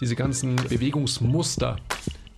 diese 0.00 0.16
ganzen 0.16 0.56
Bewegungsmuster, 0.56 1.76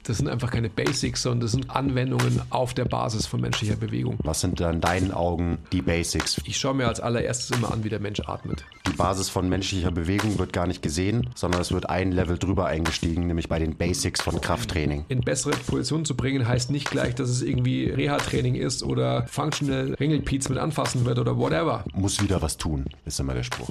das 0.04 0.18
sind 0.18 0.28
einfach 0.28 0.50
keine 0.50 0.68
Basics, 0.68 1.22
sondern 1.22 1.40
das 1.40 1.52
sind 1.52 1.70
Anwendungen 1.70 2.42
auf 2.50 2.74
der 2.74 2.86
Basis 2.86 3.26
von 3.26 3.40
menschlicher 3.40 3.76
Bewegung. 3.76 4.18
Was 4.24 4.40
sind 4.40 4.60
da 4.60 4.70
in 4.70 4.80
deinen 4.80 5.12
Augen 5.12 5.58
die 5.70 5.80
Basics? 5.80 6.40
Ich 6.44 6.56
schaue 6.56 6.74
mir 6.74 6.88
als 6.88 6.98
allererstes 6.98 7.56
immer 7.56 7.72
an, 7.72 7.84
wie 7.84 7.88
der 7.88 8.00
Mensch 8.00 8.20
atmet. 8.20 8.64
Die 8.88 8.96
Basis 8.96 9.28
von 9.28 9.48
menschlicher 9.48 9.92
Bewegung 9.92 10.38
wird 10.40 10.52
gar 10.52 10.66
nicht 10.66 10.82
gesehen, 10.82 11.30
sondern 11.36 11.60
es 11.60 11.70
wird 11.70 11.88
ein 11.88 12.10
Level 12.10 12.36
drüber 12.36 12.66
eingestiegen, 12.66 13.28
nämlich 13.28 13.48
bei 13.48 13.60
den 13.60 13.76
Basics 13.76 14.20
von 14.20 14.40
Krafttraining. 14.40 15.04
In 15.08 15.20
bessere 15.20 15.52
Position 15.52 16.04
zu 16.04 16.16
bringen, 16.16 16.48
heißt 16.48 16.72
nicht 16.72 16.90
gleich, 16.90 17.14
dass 17.14 17.28
es 17.28 17.42
irgendwie 17.42 17.88
Reha-Training 17.88 18.56
ist 18.56 18.82
oder 18.82 19.26
Functional 19.28 19.94
Ringelpiez 19.94 20.48
mit 20.48 20.58
anfassen 20.58 21.04
wird 21.04 21.20
oder 21.20 21.38
whatever. 21.38 21.84
Muss 21.94 22.20
wieder 22.20 22.42
was 22.42 22.56
tun, 22.56 22.86
ist 23.04 23.20
immer 23.20 23.34
der 23.34 23.44
Spruch. 23.44 23.70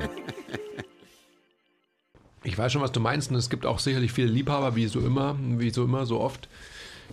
Ich 2.43 2.57
weiß 2.57 2.71
schon, 2.71 2.81
was 2.81 2.91
du 2.91 2.99
meinst, 2.99 3.29
und 3.29 3.37
es 3.37 3.49
gibt 3.49 3.65
auch 3.65 3.79
sicherlich 3.79 4.11
viele 4.11 4.27
Liebhaber, 4.27 4.75
wie 4.75 4.87
so 4.87 4.99
immer, 4.99 5.37
wie 5.39 5.69
so 5.69 5.83
immer, 5.83 6.05
so 6.05 6.19
oft. 6.19 6.49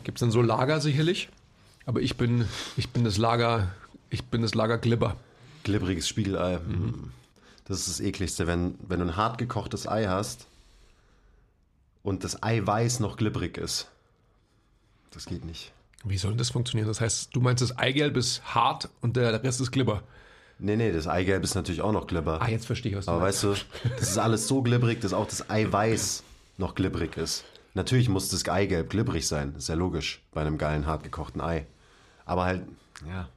Gibt 0.04 0.18
es 0.18 0.20
dann 0.20 0.30
so 0.30 0.40
Lager 0.40 0.80
sicherlich. 0.80 1.28
Aber 1.84 2.00
ich 2.00 2.16
bin, 2.16 2.46
ich 2.76 2.90
bin 2.90 3.04
das 3.04 3.18
Lager, 3.18 3.74
ich 4.10 4.24
bin 4.24 4.42
das 4.42 4.54
Lager 4.54 4.78
Glibber. 4.78 5.16
Glibberiges 5.64 6.08
Spiegelei. 6.08 6.60
Das 7.66 7.80
ist 7.80 7.88
das 7.88 8.00
ekligste, 8.00 8.46
wenn, 8.46 8.74
wenn 8.86 9.00
du 9.00 9.06
ein 9.06 9.16
hart 9.16 9.38
gekochtes 9.38 9.86
Ei 9.86 10.06
hast 10.06 10.46
und 12.02 12.24
das 12.24 12.42
Eiweiß 12.42 13.00
noch 13.00 13.16
glibberig 13.16 13.58
ist. 13.58 13.88
Das 15.10 15.26
geht 15.26 15.44
nicht. 15.44 15.72
Wie 16.04 16.16
soll 16.16 16.36
das 16.36 16.50
funktionieren? 16.50 16.88
Das 16.88 17.00
heißt, 17.00 17.34
du 17.34 17.40
meinst, 17.40 17.62
das 17.62 17.76
Eigelb 17.76 18.16
ist 18.16 18.54
hart 18.54 18.88
und 19.00 19.16
der 19.16 19.42
Rest 19.42 19.60
ist 19.60 19.72
Glibber. 19.72 20.02
Nee, 20.60 20.76
nee, 20.76 20.90
das 20.92 21.06
Eigelb 21.06 21.44
ist 21.44 21.54
natürlich 21.54 21.82
auch 21.82 21.92
noch 21.92 22.06
glibber. 22.06 22.42
Ah, 22.42 22.48
jetzt 22.48 22.66
verstehe 22.66 22.92
ich, 22.92 22.98
was 22.98 23.06
du 23.06 23.12
Aber 23.12 23.20
meinst. 23.20 23.44
weißt 23.44 23.62
du, 23.84 23.90
das 23.98 24.10
ist 24.10 24.18
alles 24.18 24.48
so 24.48 24.62
glibberig, 24.62 25.00
dass 25.00 25.12
auch 25.12 25.26
das 25.26 25.48
Eiweiß 25.48 26.24
noch 26.56 26.74
glibberig 26.74 27.16
ist. 27.16 27.44
Natürlich 27.74 28.08
muss 28.08 28.28
das 28.28 28.48
Eigelb 28.48 28.90
glibberig 28.90 29.28
sein, 29.28 29.54
ist 29.56 29.68
ja 29.68 29.76
logisch, 29.76 30.20
bei 30.32 30.40
einem 30.40 30.58
geilen, 30.58 30.86
hart 30.86 31.04
gekochten 31.04 31.40
Ei. 31.40 31.66
Aber 32.24 32.44
halt, 32.44 32.62
ja, 33.08 33.28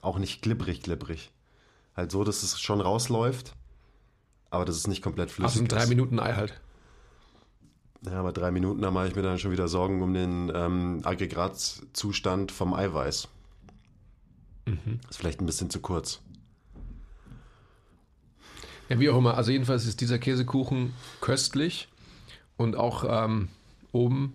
auch 0.00 0.18
nicht 0.18 0.42
glibberig, 0.42 0.82
glibberig. 0.82 1.30
Halt 1.96 2.10
so, 2.10 2.24
dass 2.24 2.42
es 2.42 2.60
schon 2.60 2.80
rausläuft, 2.80 3.54
aber 4.50 4.64
das 4.64 4.76
ist 4.76 4.88
nicht 4.88 5.02
komplett 5.02 5.30
flüssig. 5.30 5.60
Also 5.60 5.64
ein 5.64 5.68
drei. 5.68 5.86
Minuten 5.86 6.18
Ei 6.18 6.34
halt. 6.34 6.60
Ja, 8.02 8.18
aber 8.20 8.32
drei 8.32 8.50
Minuten, 8.50 8.82
da 8.82 8.90
mache 8.90 9.06
ich 9.08 9.14
mir 9.16 9.22
dann 9.22 9.38
schon 9.38 9.52
wieder 9.52 9.68
Sorgen 9.68 10.02
um 10.02 10.12
den 10.12 10.50
ähm, 10.54 11.00
Aggregatzustand 11.04 12.50
vom 12.52 12.74
Eiweiß. 12.74 13.28
Ist 15.08 15.18
vielleicht 15.18 15.40
ein 15.40 15.46
bisschen 15.46 15.70
zu 15.70 15.80
kurz. 15.80 16.20
Ja, 18.88 18.98
wie 19.00 19.08
auch 19.10 19.18
immer. 19.18 19.36
Also 19.36 19.50
jedenfalls 19.50 19.86
ist 19.86 20.00
dieser 20.00 20.18
Käsekuchen 20.18 20.92
köstlich 21.20 21.88
und 22.56 22.76
auch 22.76 23.04
ähm, 23.08 23.48
oben 23.92 24.32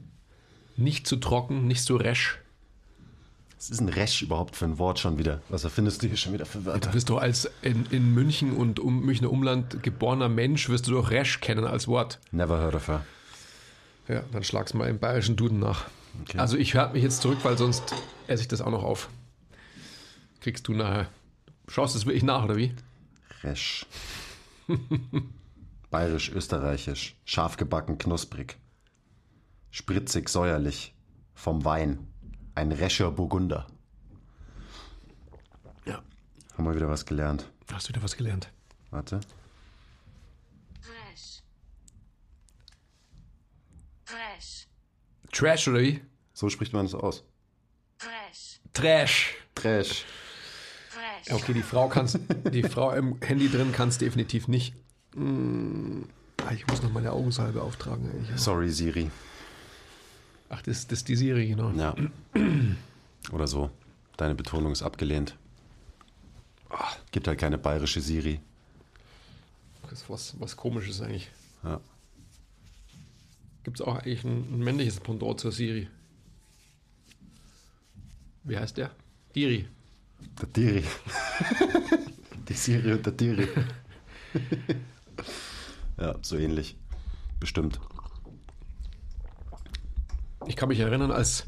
nicht 0.78 1.08
zu 1.08 1.18
trocken, 1.18 1.68
nicht 1.68 1.84
zu 1.84 1.96
resch. 1.96 2.40
Was 3.58 3.70
ist 3.70 3.82
ein 3.82 3.90
Resch 3.90 4.22
überhaupt 4.22 4.56
für 4.56 4.66
ein 4.66 4.78
Wort 4.78 5.00
schon 5.00 5.18
wieder? 5.18 5.42
Was 5.50 5.66
erfindest 5.66 6.02
du 6.02 6.08
hier 6.08 6.16
schon 6.16 6.32
wieder 6.32 6.46
für 6.46 6.60
Du 6.60 6.66
Wörter? 6.66 6.92
bist 6.92 7.10
doch 7.10 7.18
als 7.18 7.50
in, 7.62 7.86
in 7.92 8.14
München 8.14 8.54
und 8.56 8.80
um 8.80 9.02
Münchner 9.02 9.30
Umland 9.30 9.84
geborener 9.84 10.30
Mensch, 10.30 10.70
wirst 10.70 10.88
du 10.88 10.92
doch 10.92 11.12
resch 11.12 11.42
kennen 11.42 11.66
als 11.66 11.88
Wort. 11.88 12.20
Never 12.32 12.58
heard 12.58 12.76
of 12.76 12.88
her. 12.88 13.06
Ja, 14.08 14.24
dann 14.32 14.44
schlag's 14.46 14.74
mal 14.74 14.88
im 14.88 14.98
bayerischen 14.98 15.36
Duden 15.36 15.60
nach. 15.60 15.86
Okay. 16.22 16.38
Also 16.38 16.56
ich 16.58 16.76
halte 16.76 16.94
mich 16.94 17.04
jetzt 17.04 17.22
zurück, 17.22 17.40
weil 17.44 17.58
sonst 17.58 17.94
esse 18.28 18.42
ich 18.42 18.48
das 18.48 18.62
auch 18.62 18.72
noch 18.72 18.84
auf. 18.84 19.10
Kriegst 20.40 20.68
du 20.68 20.74
nachher. 20.74 21.10
Schaust 21.68 21.96
du 21.96 22.00
es 22.00 22.06
wirklich 22.06 22.24
nach, 22.24 22.46
oder 22.46 22.56
wie? 22.56 22.74
Resch. 23.44 23.86
Bayerisch, 25.90 26.30
österreichisch. 26.30 27.16
Scharf 27.26 27.58
gebacken, 27.58 27.98
knusprig. 27.98 28.58
Spritzig, 29.72 30.30
säuerlich. 30.30 30.94
Vom 31.34 31.66
Wein. 31.66 32.08
Ein 32.56 32.72
rescher 32.72 33.12
Burgunder. 33.12 33.68
Ja. 35.86 36.02
Haben 36.58 36.66
wir 36.66 36.76
wieder 36.76 36.90
was 36.90 37.06
gelernt. 37.06 37.50
Hast 37.72 37.88
du 37.88 37.90
wieder 37.90 38.04
was 38.04 38.16
gelernt? 38.16 38.52
Warte. 38.92 39.20
Fresh. 40.82 41.44
Fresh. 44.06 44.68
Trash, 45.32 45.68
oder 45.68 45.80
wie? 45.80 46.02
So 46.34 46.50
spricht 46.50 46.74
man 46.74 46.86
das 46.86 46.96
aus. 46.96 47.24
Fresh. 47.98 48.60
Trash. 48.74 49.36
Trash. 49.56 50.06
Ja, 51.26 51.36
okay, 51.36 51.54
die 51.54 51.62
Frau 51.62 51.88
kann's, 51.90 52.18
die 52.52 52.64
Frau 52.64 52.92
im 52.92 53.18
Handy 53.22 53.50
drin 53.50 53.72
kann 53.72 53.90
es 53.90 53.98
definitiv 53.98 54.48
nicht. 54.48 54.74
Ah, 55.16 56.52
ich 56.54 56.66
muss 56.68 56.82
noch 56.82 56.92
meine 56.92 57.12
Augensalbe 57.12 57.62
auftragen. 57.62 58.10
eigentlich. 58.10 58.40
Sorry, 58.40 58.70
Siri. 58.70 59.12
Ach, 60.50 60.62
das, 60.62 60.88
das 60.88 61.00
ist 61.00 61.08
die 61.08 61.16
Serie, 61.16 61.48
genau. 61.48 61.72
Ja. 61.72 61.96
Oder 63.32 63.48
so. 63.48 63.70
Deine 64.18 64.36
Betonung 64.36 64.72
ist 64.72 64.82
abgelehnt. 64.82 65.36
Gibt 67.12 67.28
halt 67.28 67.40
keine 67.40 67.58
bayerische 67.58 68.02
Siri. 68.02 68.40
Das 69.84 70.02
ist 70.02 70.10
was, 70.10 70.40
was 70.40 70.56
komisches 70.56 71.02
eigentlich. 71.02 71.30
Ja. 71.64 71.80
Gibt 73.64 73.80
es 73.80 73.86
auch 73.86 73.96
eigentlich 73.96 74.24
ein, 74.24 74.54
ein 74.54 74.60
männliches 74.60 75.00
Pendant 75.00 75.40
zur 75.40 75.52
Siri? 75.52 75.88
Wie 78.44 78.58
heißt 78.58 78.78
der? 78.78 78.92
Iri. 79.34 79.68
Der 80.42 80.48
Diri. 80.48 80.84
Die 82.50 82.54
Siri 82.54 82.94
und 82.94 83.06
der 83.06 83.14
Diri. 83.14 83.48
ja, 86.00 86.16
so 86.22 86.38
ähnlich. 86.38 86.78
Bestimmt. 87.40 87.80
Ich 90.48 90.56
kann 90.56 90.70
mich 90.70 90.80
erinnern, 90.80 91.12
als, 91.12 91.46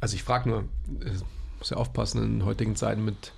also 0.00 0.14
ich 0.14 0.22
frage 0.22 0.48
nur, 0.48 0.60
äh, 1.04 1.12
muss 1.58 1.70
ja 1.70 1.76
aufpassen 1.76 2.22
in 2.22 2.44
heutigen 2.44 2.76
Zeiten 2.76 3.04
mit 3.04 3.32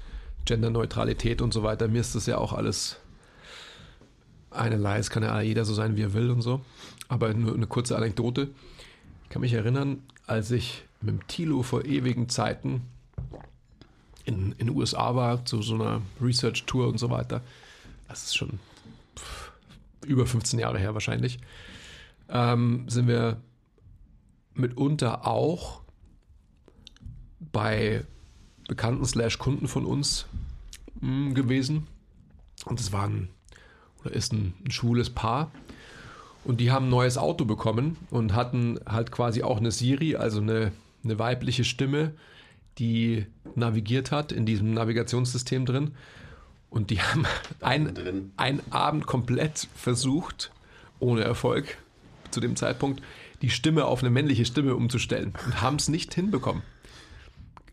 Genderneutralität 0.45 1.43
und 1.43 1.53
so 1.53 1.63
weiter. 1.63 1.89
Mir 1.89 2.01
ist 2.01 2.15
das 2.15 2.27
ja 2.27 2.39
auch 2.39 2.53
alles 2.53 2.99
einerlei. 4.51 4.99
Es 4.99 5.11
kann 5.11 5.23
ja 5.23 5.41
jeder 5.41 5.65
so 5.65 5.75
sein, 5.75 5.97
wie 5.97 6.03
er 6.03 6.15
will 6.15 6.31
und 6.31 6.43
so. 6.43 6.61
Aber 7.09 7.35
nur 7.35 7.55
eine 7.55 7.67
kurze 7.67 7.97
Anekdote. 7.97 8.51
Ich 9.25 9.29
kann 9.31 9.41
mich 9.41 9.53
erinnern, 9.53 10.03
als 10.27 10.51
ich 10.51 10.85
mit 11.01 11.11
dem 11.11 11.27
Tilo 11.27 11.63
vor 11.63 11.85
ewigen 11.85 12.29
Zeiten 12.29 12.83
in 14.25 14.55
den 14.59 14.71
USA 14.71 15.15
war, 15.15 15.45
zu 15.45 15.63
so 15.63 15.75
einer 15.75 16.03
Research-Tour 16.21 16.89
und 16.89 16.99
so 16.99 17.11
weiter. 17.11 17.43
Das 18.09 18.25
ist 18.25 18.37
schon 18.37 18.61
über 20.07 20.27
15 20.27 20.59
Jahre 20.59 20.79
her 20.79 20.95
wahrscheinlich. 20.95 21.39
Ähm, 22.29 22.85
sind 22.89 23.09
wir 23.09 23.41
mitunter 24.55 25.27
auch 25.27 25.81
bei 27.53 28.05
Bekannten 28.69 29.05
slash 29.05 29.39
Kunden 29.39 29.69
von 29.69 29.85
uns 29.85 30.27
mh, 31.01 31.35
gewesen. 31.35 31.87
Und 32.65 32.81
es 32.81 32.93
war 32.93 33.05
ein, 33.05 33.29
oder 34.01 34.13
ist 34.13 34.33
ein, 34.33 34.55
ein 34.65 34.71
schwules 34.71 35.11
Paar. 35.11 35.51
Und 36.45 36.61
die 36.61 36.71
haben 36.71 36.87
ein 36.87 36.91
neues 36.91 37.19
Auto 37.19 37.45
bekommen 37.45 37.97
und 38.11 38.35
hatten 38.35 38.79
halt 38.87 39.13
quasi 39.13 39.43
auch 39.43 39.59
eine 39.59 39.71
Siri, 39.71 40.17
also 40.17 40.41
eine, 40.41 40.73
eine 41.05 41.19
weibliche 41.19 41.65
Stimme, 41.65 42.15
die 42.79 43.27
navigiert 43.55 44.11
hat 44.11 44.33
in 44.33 44.47
diesem 44.47 44.75
Navigationssystem 44.75 45.67
drin. 45.67 45.93
Und 46.71 46.91
die 46.91 47.01
haben 47.03 47.27
ein, 47.61 47.95
drin. 47.95 48.33
einen 48.37 48.63
Abend 48.71 49.07
komplett 49.07 49.69
versucht, 49.75 50.53
ohne 50.99 51.23
Erfolg 51.23 51.79
zu 52.31 52.41
dem 52.41 52.57
Zeitpunkt, 52.57 53.03
die 53.43 53.51
Stimme 53.51 53.85
auf 53.85 54.01
eine 54.03 54.11
männliche 54.11 54.45
Stimme 54.47 54.75
umzustellen 54.75 55.35
und 55.45 55.61
haben 55.61 55.77
es 55.77 55.89
nicht 55.89 56.15
hinbekommen. 56.15 56.63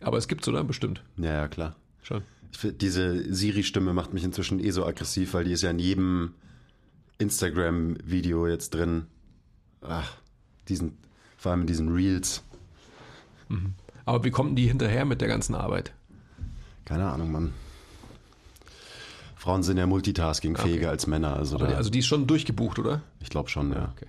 Aber 0.02 0.18
es 0.18 0.28
gibt's, 0.28 0.48
oder? 0.48 0.64
Bestimmt. 0.64 1.04
Ja, 1.18 1.34
ja, 1.34 1.48
klar. 1.48 1.76
Schon. 2.02 2.24
Find, 2.52 2.82
diese 2.82 3.34
Siri-Stimme 3.34 3.94
macht 3.94 4.14
mich 4.14 4.24
inzwischen 4.24 4.60
eh 4.60 4.72
so 4.72 4.86
aggressiv, 4.86 5.34
weil 5.34 5.44
die 5.44 5.52
ist 5.52 5.62
ja 5.62 5.70
in 5.70 5.80
jedem 5.80 6.34
Instagram-Video 7.20 8.48
jetzt 8.48 8.74
drin. 8.74 9.06
Ach, 9.82 10.18
Diesen, 10.68 10.98
vor 11.38 11.52
allem 11.52 11.62
in 11.62 11.68
diesen 11.68 11.90
Reels. 11.90 12.44
Aber 14.10 14.24
wie 14.24 14.32
kommen 14.32 14.56
die 14.56 14.66
hinterher 14.66 15.06
mit 15.06 15.22
der 15.22 15.28
ganzen 15.28 15.54
Arbeit? 15.54 15.94
Keine 16.86 17.08
Ahnung, 17.12 17.32
Mann. 17.32 17.54
Frauen 19.36 19.62
sind 19.62 19.78
ja 19.78 19.86
multitaskingfähiger 19.86 20.78
Okay. 20.78 20.88
als 20.88 21.06
Männer. 21.06 21.36
Also, 21.36 21.60
die, 21.60 21.66
also 21.66 21.92
die 21.92 22.00
ist 22.00 22.08
schon 22.08 22.26
durchgebucht, 22.26 22.80
oder? 22.80 23.04
ich 23.22 23.30
glaube 23.30 23.50
schon, 23.50 23.72
ja. 23.72 23.94
Okay. 23.96 24.08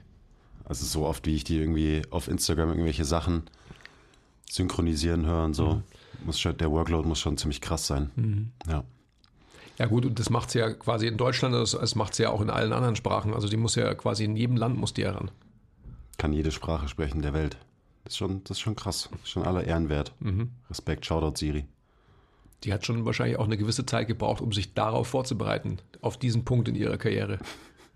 Also 0.64 0.86
so 0.86 1.04
oft, 1.04 1.26
wie 1.26 1.34
ich 1.34 1.44
die 1.44 1.58
irgendwie 1.58 2.00
auf 2.10 2.28
Instagram 2.28 2.70
irgendwelche 2.70 3.04
Sachen 3.04 3.42
synchronisieren 4.48 5.26
höre 5.26 5.44
und 5.44 5.52
so, 5.52 5.82
muss 6.24 6.40
schon, 6.40 6.56
der 6.56 6.70
Workload 6.70 7.06
muss 7.06 7.20
schon 7.20 7.36
ziemlich 7.36 7.60
krass 7.60 7.86
sein. 7.86 8.52
Ja. 8.66 8.84
Ja 9.78 9.86
gut, 9.86 10.06
und 10.06 10.18
das 10.18 10.30
macht 10.30 10.50
sie 10.50 10.60
ja 10.60 10.72
quasi 10.72 11.08
in 11.08 11.18
Deutschland, 11.18 11.54
das, 11.54 11.72
das 11.72 11.94
macht 11.94 12.14
sie 12.14 12.22
ja 12.22 12.30
auch 12.30 12.40
in 12.40 12.48
allen 12.48 12.72
anderen 12.72 12.96
Sprachen. 12.96 13.34
Also 13.34 13.48
die 13.48 13.58
muss 13.58 13.74
ja 13.74 13.94
quasi 13.94 14.24
in 14.24 14.34
jedem 14.34 14.56
Land 14.56 14.78
muss 14.78 14.94
die 14.94 15.02
ja 15.02 15.12
ran. 15.12 15.30
Kann 16.16 16.32
jede 16.32 16.52
Sprache 16.52 16.88
sprechen 16.88 17.20
der 17.20 17.34
Welt. 17.34 17.58
Das 18.04 18.14
ist 18.14 18.18
schon, 18.18 18.42
das 18.44 18.52
ist 18.52 18.60
schon 18.60 18.76
krass. 18.76 19.08
Ist 19.22 19.30
schon 19.30 19.44
aller 19.44 19.64
Ehren 19.64 19.88
wert. 19.88 20.12
Respekt, 20.68 21.06
Shoutout 21.06 21.36
Siri. 21.38 21.66
Die 22.64 22.72
hat 22.72 22.84
schon 22.84 23.04
wahrscheinlich 23.06 23.38
auch 23.38 23.44
eine 23.44 23.56
gewisse 23.56 23.86
Zeit 23.86 24.06
gebraucht, 24.08 24.40
um 24.42 24.52
sich 24.52 24.74
darauf 24.74 25.08
vorzubereiten, 25.08 25.78
auf 26.02 26.18
diesen 26.18 26.44
Punkt 26.44 26.68
in 26.68 26.74
ihrer 26.74 26.98
Karriere. 26.98 27.38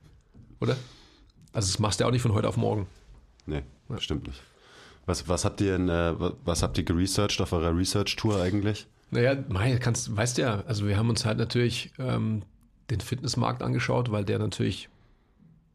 Oder? 0.61 0.77
Also 1.53 1.69
das 1.71 1.79
machst 1.79 2.01
du 2.01 2.05
ja 2.05 2.09
auch 2.09 2.12
nicht 2.12 2.23
von 2.23 2.33
heute 2.33 2.49
auf 2.49 2.56
morgen. 2.56 2.87
Nee, 3.47 3.62
stimmt 3.99 4.27
nicht. 4.27 4.41
Was, 5.06 5.29
was 5.29 5.45
habt 5.45 5.61
ihr 5.61 5.77
in, 5.77 5.89
äh, 5.91 6.19
wa- 6.19 6.33
was 6.45 6.62
habt 6.62 6.79
ihr 6.79 6.85
geresearched 6.85 7.41
auf 7.43 7.53
eurer 7.53 7.77
Research-Tour 7.77 8.41
eigentlich? 8.41 8.87
Naja, 9.11 9.37
Mai, 9.49 9.77
kannst, 9.77 10.17
weißt 10.17 10.39
ja, 10.39 10.62
also 10.67 10.87
wir 10.87 10.97
haben 10.97 11.11
uns 11.11 11.25
halt 11.27 11.37
natürlich 11.39 11.93
ähm, 11.99 12.43
den 12.91 13.01
Fitnessmarkt 13.01 13.62
angeschaut, 13.62 14.11
weil 14.11 14.25
der 14.25 14.39
natürlich 14.39 14.89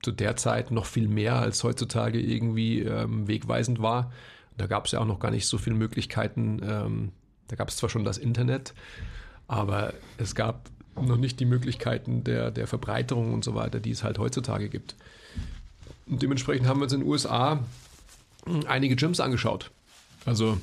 zu 0.02 0.12
der 0.12 0.36
Zeit 0.36 0.72
noch 0.72 0.86
viel 0.86 1.08
mehr 1.08 1.36
als 1.36 1.64
heutzutage 1.64 2.20
irgendwie 2.20 2.80
ähm, 2.82 3.28
wegweisend 3.28 3.82
war. 3.82 4.12
Da 4.58 4.68
gab 4.68 4.86
es 4.86 4.92
ja 4.92 5.00
auch 5.00 5.06
noch 5.06 5.20
gar 5.20 5.32
nicht 5.32 5.48
so 5.48 5.58
viele 5.58 5.76
Möglichkeiten. 5.76 6.62
Ähm, 6.64 7.12
da 7.48 7.56
gab 7.56 7.70
es 7.70 7.78
zwar 7.78 7.90
schon 7.90 8.04
das 8.04 8.18
Internet, 8.18 8.74
aber 9.48 9.94
es 10.18 10.36
gab 10.36 10.70
noch 10.96 11.18
nicht 11.18 11.40
die 11.40 11.46
Möglichkeiten 11.46 12.24
der, 12.24 12.52
der 12.52 12.68
Verbreiterung 12.68 13.34
und 13.34 13.44
so 13.44 13.56
weiter, 13.56 13.80
die 13.80 13.92
es 13.92 14.04
halt 14.04 14.20
heutzutage 14.20 14.70
gibt. 14.70 14.96
Und 16.08 16.22
dementsprechend 16.22 16.68
haben 16.68 16.80
wir 16.80 16.84
uns 16.84 16.94
in 16.94 17.02
den 17.02 17.10
USA 17.10 17.64
einige 18.68 18.96
Gyms 18.96 19.20
angeschaut. 19.20 19.72
Also 20.26 20.58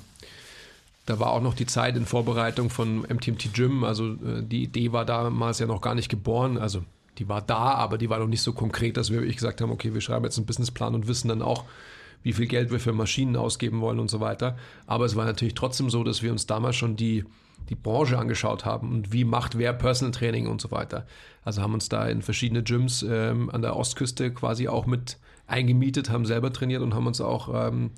da 1.06 1.20
war 1.20 1.30
auch 1.30 1.40
noch 1.40 1.54
die 1.54 1.66
Zeit 1.66 1.96
in 1.96 2.04
Vorbereitung 2.04 2.68
von 2.68 3.00
MTMT 3.00 3.54
Gym. 3.54 3.84
Also 3.84 4.14
äh, 4.14 4.42
die 4.42 4.64
Idee 4.64 4.92
war 4.92 5.04
damals 5.04 5.58
ja 5.58 5.66
noch 5.66 5.80
gar 5.80 5.94
nicht 5.94 6.08
geboren. 6.08 6.58
Also 6.58 6.84
die 7.18 7.28
war 7.28 7.42
da, 7.42 7.74
aber 7.74 7.98
die 7.98 8.10
war 8.10 8.18
noch 8.18 8.26
nicht 8.26 8.42
so 8.42 8.52
konkret, 8.52 8.96
dass 8.96 9.10
wir 9.10 9.18
wirklich 9.18 9.36
gesagt 9.36 9.60
haben, 9.60 9.70
okay, 9.70 9.94
wir 9.94 10.00
schreiben 10.00 10.24
jetzt 10.24 10.36
einen 10.36 10.46
Businessplan 10.46 10.94
und 10.94 11.08
wissen 11.08 11.28
dann 11.28 11.42
auch, 11.42 11.64
wie 12.22 12.32
viel 12.32 12.46
Geld 12.46 12.70
wir 12.70 12.80
für 12.80 12.92
Maschinen 12.92 13.36
ausgeben 13.36 13.80
wollen 13.80 14.00
und 14.00 14.10
so 14.10 14.20
weiter. 14.20 14.56
Aber 14.86 15.04
es 15.04 15.16
war 15.16 15.24
natürlich 15.24 15.54
trotzdem 15.54 15.90
so, 15.90 16.02
dass 16.02 16.22
wir 16.22 16.32
uns 16.32 16.46
damals 16.46 16.76
schon 16.76 16.96
die, 16.96 17.24
die 17.68 17.74
Branche 17.74 18.18
angeschaut 18.18 18.64
haben 18.64 18.92
und 18.92 19.12
wie 19.12 19.24
macht 19.24 19.58
wer 19.58 19.72
Personal 19.72 20.12
Training 20.12 20.46
und 20.48 20.60
so 20.60 20.70
weiter. 20.70 21.06
Also 21.44 21.62
haben 21.62 21.74
uns 21.74 21.88
da 21.88 22.06
in 22.08 22.22
verschiedene 22.22 22.62
Gyms 22.62 23.04
ähm, 23.08 23.50
an 23.50 23.62
der 23.62 23.76
Ostküste 23.76 24.32
quasi 24.32 24.68
auch 24.68 24.86
mit 24.86 25.18
eingemietet, 25.46 26.10
haben 26.10 26.26
selber 26.26 26.52
trainiert 26.52 26.82
und 26.82 26.94
haben 26.94 27.06
uns 27.06 27.20
auch 27.20 27.68
ähm, 27.68 27.92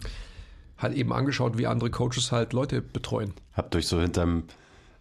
halt 0.76 0.94
eben 0.94 1.12
angeschaut, 1.12 1.58
wie 1.58 1.66
andere 1.66 1.90
Coaches 1.90 2.30
halt 2.30 2.52
Leute 2.52 2.82
betreuen. 2.82 3.32
Habt 3.54 3.74
euch 3.74 3.86
so 3.86 4.00
hinterm, 4.00 4.44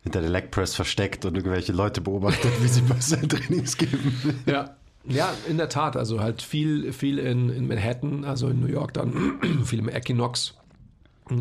hinter 0.07 0.21
der 0.21 0.29
Leg 0.29 0.53
versteckt 0.53 1.25
und 1.25 1.35
irgendwelche 1.35 1.73
Leute 1.73 1.99
beobachtet, 2.01 2.51
wie 2.61 2.67
sie 2.67 2.81
Personal 2.81 3.27
Trainings 3.27 3.77
geben. 3.77 4.39
Ja. 4.45 4.75
Ja, 5.09 5.33
in 5.47 5.57
der 5.57 5.69
Tat. 5.69 5.95
Also 5.95 6.19
halt 6.19 6.41
viel, 6.41 6.91
viel 6.91 7.17
in, 7.17 7.49
in 7.49 7.67
Manhattan, 7.67 8.25
also 8.25 8.49
in 8.49 8.59
New 8.59 8.67
York 8.67 8.93
dann, 8.93 9.39
viel 9.63 9.79
im 9.79 9.87
Equinox 9.87 10.55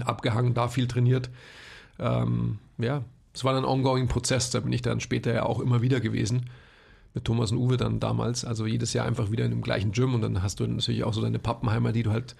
abgehangen, 0.04 0.54
da 0.54 0.68
viel 0.68 0.86
trainiert. 0.86 1.30
Ähm, 1.98 2.58
ja, 2.78 3.02
es 3.34 3.42
war 3.42 3.56
ein 3.56 3.64
ongoing 3.64 4.06
Prozess, 4.06 4.50
da 4.50 4.60
bin 4.60 4.72
ich 4.72 4.82
dann 4.82 5.00
später 5.00 5.34
ja 5.34 5.46
auch 5.46 5.58
immer 5.58 5.82
wieder 5.82 5.98
gewesen. 5.98 6.48
Mit 7.12 7.24
Thomas 7.24 7.50
und 7.50 7.58
Uwe 7.58 7.76
dann 7.76 7.98
damals. 7.98 8.44
Also 8.44 8.66
jedes 8.66 8.92
Jahr 8.92 9.06
einfach 9.06 9.32
wieder 9.32 9.44
in 9.44 9.50
dem 9.50 9.62
gleichen 9.62 9.90
Gym 9.90 10.14
und 10.14 10.22
dann 10.22 10.42
hast 10.42 10.60
du 10.60 10.66
natürlich 10.66 11.02
auch 11.02 11.14
so 11.14 11.20
deine 11.20 11.38
Pappenheimer, 11.40 11.92
die 11.92 12.04
du 12.04 12.12
halt 12.12 12.36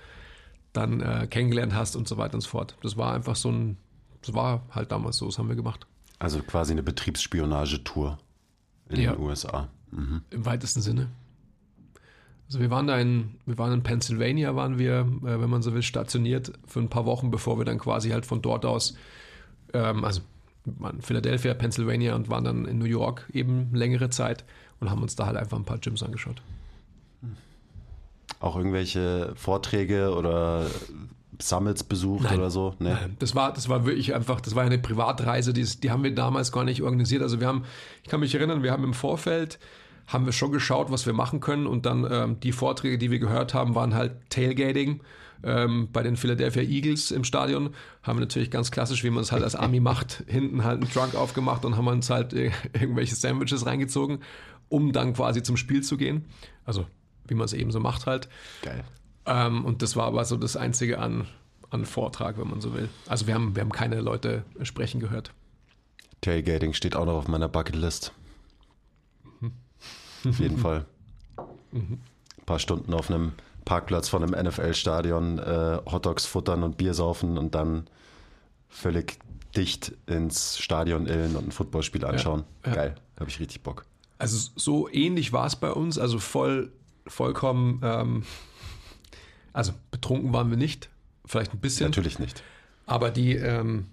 dann 0.73 1.01
äh, 1.01 1.27
kennengelernt 1.29 1.75
hast 1.75 1.97
und 1.97 2.07
so 2.07 2.19
weiter 2.19 2.35
und 2.35 2.43
so 2.43 2.51
fort. 2.51 2.77
Das 2.83 2.97
war 2.97 3.15
einfach 3.15 3.35
so 3.35 3.51
ein, 3.51 3.79
das 4.23 4.35
war 4.35 4.63
halt 4.71 4.93
damals 4.93 5.17
so, 5.17 5.27
das 5.27 5.39
haben 5.39 5.49
wir 5.49 5.57
gemacht. 5.57 5.87
Also 6.19 6.41
quasi 6.43 6.73
eine 6.73 6.83
Betriebsspionagetour 6.83 8.19
in 8.89 9.01
Ja. 9.01 9.13
den 9.15 9.23
USA. 9.23 9.69
Mhm. 9.91 10.23
Im 10.31 10.45
weitesten 10.47 10.81
Sinne. 10.81 11.09
Also 12.49 12.61
wir 12.61 12.71
waren 12.71 12.87
da 12.87 12.99
in, 12.99 13.35
wir 13.45 13.59
waren 13.59 13.73
in 13.73 13.83
Pennsylvania, 13.83 14.55
waren 14.55 14.79
wir, 14.79 15.01
äh, 15.25 15.41
wenn 15.41 15.51
man 15.51 15.63
so 15.63 15.75
will, 15.75 15.83
stationiert 15.83 16.53
für 16.67 16.79
ein 16.81 16.89
paar 16.89 17.05
Wochen, 17.05 17.31
bevor 17.31 17.59
wir 17.59 17.65
dann 17.65 17.79
quasi 17.79 18.11
halt 18.11 18.25
von 18.25 18.41
dort 18.41 18.65
aus, 18.65 18.95
ähm, 19.73 20.05
also 20.05 20.21
waren 20.65 20.97
in 20.97 21.03
Philadelphia, 21.03 21.55
Pennsylvania 21.55 22.15
und 22.15 22.29
waren 22.29 22.45
dann 22.45 22.65
in 22.67 22.79
New 22.79 22.85
York 22.87 23.29
eben 23.33 23.75
längere 23.75 24.11
Zeit 24.11 24.45
und 24.81 24.91
haben 24.91 25.03
uns 25.03 25.17
da 25.17 25.27
halt 25.27 25.37
einfach 25.37 25.57
ein 25.59 25.65
paar 25.65 25.79
Gyms 25.79 26.03
angeschaut. 26.03 26.41
Auch 28.41 28.57
irgendwelche 28.57 29.33
Vorträge 29.37 30.15
oder 30.15 30.67
Summits 31.41 31.85
besucht 31.85 32.25
Nein. 32.25 32.39
oder 32.39 32.51
so? 32.51 32.75
Nee. 32.79 32.91
Nein, 32.91 33.17
Das 33.19 33.35
war, 33.35 33.53
das 33.53 33.69
war 33.69 33.85
wirklich 33.87 34.15
einfach, 34.15 34.41
das 34.41 34.55
war 34.55 34.65
eine 34.65 34.79
Privatreise, 34.79 35.53
die, 35.53 35.61
ist- 35.63 35.83
die 35.85 35.91
haben 35.91 36.03
wir 36.05 36.15
damals 36.15 36.53
gar 36.53 36.65
nicht 36.65 36.83
organisiert. 36.83 37.23
Also 37.23 37.41
wir 37.41 37.47
haben, 37.47 37.65
ich 38.03 38.09
kann 38.09 38.21
mich 38.21 38.35
erinnern, 38.35 38.63
wir 38.63 38.73
haben 38.73 38.85
im 38.85 38.95
Vorfeld, 38.95 39.59
haben 40.07 40.25
wir 40.25 40.33
schon 40.33 40.53
geschaut, 40.53 40.91
was 40.91 41.05
wir 41.07 41.13
machen 41.13 41.41
können 41.41 41.67
und 41.67 41.85
dann 41.87 42.07
ähm, 42.11 42.41
die 42.41 42.53
Vorträge, 42.53 42.97
die 42.99 43.11
wir 43.11 43.19
gehört 43.19 43.55
haben, 43.55 43.75
waren 43.75 43.95
halt 43.95 44.13
Tailgating 44.31 45.01
ähm, 45.43 45.89
bei 45.93 46.03
den 46.03 46.17
Philadelphia 46.17 46.63
Eagles 46.63 47.11
im 47.11 47.25
Stadion. 47.25 47.71
Haben 48.03 48.17
wir 48.19 48.21
natürlich 48.21 48.51
ganz 48.51 48.71
klassisch, 48.71 49.03
wie 49.05 49.11
man 49.11 49.23
es 49.23 49.33
halt 49.33 49.43
als 49.43 49.55
Army 49.57 49.81
macht, 49.81 50.25
hinten 50.29 50.65
halt 50.65 50.81
einen 50.83 50.91
Trunk 50.91 51.15
aufgemacht 51.15 51.65
und 51.65 51.77
haben 51.77 51.87
uns 51.89 52.09
halt 52.09 52.33
äh, 52.33 52.51
irgendwelche 52.73 53.15
Sandwiches 53.17 53.67
reingezogen, 53.67 54.21
um 54.69 54.93
dann 54.93 55.13
quasi 55.13 55.43
zum 55.43 55.57
Spiel 55.57 55.83
zu 55.83 55.97
gehen. 55.97 56.25
Also 56.65 56.87
wie 57.29 57.35
man 57.35 57.45
es 57.47 57.53
eben 57.53 57.73
so 57.73 57.81
macht 57.81 58.07
halt. 58.07 58.29
Geil. 58.63 58.85
Ähm, 59.27 59.65
und 59.65 59.83
das 59.83 59.97
war 59.97 60.07
aber 60.07 60.25
so 60.25 60.37
das 60.37 60.57
Einzige 60.57 60.99
an, 60.99 61.27
an 61.71 61.85
Vortrag, 61.85 62.39
wenn 62.39 62.49
man 62.49 62.61
so 62.61 62.75
will. 62.75 62.89
Also 63.07 63.27
wir 63.27 63.35
haben, 63.35 63.55
wir 63.57 63.63
haben 63.63 63.73
keine 63.73 64.01
Leute 64.01 64.45
sprechen 64.63 65.01
gehört. 65.01 65.33
Tailgating 66.21 66.73
steht 66.73 66.97
auch 66.97 67.07
noch 67.07 67.15
auf 67.15 67.29
meiner 67.29 67.49
Bucketlist. 67.49 68.13
Auf 70.27 70.39
jeden 70.39 70.59
Fall. 70.59 70.87
Ein 71.73 72.01
paar 72.47 72.59
Stunden 72.59 72.95
auf 72.95 73.11
einem 73.11 73.33
Parkplatz 73.65 74.09
von 74.09 74.23
einem 74.23 74.47
NFL-Stadion 74.47 75.39
äh, 75.39 75.79
Hotdogs 75.91 76.25
futtern 76.25 76.63
und 76.63 76.77
Bier 76.77 76.95
saufen 76.95 77.37
und 77.37 77.55
dann 77.55 77.89
völlig 78.69 79.19
dicht 79.57 79.93
ins 80.07 80.59
Stadion 80.59 81.07
illen 81.07 81.37
und 81.37 81.49
ein 81.49 81.53
Footballspiel 81.53 82.05
anschauen. 82.05 82.45
ja. 82.65 82.75
Geil, 82.75 82.95
habe 83.19 83.29
ich 83.29 83.41
richtig 83.41 83.63
Bock. 83.63 83.85
Also 84.19 84.51
so 84.57 84.89
ähnlich 84.89 85.33
war 85.33 85.47
es 85.47 85.57
bei 85.57 85.71
uns, 85.71 85.99
also 85.99 86.19
voll, 86.19 86.73
vollkommen, 87.07 87.81
ähm, 87.83 88.23
also 89.57 89.73
betrunken 89.91 90.35
waren 90.35 90.51
wir 90.51 90.59
nicht, 90.59 90.91
vielleicht 91.25 91.55
ein 91.55 91.61
bisschen. 91.61 91.87
Natürlich 91.87 92.19
nicht. 92.19 92.43
Aber 92.85 93.11
die, 93.11 93.35
ähm, 93.35 93.87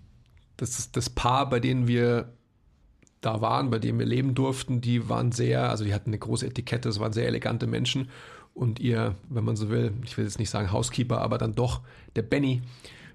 das, 0.58 0.92
das 0.92 1.10
Paar, 1.10 1.50
bei 1.50 1.62
denen 1.62 1.88
wir 1.88 2.34
da 3.22 3.40
waren, 3.40 3.70
bei 3.70 3.80
dem 3.80 3.98
wir 3.98 4.06
leben 4.06 4.36
durften, 4.36 4.82
die 4.82 5.08
waren 5.08 5.32
sehr, 5.32 5.70
also 5.70 5.86
die 5.86 5.94
hatten 5.94 6.10
eine 6.10 6.20
große 6.20 6.46
Etikette, 6.46 6.90
es 6.90 7.00
waren 7.00 7.14
sehr 7.14 7.28
elegante 7.28 7.66
Menschen. 7.66 8.10
Und 8.54 8.82
ihr, 8.82 9.16
wenn 9.30 9.46
man 9.46 9.56
so 9.56 9.70
will, 9.70 9.94
ich 10.04 10.18
will 10.18 10.26
jetzt 10.26 10.38
nicht 10.38 10.50
sagen 10.50 10.72
Housekeeper, 10.72 11.22
aber 11.22 11.38
dann 11.38 11.56
doch 11.56 11.80
der 12.18 12.24
Benny, 12.24 12.62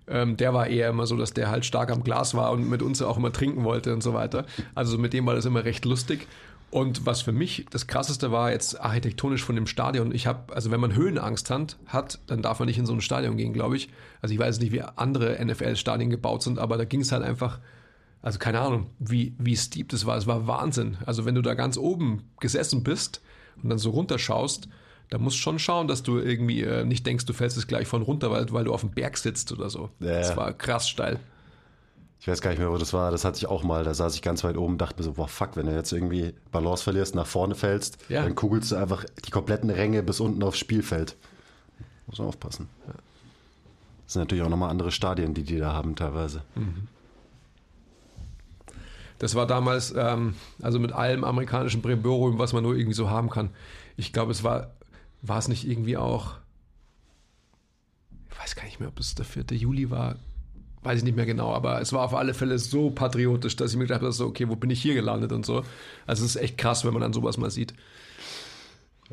ähm, 0.08 0.38
der 0.38 0.54
war 0.54 0.68
eher 0.68 0.88
immer 0.88 1.06
so, 1.06 1.18
dass 1.18 1.34
der 1.34 1.50
halt 1.50 1.66
stark 1.66 1.92
am 1.92 2.02
Glas 2.02 2.34
war 2.34 2.50
und 2.52 2.66
mit 2.66 2.80
uns 2.80 3.02
auch 3.02 3.18
immer 3.18 3.30
trinken 3.30 3.62
wollte 3.64 3.92
und 3.92 4.02
so 4.02 4.14
weiter. 4.14 4.46
Also 4.74 4.96
mit 4.96 5.12
dem 5.12 5.26
war 5.26 5.34
das 5.34 5.44
immer 5.44 5.66
recht 5.66 5.84
lustig. 5.84 6.26
Und 6.70 7.06
was 7.06 7.22
für 7.22 7.32
mich 7.32 7.64
das 7.70 7.86
Krasseste 7.86 8.30
war 8.30 8.50
jetzt 8.50 8.78
architektonisch 8.78 9.42
von 9.42 9.54
dem 9.54 9.66
Stadion, 9.66 10.14
ich 10.14 10.26
habe, 10.26 10.54
also 10.54 10.70
wenn 10.70 10.80
man 10.80 10.94
Höhenangst 10.94 11.48
hat, 11.50 11.76
hat, 11.86 12.18
dann 12.26 12.42
darf 12.42 12.58
man 12.58 12.66
nicht 12.66 12.78
in 12.78 12.84
so 12.84 12.92
ein 12.92 13.00
Stadion 13.00 13.38
gehen, 13.38 13.54
glaube 13.54 13.76
ich. 13.76 13.88
Also 14.20 14.34
ich 14.34 14.38
weiß 14.38 14.60
nicht, 14.60 14.72
wie 14.72 14.82
andere 14.82 15.42
NFL-Stadien 15.42 16.10
gebaut 16.10 16.42
sind, 16.42 16.58
aber 16.58 16.76
da 16.76 16.84
ging 16.84 17.00
es 17.00 17.10
halt 17.10 17.22
einfach, 17.22 17.58
also 18.20 18.38
keine 18.38 18.60
Ahnung, 18.60 18.90
wie, 18.98 19.34
wie 19.38 19.56
steep 19.56 19.88
das 19.88 20.04
war. 20.04 20.18
Es 20.18 20.26
war 20.26 20.46
Wahnsinn. 20.46 20.98
Also 21.06 21.24
wenn 21.24 21.34
du 21.34 21.42
da 21.42 21.54
ganz 21.54 21.78
oben 21.78 22.24
gesessen 22.38 22.82
bist 22.82 23.22
und 23.62 23.70
dann 23.70 23.78
so 23.78 23.90
runterschaust, 23.90 24.68
da 25.08 25.16
musst 25.16 25.36
du 25.36 25.40
schon 25.40 25.58
schauen, 25.58 25.88
dass 25.88 26.02
du 26.02 26.18
irgendwie 26.18 26.62
äh, 26.62 26.84
nicht 26.84 27.06
denkst, 27.06 27.24
du 27.24 27.32
fällst 27.32 27.56
jetzt 27.56 27.68
gleich 27.68 27.88
von 27.88 28.02
runter, 28.02 28.30
weil, 28.30 28.52
weil 28.52 28.64
du 28.64 28.74
auf 28.74 28.82
dem 28.82 28.90
Berg 28.90 29.16
sitzt 29.16 29.52
oder 29.52 29.70
so. 29.70 29.88
Ja, 30.00 30.18
Das 30.18 30.36
war 30.36 30.52
krass 30.52 30.86
steil. 30.86 31.18
Ich 32.20 32.26
weiß 32.26 32.40
gar 32.42 32.50
nicht 32.50 32.58
mehr, 32.58 32.70
wo 32.70 32.76
das 32.78 32.92
war. 32.92 33.10
Das 33.10 33.24
hatte 33.24 33.38
ich 33.38 33.46
auch 33.46 33.62
mal. 33.62 33.84
Da 33.84 33.94
saß 33.94 34.14
ich 34.14 34.22
ganz 34.22 34.42
weit 34.44 34.56
oben 34.56 34.72
und 34.74 34.78
dachte 34.78 34.96
mir 34.98 35.04
so, 35.04 35.12
boah, 35.12 35.28
fuck, 35.28 35.56
wenn 35.56 35.66
du 35.66 35.74
jetzt 35.74 35.92
irgendwie 35.92 36.34
Balance 36.50 36.82
verlierst, 36.82 37.14
nach 37.14 37.26
vorne 37.26 37.54
fällst, 37.54 37.98
Ja. 38.08 38.22
dann 38.22 38.34
kugelst 38.34 38.72
du 38.72 38.76
einfach 38.76 39.04
die 39.24 39.30
kompletten 39.30 39.70
Ränge 39.70 40.02
bis 40.02 40.18
unten 40.20 40.42
aufs 40.42 40.58
Spielfeld. 40.58 41.16
Muss 42.06 42.18
man 42.18 42.28
aufpassen. 42.28 42.68
Das 44.04 44.14
sind 44.14 44.22
natürlich 44.22 44.42
auch 44.42 44.48
nochmal 44.48 44.70
andere 44.70 44.90
Stadien, 44.90 45.34
die 45.34 45.42
die 45.44 45.58
da 45.58 45.72
haben 45.74 45.94
teilweise. 45.94 46.42
Das 49.18 49.34
war 49.34 49.46
damals, 49.46 49.92
ähm, 49.96 50.34
also 50.62 50.78
mit 50.78 50.92
allem 50.92 51.24
amerikanischen 51.24 51.82
Bremborium, 51.82 52.38
was 52.38 52.52
man 52.52 52.62
nur 52.62 52.74
irgendwie 52.76 52.94
so 52.94 53.10
haben 53.10 53.30
kann. 53.30 53.50
Ich 53.96 54.12
glaube, 54.12 54.30
es 54.32 54.44
war, 54.44 54.70
war 55.22 55.38
es 55.38 55.48
nicht 55.48 55.66
irgendwie 55.68 55.96
auch, 55.96 56.34
weiß 58.40 58.54
gar 58.54 58.64
nicht 58.64 58.78
mehr, 58.80 58.88
ob 58.88 58.98
es 59.00 59.14
der 59.16 59.24
4. 59.24 59.44
Juli 59.56 59.90
war, 59.90 60.16
weiß 60.82 60.98
ich 60.98 61.04
nicht 61.04 61.16
mehr 61.16 61.26
genau, 61.26 61.52
aber 61.52 61.80
es 61.80 61.92
war 61.92 62.04
auf 62.04 62.14
alle 62.14 62.34
Fälle 62.34 62.58
so 62.58 62.90
patriotisch, 62.90 63.56
dass 63.56 63.72
ich 63.72 63.76
mir 63.76 63.84
gedacht 63.84 64.02
habe, 64.02 64.12
so, 64.12 64.26
okay, 64.26 64.48
wo 64.48 64.56
bin 64.56 64.70
ich 64.70 64.80
hier 64.80 64.94
gelandet 64.94 65.32
und 65.32 65.44
so. 65.44 65.64
Also 66.06 66.24
es 66.24 66.36
ist 66.36 66.42
echt 66.42 66.58
krass, 66.58 66.84
wenn 66.84 66.92
man 66.92 67.02
dann 67.02 67.12
sowas 67.12 67.36
mal 67.36 67.50
sieht. 67.50 67.74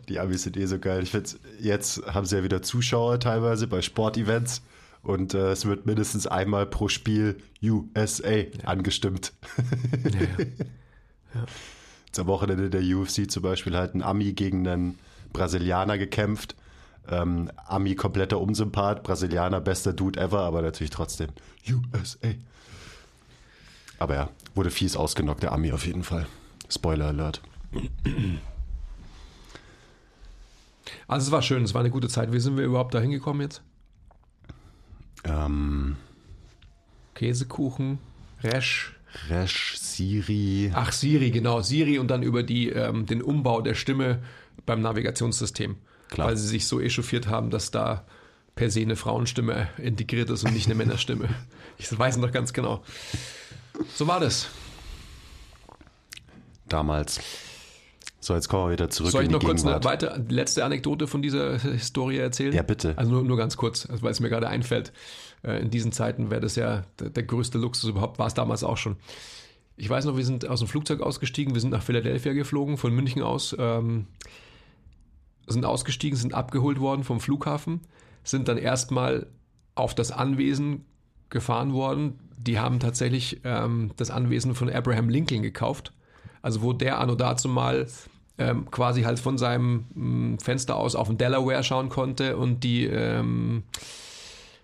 Die 0.10 0.20
Amis 0.20 0.44
sind 0.44 0.58
eh 0.58 0.66
so 0.66 0.78
geil. 0.78 1.04
Ich 1.04 1.12
finde, 1.12 1.30
jetzt 1.60 2.06
haben 2.06 2.26
sie 2.26 2.38
ja 2.38 2.44
wieder 2.44 2.62
Zuschauer 2.62 3.20
teilweise 3.20 3.68
bei 3.68 3.82
Sportevents 3.82 4.62
und 5.02 5.34
äh, 5.34 5.52
es 5.52 5.66
wird 5.66 5.86
mindestens 5.86 6.28
einmal 6.28 6.66
pro 6.66 6.88
Spiel 6.88 7.38
USA 7.64 8.44
angestimmt. 8.64 9.34
Ja, 10.04 10.46
ja. 11.36 11.46
Jetzt 12.08 12.20
am 12.20 12.28
Wochenende 12.28 12.70
der 12.70 12.82
UFC 12.82 13.30
zum 13.30 13.44
Beispiel 13.44 13.76
halt 13.76 13.94
ein 13.94 14.02
Ami 14.02 14.34
gegen 14.34 14.68
einen 14.68 15.00
Brasilianer 15.32 15.98
gekämpft. 15.98 16.56
Ähm, 17.10 17.52
Ami 17.66 17.96
kompletter 17.96 18.40
Unsympath, 18.40 19.04
Brasilianer 19.04 19.62
bester 19.62 19.94
Dude 19.94 20.20
ever, 20.20 20.42
aber 20.42 20.62
natürlich 20.62 20.92
trotzdem 20.92 21.30
USA. 21.70 22.30
Aber 24.00 24.16
ja, 24.16 24.30
wurde 24.56 24.72
fies 24.72 24.96
ausgenockt, 24.96 25.44
der 25.44 25.52
Ami 25.52 25.72
auf 25.72 25.86
jeden 25.86 26.04
Fall. 26.04 26.28
Spoiler 26.70 27.08
Alert. 27.08 27.42
Also 31.08 31.28
es 31.28 31.32
war 31.32 31.42
schön, 31.42 31.64
es 31.64 31.74
war 31.74 31.82
eine 31.82 31.92
gute 31.92 32.08
Zeit. 32.08 32.32
Wie 32.32 32.40
sind 32.40 32.58
wir 32.58 32.66
überhaupt 32.66 32.94
da 32.94 33.00
hingekommen 33.00 33.42
jetzt? 33.42 33.62
Ähm, 35.24 35.96
Käsekuchen, 37.14 38.00
Resch. 38.44 38.96
Resch, 39.30 39.78
Siri. 39.78 40.72
Ach, 40.74 40.92
Siri, 40.92 41.32
genau, 41.32 41.62
Siri 41.62 42.00
und 42.00 42.10
dann 42.10 42.22
über 42.22 42.44
die, 42.44 42.70
ähm, 42.70 43.06
den 43.06 43.22
Umbau 43.22 43.62
der 43.62 43.74
Stimme 43.74 44.22
beim 44.66 44.82
Navigationssystem. 44.82 45.78
Klar. 46.10 46.28
Weil 46.28 46.38
sie 46.38 46.48
sich 46.48 46.68
so 46.68 46.80
echauffiert 46.80 47.28
haben, 47.28 47.50
dass 47.50 47.72
da 47.72 48.06
per 48.56 48.70
se 48.70 48.82
eine 48.82 48.96
Frauenstimme 48.96 49.68
integriert 49.78 50.30
ist 50.30 50.44
und 50.46 50.54
nicht 50.54 50.66
eine 50.68 50.76
Männerstimme. 50.76 51.30
Ich 51.78 52.00
weiß 52.00 52.16
noch 52.18 52.32
ganz 52.32 52.54
genau. 52.54 52.84
So 53.96 54.08
war 54.08 54.22
das. 54.22 54.48
damals. 56.70 57.20
So, 58.22 58.34
jetzt 58.34 58.48
kommen 58.48 58.68
wir 58.68 58.72
wieder 58.72 58.90
zurück 58.90 59.12
Soll 59.12 59.24
ich 59.24 59.30
noch 59.30 59.40
kurz 59.40 59.64
eine 59.66 59.74
Gegenwart. 59.74 59.86
weitere, 59.86 60.20
letzte 60.34 60.66
Anekdote 60.66 61.06
von 61.08 61.22
dieser 61.22 61.60
Historie 61.60 62.18
erzählen? 62.18 62.54
Ja, 62.54 62.64
bitte. 62.64 62.94
Also 62.98 63.12
nur, 63.12 63.24
nur 63.24 63.38
ganz 63.38 63.56
kurz, 63.58 63.88
also 63.88 64.02
weil 64.02 64.12
es 64.12 64.20
mir 64.20 64.30
gerade 64.30 64.48
einfällt. 64.48 64.94
Äh, 65.44 65.60
In 65.62 65.70
diesen 65.70 65.92
Zeiten 65.92 66.32
wäre 66.32 66.42
das 66.42 66.56
ja 66.56 66.86
der, 67.00 67.10
der 67.10 67.24
größte 67.24 67.58
Luxus 67.60 67.90
überhaupt, 67.90 68.18
war 68.18 68.26
es 68.28 68.34
damals 68.34 68.64
auch 68.64 68.78
schon. 68.78 68.96
Ich 69.78 69.90
weiß 69.90 70.06
noch, 70.06 70.18
wir 70.18 70.26
sind 70.26 70.48
aus 70.48 70.60
dem 70.60 70.68
Flugzeug 70.68 71.02
ausgestiegen, 71.02 71.54
wir 71.54 71.62
sind 71.62 71.70
nach 71.72 71.84
Philadelphia 71.84 72.34
geflogen, 72.34 72.78
von 72.78 72.94
München 72.96 73.22
aus, 73.22 73.56
ähm, 73.60 74.08
sind 75.48 75.66
ausgestiegen, 75.66 76.18
sind 76.18 76.34
abgeholt 76.34 76.80
worden 76.80 77.04
vom 77.04 77.20
Flughafen, 77.20 77.82
sind 78.24 78.48
dann 78.48 78.58
erstmal 78.58 79.28
auf 79.76 79.94
das 79.94 80.12
Anwesen 80.12 80.86
gefahren 81.30 81.74
worden. 81.74 82.20
Die 82.38 82.60
haben 82.60 82.80
tatsächlich 82.80 83.42
ähm, 83.44 83.92
das 83.98 84.10
Anwesen 84.10 84.56
von 84.56 84.70
Abraham 84.70 85.10
Lincoln 85.10 85.42
gekauft. 85.42 85.94
Also 86.42 86.62
wo 86.62 86.74
der 86.74 87.00
anno 87.00 87.16
dazu 87.16 87.50
mal 87.50 87.88
ähm, 88.38 88.70
quasi 88.70 89.04
halt 89.04 89.20
von 89.20 89.38
seinem 89.38 89.86
mh, 89.94 90.38
Fenster 90.44 90.76
aus 90.76 90.96
auf 90.96 91.08
den 91.08 91.18
Delaware 91.18 91.64
schauen 91.64 91.90
konnte 91.90 92.38
und 92.38 92.64
die 92.64 92.86
ähm, 92.86 93.64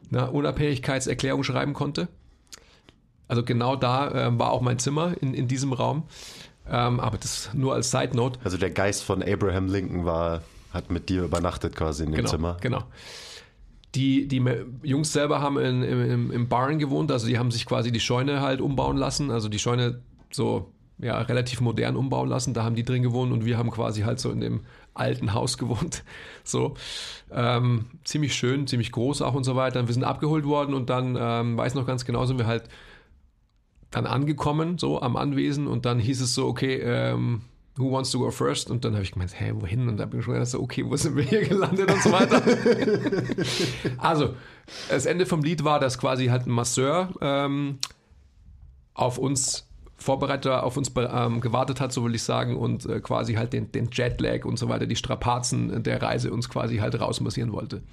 na, 0.10 0.26
Unabhängigkeitserklärung 0.26 1.44
schreiben 1.44 1.74
konnte. 1.74 2.08
Also 3.28 3.44
genau 3.44 3.76
da 3.76 4.28
ähm, 4.28 4.40
war 4.40 4.52
auch 4.52 4.62
mein 4.62 4.78
Zimmer 4.78 5.16
in, 5.22 5.34
in 5.34 5.48
diesem 5.48 5.74
Raum. 5.74 6.04
Ähm, 6.70 7.00
aber 7.00 7.18
das 7.18 7.50
nur 7.54 7.74
als 7.74 7.90
Side 7.90 8.16
Note. 8.16 8.40
Also 8.44 8.58
der 8.58 8.70
Geist 8.70 9.04
von 9.04 9.24
Abraham 9.24 9.68
Lincoln 9.68 10.06
war, 10.06 10.42
hat 10.72 10.92
mit 10.92 11.10
dir 11.10 11.24
übernachtet 11.24 11.76
quasi 11.76 12.04
in 12.04 12.12
dem 12.12 12.18
Genau, 12.18 12.30
Zimmer. 12.30 12.58
genau. 12.62 12.84
Die, 13.94 14.28
die 14.28 14.42
Jungs 14.84 15.12
selber 15.12 15.42
haben 15.42 15.58
in, 15.58 15.84
im, 15.84 16.32
im 16.32 16.48
Barn 16.48 16.80
gewohnt, 16.80 17.12
also 17.12 17.28
die 17.28 17.38
haben 17.38 17.52
sich 17.52 17.66
quasi 17.66 17.92
die 17.92 18.00
Scheune 18.00 18.40
halt 18.40 18.62
umbauen 18.62 18.96
lassen, 18.96 19.32
also 19.32 19.50
die 19.50 19.60
Scheune 19.60 20.02
so 20.32 20.72
ja, 20.98 21.20
relativ 21.20 21.62
modern 21.62 21.96
umbauen 21.98 22.30
lassen, 22.30 22.54
da 22.54 22.64
haben 22.64 22.76
die 22.76 22.84
drin 22.84 23.02
gewohnt 23.02 23.34
und 23.34 23.44
wir 23.44 23.58
haben 23.58 23.72
quasi 23.72 24.04
halt 24.04 24.20
so 24.20 24.32
in 24.32 24.40
dem 24.40 24.62
alten 24.94 25.34
Haus 25.34 25.58
gewohnt. 25.58 26.04
So 26.44 26.74
ähm, 27.32 27.86
ziemlich 28.04 28.34
schön, 28.34 28.66
ziemlich 28.66 28.92
groß 28.92 29.22
auch 29.22 29.36
und 29.36 29.44
so 29.44 29.56
weiter. 29.56 29.86
Wir 29.88 29.94
sind 29.94 30.04
abgeholt 30.04 30.44
worden 30.44 30.74
und 30.74 30.90
dann, 30.90 31.16
ähm, 31.20 31.56
weiß 31.56 31.76
noch 31.76 31.86
ganz 31.86 32.04
genau, 32.04 32.26
sind 32.26 32.40
wir 32.40 32.48
halt 32.48 32.64
dann 33.92 34.08
angekommen, 34.08 34.80
so 34.80 35.02
am 35.02 35.16
Anwesen 35.18 35.68
und 35.68 35.86
dann 35.86 36.00
hieß 36.00 36.20
es 36.22 36.34
so, 36.34 36.48
okay, 36.48 36.78
ähm, 36.78 37.42
who 37.82 37.92
wants 37.92 38.12
to 38.12 38.20
go 38.20 38.32
first? 38.32 38.70
Und 38.70 38.86
dann 38.86 38.94
habe 38.94 39.04
ich 39.04 39.12
gemeint, 39.12 39.40
hä, 39.40 39.54
wohin? 39.56 39.88
Und 39.90 39.98
da 39.98 40.06
bin 40.06 40.20
ich 40.20 40.26
schon 40.26 40.36
gedacht, 40.36 40.50
so, 40.50 40.62
okay, 40.62 40.86
wo 40.86 40.96
sind 40.96 41.16
wir 41.16 41.24
hier 41.24 41.46
gelandet 41.46 41.92
und 41.92 42.02
so 42.02 42.12
weiter. 42.12 42.42
also, 43.98 44.36
das 44.90 45.06
Ende 45.06 45.26
vom 45.26 45.44
Lied 45.44 45.64
war, 45.64 45.80
dass 45.80 45.98
quasi 45.98 46.28
halt 46.28 46.48
ein 46.48 46.52
Masseur 46.52 47.10
ähm, 47.22 47.80
auf 48.94 49.18
uns 49.18 49.68
Vorbereiter 50.02 50.64
auf 50.64 50.78
uns 50.78 50.92
ähm, 50.96 51.42
gewartet 51.42 51.80
hat, 51.80 51.94
so 51.94 52.04
will 52.04 52.16
ich 52.16 52.24
sagen, 52.24 52.58
und 52.58 52.88
äh, 52.88 53.00
quasi 53.02 53.36
halt 53.36 53.54
den, 53.54 53.72
den 53.72 53.90
Jetlag 53.92 54.46
und 54.46 54.58
so 54.58 54.68
weiter, 54.68 54.88
die 54.88 54.96
Strapazen 54.96 55.84
der 55.84 56.02
Reise 56.02 56.32
uns 56.32 56.50
quasi 56.50 56.78
halt 56.78 57.00
rausmassieren 57.00 57.52
wollte. 57.52 57.84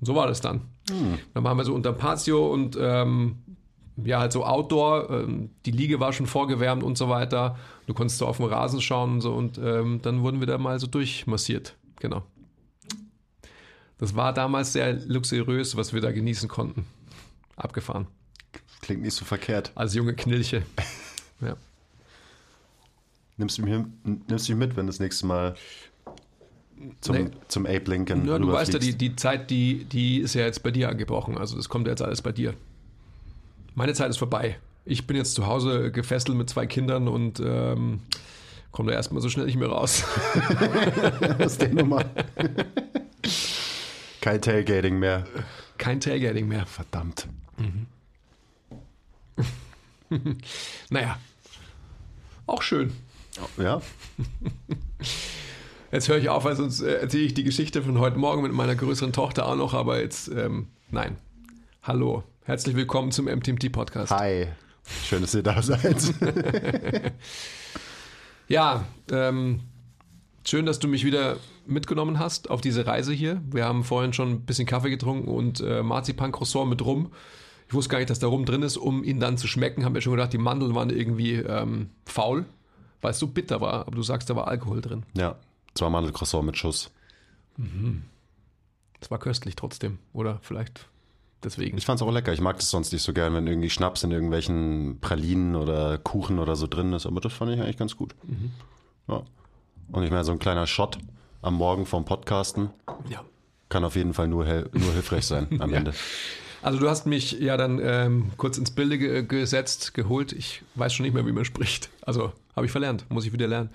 Und 0.00 0.06
so 0.06 0.14
war 0.14 0.28
das 0.28 0.40
dann. 0.40 0.60
Dann 1.34 1.44
waren 1.44 1.56
wir 1.56 1.64
so 1.64 1.74
unter 1.74 1.92
Patio 1.92 2.52
und 2.52 2.78
ähm, 2.80 3.38
ja, 4.04 4.20
halt 4.20 4.32
so 4.32 4.44
Outdoor, 4.44 5.10
ähm, 5.10 5.50
die 5.66 5.70
Liege 5.70 6.00
war 6.00 6.12
schon 6.12 6.26
vorgewärmt 6.26 6.82
und 6.82 6.96
so 6.98 7.08
weiter. 7.08 7.58
Du 7.86 7.94
konntest 7.94 8.18
so 8.18 8.26
auf 8.26 8.36
dem 8.36 8.46
Rasen 8.46 8.80
schauen 8.80 9.14
und 9.14 9.20
so 9.20 9.34
und 9.34 9.58
ähm, 9.58 10.00
dann 10.02 10.22
wurden 10.22 10.40
wir 10.40 10.46
da 10.46 10.58
mal 10.58 10.78
so 10.78 10.86
durchmassiert. 10.86 11.76
Genau. 12.00 12.22
Das 13.98 14.14
war 14.14 14.32
damals 14.32 14.72
sehr 14.72 14.92
luxuriös, 14.92 15.76
was 15.76 15.92
wir 15.92 16.00
da 16.00 16.12
genießen 16.12 16.48
konnten. 16.48 16.86
Abgefahren. 17.56 18.06
Klingt 18.80 19.02
nicht 19.02 19.14
so 19.14 19.24
verkehrt. 19.24 19.72
Als 19.74 19.94
junge 19.94 20.14
Knilche. 20.14 20.62
Ja. 21.40 21.56
Nimmst 23.36 23.58
du 23.58 23.62
mich, 23.62 23.84
nimmst 24.02 24.48
du 24.48 24.56
mich 24.56 24.66
mit, 24.68 24.76
wenn 24.76 24.88
das 24.88 24.98
nächste 24.98 25.24
Mal 25.24 25.54
zum, 27.00 27.14
Nee. 27.14 27.30
zum 27.46 27.64
Abe 27.64 27.84
Lincoln 27.86 28.26
Ja, 28.26 28.40
du 28.40 28.50
weißt 28.50 28.72
ja, 28.72 28.80
die, 28.80 28.98
die 28.98 29.14
Zeit, 29.14 29.50
die, 29.50 29.84
die 29.84 30.18
ist 30.18 30.34
ja 30.34 30.42
jetzt 30.44 30.64
bei 30.64 30.72
dir 30.72 30.88
angebrochen. 30.88 31.38
Also 31.38 31.56
das 31.56 31.68
kommt 31.68 31.86
ja 31.86 31.92
jetzt 31.92 32.02
alles 32.02 32.22
bei 32.22 32.32
dir. 32.32 32.54
Meine 33.74 33.94
Zeit 33.94 34.10
ist 34.10 34.18
vorbei. 34.18 34.58
Ich 34.84 35.06
bin 35.06 35.16
jetzt 35.16 35.34
zu 35.34 35.46
Hause 35.46 35.92
gefesselt 35.92 36.36
mit 36.36 36.48
zwei 36.48 36.66
Kindern 36.66 37.08
und 37.08 37.40
ähm, 37.40 38.00
komme 38.72 38.90
da 38.90 38.96
erstmal 38.96 39.22
so 39.22 39.28
schnell 39.28 39.46
nicht 39.46 39.58
mehr 39.58 39.68
raus. 39.68 40.04
aus 41.38 41.58
der 41.58 41.68
Nummer. 41.68 42.04
Kein 44.20 44.40
Tailgating 44.40 44.98
mehr. 44.98 45.26
Kein 45.76 46.00
Tailgating 46.00 46.48
mehr. 46.48 46.66
Verdammt. 46.66 47.28
Naja, 50.88 51.18
auch 52.46 52.62
schön. 52.62 52.94
Ja, 53.58 53.82
Jetzt 55.92 56.08
höre 56.08 56.18
ich 56.18 56.28
auf, 56.28 56.44
weil 56.44 56.56
sonst 56.56 56.80
äh, 56.80 56.94
erzähle 56.94 57.24
ich 57.24 57.34
die 57.34 57.44
Geschichte 57.44 57.82
von 57.82 57.98
heute 57.98 58.18
Morgen 58.18 58.42
mit 58.42 58.52
meiner 58.52 58.74
größeren 58.74 59.12
Tochter 59.12 59.46
auch 59.46 59.56
noch, 59.56 59.74
aber 59.74 60.00
jetzt, 60.00 60.28
ähm, 60.28 60.68
nein. 60.90 61.16
Hallo, 61.82 62.24
herzlich 62.48 62.74
willkommen 62.76 63.12
zum 63.12 63.26
MTMT-Podcast. 63.26 64.10
hi. 64.10 64.46
Schön, 65.04 65.20
dass 65.20 65.34
ihr 65.34 65.42
da 65.42 65.60
seid. 65.60 66.02
Ja, 68.50 68.86
ähm, 69.12 69.60
schön, 70.46 70.64
dass 70.64 70.78
du 70.78 70.88
mich 70.88 71.04
wieder 71.04 71.36
mitgenommen 71.66 72.18
hast 72.18 72.48
auf 72.48 72.62
diese 72.62 72.86
Reise 72.86 73.12
hier. 73.12 73.42
Wir 73.50 73.66
haben 73.66 73.84
vorhin 73.84 74.14
schon 74.14 74.30
ein 74.30 74.40
bisschen 74.46 74.64
Kaffee 74.66 74.88
getrunken 74.88 75.28
und 75.28 75.60
äh, 75.60 75.82
Marzipan-Croissant 75.82 76.66
mit 76.70 76.82
Rum. 76.82 77.12
Ich 77.68 77.74
wusste 77.74 77.90
gar 77.90 77.98
nicht, 77.98 78.08
dass 78.08 78.20
da 78.20 78.26
Rum 78.26 78.46
drin 78.46 78.62
ist. 78.62 78.78
Um 78.78 79.04
ihn 79.04 79.20
dann 79.20 79.36
zu 79.36 79.48
schmecken, 79.48 79.84
haben 79.84 79.92
wir 79.92 80.00
schon 80.00 80.12
gedacht, 80.14 80.32
die 80.32 80.38
Mandeln 80.38 80.74
waren 80.74 80.88
irgendwie 80.88 81.34
ähm, 81.34 81.90
faul, 82.06 82.46
weil 83.02 83.10
es 83.10 83.18
so 83.18 83.26
bitter 83.26 83.60
war. 83.60 83.86
Aber 83.86 83.94
du 83.94 84.02
sagst, 84.02 84.30
da 84.30 84.36
war 84.36 84.48
Alkohol 84.48 84.80
drin. 84.80 85.02
ja, 85.12 85.36
zwei 85.74 85.90
Mandelcroissant 85.90 86.46
mit 86.46 86.56
Schuss. 86.56 86.90
Es 88.98 89.10
war 89.10 89.18
köstlich 89.18 89.56
trotzdem. 89.56 89.98
Oder 90.14 90.38
vielleicht 90.40 90.88
deswegen. 91.44 91.78
Ich 91.78 91.86
fand's 91.86 92.02
auch 92.02 92.10
lecker. 92.12 92.32
Ich 92.32 92.40
mag 92.40 92.56
das 92.56 92.70
sonst 92.70 92.92
nicht 92.92 93.02
so 93.02 93.12
gern, 93.12 93.34
wenn 93.34 93.46
irgendwie 93.46 93.70
Schnaps 93.70 94.02
in 94.04 94.10
irgendwelchen 94.10 94.98
Pralinen 95.00 95.56
oder 95.56 95.98
Kuchen 95.98 96.38
oder 96.38 96.56
so 96.56 96.66
drin 96.66 96.92
ist. 96.92 97.06
Aber 97.06 97.20
das 97.20 97.32
fand 97.32 97.52
ich 97.52 97.60
eigentlich 97.60 97.76
ganz 97.76 97.96
gut. 97.96 98.14
Mhm. 98.26 98.50
Ja. 99.08 99.22
Und 99.92 100.02
ich 100.04 100.10
meine, 100.10 100.24
so 100.24 100.32
ein 100.32 100.38
kleiner 100.38 100.66
Shot 100.66 100.98
am 101.42 101.54
Morgen 101.54 101.86
vom 101.86 102.04
Podcasten 102.04 102.70
Ja. 103.08 103.22
kann 103.68 103.84
auf 103.84 103.96
jeden 103.96 104.12
Fall 104.14 104.28
nur, 104.28 104.44
nur 104.44 104.92
hilfreich 104.92 105.24
sein 105.26 105.48
am 105.60 105.70
Ja. 105.70 105.78
Ende. 105.78 105.94
Also 106.60 106.78
du 106.80 106.88
hast 106.88 107.06
mich 107.06 107.32
ja 107.32 107.56
dann 107.56 107.78
ähm, 107.80 108.32
kurz 108.36 108.58
ins 108.58 108.72
Bilde 108.72 108.98
ge 108.98 109.22
gesetzt, 109.22 109.94
geholt. 109.94 110.32
Ich 110.32 110.62
weiß 110.74 110.92
schon 110.92 111.04
nicht 111.04 111.12
mehr, 111.14 111.24
wie 111.24 111.32
man 111.32 111.44
spricht. 111.44 111.88
Also 112.02 112.32
habe 112.56 112.66
ich 112.66 112.72
verlernt, 112.72 113.06
muss 113.10 113.24
ich 113.24 113.32
wieder 113.32 113.46
lernen. 113.46 113.70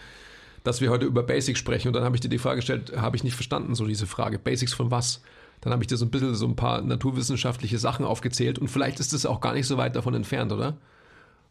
Dass 0.66 0.82
wir 0.82 0.90
heute 0.90 1.06
über 1.06 1.24
Basics 1.24 1.60
sprechen 1.60 1.88
und 1.88 1.94
dann 1.94 2.04
habe 2.04 2.16
ich 2.16 2.22
dir 2.22 2.30
die 2.30 2.38
Frage 2.38 2.58
gestellt, 2.58 2.94
habe 2.98 3.16
ich 3.16 3.24
nicht 3.24 3.36
verstanden, 3.36 3.74
so 3.76 3.86
diese 3.86 4.06
Frage. 4.08 4.38
Basics 4.38 4.74
von 4.74 4.92
was? 4.92 5.22
Dann 5.64 5.72
habe 5.72 5.82
ich 5.82 5.88
dir 5.88 5.96
so 5.96 6.06
ein 6.06 6.12
bisschen 6.12 6.36
so 6.36 6.46
ein 6.46 6.58
paar 6.58 6.82
naturwissenschaftliche 6.82 7.78
Sachen 7.78 8.06
aufgezählt 8.06 8.60
und 8.60 8.68
vielleicht 8.68 9.00
ist 9.00 9.14
es 9.14 9.26
auch 9.26 9.40
gar 9.40 9.54
nicht 9.54 9.66
so 9.66 9.78
weit 9.78 9.96
davon 9.96 10.14
entfernt, 10.14 10.52
oder? 10.52 10.76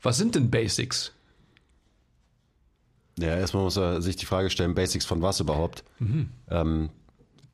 Was 0.03 0.19
sind 0.19 0.35
denn 0.35 0.51
Basics? 0.51 1.13
Ja, 3.19 3.37
erstmal 3.37 3.63
muss 3.65 3.77
er 3.77 4.03
sich 4.03 4.17
die 4.17 4.27
Frage 4.27 4.51
stellen, 4.51 4.75
Basics 4.75 5.05
von 5.05 5.23
was 5.23 5.41
überhaupt? 5.41 5.85
Mhm. 5.99 6.29
Ähm, 6.51 6.91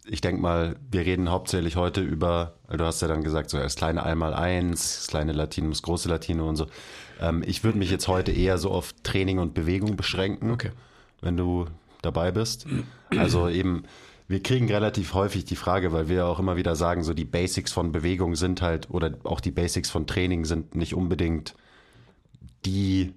ich 0.04 0.20
denke 0.20 0.40
mal, 0.40 0.76
wir 0.90 1.02
reden 1.02 1.30
hauptsächlich 1.30 1.76
heute 1.76 2.00
über, 2.00 2.54
du 2.70 2.82
hast 2.84 3.02
ja 3.02 3.08
dann 3.08 3.22
gesagt, 3.22 3.50
so 3.50 3.58
das 3.58 3.76
kleine 3.76 4.02
Einmaleins, 4.02 4.96
das 4.96 5.06
kleine 5.08 5.32
Latinum, 5.32 5.70
das 5.70 5.82
große 5.82 6.08
Latino 6.08 6.48
und 6.48 6.56
so. 6.56 6.66
Ähm, 7.20 7.44
ich 7.46 7.62
würde 7.62 7.78
mich 7.78 7.90
jetzt 7.90 8.08
heute 8.08 8.32
eher 8.32 8.58
so 8.58 8.70
auf 8.70 8.94
Training 9.02 9.38
und 9.38 9.54
Bewegung 9.54 9.96
beschränken, 9.96 10.50
Okay. 10.50 10.70
wenn 11.20 11.36
du 11.36 11.66
dabei 12.02 12.30
bist. 12.32 12.66
Also 13.10 13.48
eben, 13.48 13.84
wir 14.28 14.42
kriegen 14.42 14.70
relativ 14.70 15.14
häufig 15.14 15.44
die 15.44 15.56
Frage, 15.56 15.92
weil 15.92 16.08
wir 16.08 16.26
auch 16.26 16.38
immer 16.38 16.56
wieder 16.56 16.76
sagen, 16.76 17.02
so 17.02 17.14
die 17.14 17.24
Basics 17.24 17.72
von 17.72 17.92
Bewegung 17.92 18.36
sind 18.36 18.62
halt, 18.62 18.90
oder 18.90 19.18
auch 19.24 19.40
die 19.40 19.50
Basics 19.50 19.90
von 19.90 20.06
Training 20.06 20.44
sind 20.44 20.74
nicht 20.74 20.94
unbedingt 20.94 21.54
die 22.64 23.14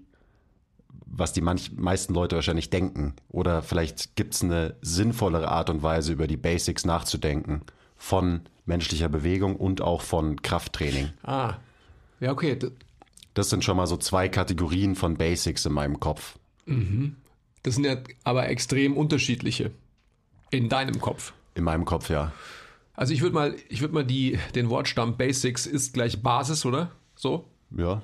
was 1.11 1.33
die 1.33 1.41
manch, 1.41 1.73
meisten 1.73 2.13
Leute 2.13 2.35
wahrscheinlich 2.35 2.69
denken. 2.69 3.13
Oder 3.29 3.61
vielleicht 3.61 4.15
gibt 4.15 4.33
es 4.33 4.43
eine 4.43 4.75
sinnvollere 4.81 5.49
Art 5.49 5.69
und 5.69 5.83
Weise, 5.83 6.13
über 6.13 6.27
die 6.27 6.37
Basics 6.37 6.85
nachzudenken 6.85 7.61
von 7.97 8.41
menschlicher 8.65 9.09
Bewegung 9.09 9.55
und 9.55 9.81
auch 9.81 10.01
von 10.01 10.41
Krafttraining. 10.41 11.09
Ah. 11.23 11.55
Ja, 12.19 12.31
okay. 12.31 12.57
Das 13.33 13.49
sind 13.49 13.63
schon 13.63 13.77
mal 13.77 13.87
so 13.87 13.97
zwei 13.97 14.29
Kategorien 14.29 14.95
von 14.95 15.17
Basics 15.17 15.65
in 15.65 15.73
meinem 15.73 15.99
Kopf. 15.99 16.37
Das 17.63 17.75
sind 17.75 17.85
ja 17.85 17.97
aber 18.23 18.47
extrem 18.49 18.95
unterschiedliche 18.95 19.71
in 20.51 20.69
deinem 20.69 21.01
Kopf. 21.01 21.33
In 21.55 21.63
meinem 21.63 21.85
Kopf, 21.85 22.09
ja. 22.09 22.31
Also 22.93 23.13
ich 23.13 23.21
würde 23.21 23.33
mal, 23.33 23.55
ich 23.69 23.81
würde 23.81 23.93
mal 23.93 24.05
die, 24.05 24.37
den 24.53 24.69
Wortstamm 24.69 25.17
Basics 25.17 25.65
ist 25.65 25.93
gleich 25.93 26.21
Basis, 26.21 26.65
oder? 26.65 26.91
So? 27.15 27.45
Ja. 27.75 28.01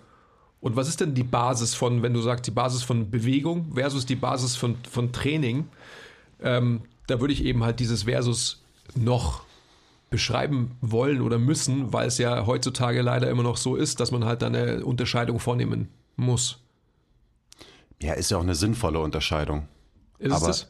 Und 0.59 0.75
was 0.75 0.87
ist 0.87 1.01
denn 1.01 1.13
die 1.13 1.23
Basis 1.23 1.75
von, 1.75 2.01
wenn 2.01 2.13
du 2.13 2.21
sagst, 2.21 2.47
die 2.47 2.51
Basis 2.51 2.81
von 2.83 3.11
Bewegung 3.11 3.73
versus 3.75 4.05
die 4.05 4.15
Basis 4.15 4.55
von, 4.55 4.75
von 4.89 5.11
Training? 5.11 5.67
Ähm, 6.41 6.81
da 7.05 7.19
würde 7.19 7.33
ich 7.33 7.43
eben 7.43 7.63
halt 7.63 7.79
dieses 7.79 8.03
Versus 8.03 8.63
noch 8.95 9.43
beschreiben 10.09 10.71
wollen 10.81 11.21
oder 11.21 11.37
müssen, 11.37 11.93
weil 11.93 12.07
es 12.07 12.17
ja 12.17 12.45
heutzutage 12.45 13.01
leider 13.01 13.29
immer 13.29 13.43
noch 13.43 13.57
so 13.57 13.75
ist, 13.75 13.99
dass 13.99 14.11
man 14.11 14.25
halt 14.25 14.41
da 14.41 14.47
eine 14.47 14.83
Unterscheidung 14.85 15.39
vornehmen 15.39 15.89
muss. 16.15 16.59
Ja, 18.01 18.13
ist 18.13 18.31
ja 18.31 18.37
auch 18.37 18.43
eine 18.43 18.55
sinnvolle 18.55 18.99
Unterscheidung. 18.99 19.67
Ist 20.19 20.31
es 20.31 20.37
Aber- 20.37 20.47
das? 20.47 20.67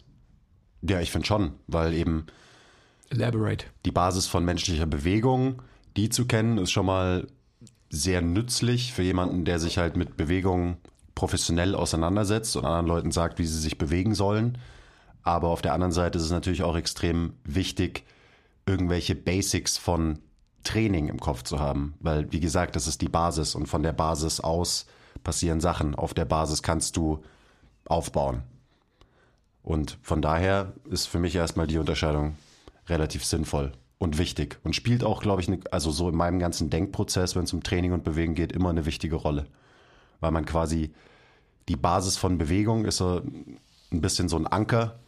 Ja, 0.82 1.00
ich 1.02 1.12
finde 1.12 1.28
schon, 1.28 1.54
weil 1.68 1.94
eben 1.94 2.28
Elaborate. 3.10 3.66
die 3.86 3.92
Basis 3.92 4.28
von 4.28 4.46
menschlicher 4.46 4.86
Bewegung, 4.86 5.62
die 5.96 6.10
zu 6.10 6.26
kennen, 6.26 6.58
ist 6.58 6.72
schon 6.72 6.86
mal 6.86 7.28
sehr 7.90 8.22
nützlich 8.22 8.94
für 8.94 9.04
jemanden, 9.04 9.46
der 9.46 9.60
sich 9.60 9.78
halt 9.78 9.96
mit 9.98 10.18
Bewegung 10.18 10.78
professionell 11.16 11.74
auseinandersetzt 11.74 12.56
und 12.56 12.66
anderen 12.66 12.88
Leuten 12.88 13.12
sagt, 13.12 13.40
wie 13.40 13.46
sie 13.46 13.60
sich 13.60 13.78
bewegen 13.78 14.14
sollen. 14.14 14.58
Aber 15.24 15.50
auf 15.50 15.62
der 15.62 15.74
anderen 15.74 15.92
Seite 15.92 16.18
ist 16.18 16.26
es 16.26 16.32
natürlich 16.32 16.64
auch 16.64 16.76
extrem 16.76 17.34
wichtig, 17.44 18.06
irgendwelche 18.66 19.16
Basics 19.16 19.78
von 19.78 20.20
Training 20.64 21.08
im 21.08 21.20
Kopf 21.20 21.44
zu 21.44 21.60
haben. 21.60 21.96
Weil, 22.00 22.32
wie 22.32 22.40
gesagt, 22.40 22.76
das 22.76 22.88
ist 22.88 23.02
die 23.02 23.10
Basis 23.10 23.56
und 23.56 23.68
von 23.68 23.84
der 23.84 23.94
Basis 23.94 24.40
aus 24.40 24.86
passieren 25.24 25.60
Sachen. 25.60 25.96
Auf 25.96 26.14
der 26.14 26.26
Basis 26.26 26.62
kannst 26.62 26.98
du 26.98 27.24
aufbauen. 27.86 28.44
Und 29.68 29.98
von 30.02 30.22
daher 30.22 30.72
ist 30.90 31.08
für 31.08 31.20
mich 31.20 31.36
erstmal 31.36 31.68
die 31.68 31.78
Unterscheidung 31.78 32.38
relativ 32.88 33.26
sinnvoll 33.26 33.74
und 33.98 34.18
wichtig 34.18 34.62
und 34.64 34.78
spielt 34.78 35.04
auch, 35.04 35.22
glaube 35.22 35.42
ich, 35.42 35.50
ne, 35.50 35.60
also 35.72 35.92
so 35.92 36.08
in 36.08 36.16
meinem 36.16 36.40
ganzen 36.40 36.70
Denkprozess, 36.70 37.36
wenn 37.36 37.44
es 37.44 37.52
um 37.52 37.64
Training 37.64 37.92
und 37.92 38.06
Bewegen 38.06 38.34
geht, 38.34 38.54
immer 38.54 38.70
eine 38.70 38.86
wichtige 38.86 39.18
Rolle. 39.18 39.46
Weil 40.22 40.32
man 40.32 40.46
quasi 40.46 40.94
die 41.68 41.76
Basis 41.76 42.16
von 42.16 42.38
Bewegung 42.38 42.86
ist 42.86 42.96
so 42.96 43.22
ein 43.92 44.00
bisschen 44.00 44.30
so 44.30 44.38
ein 44.38 44.48
Anker 44.48 45.00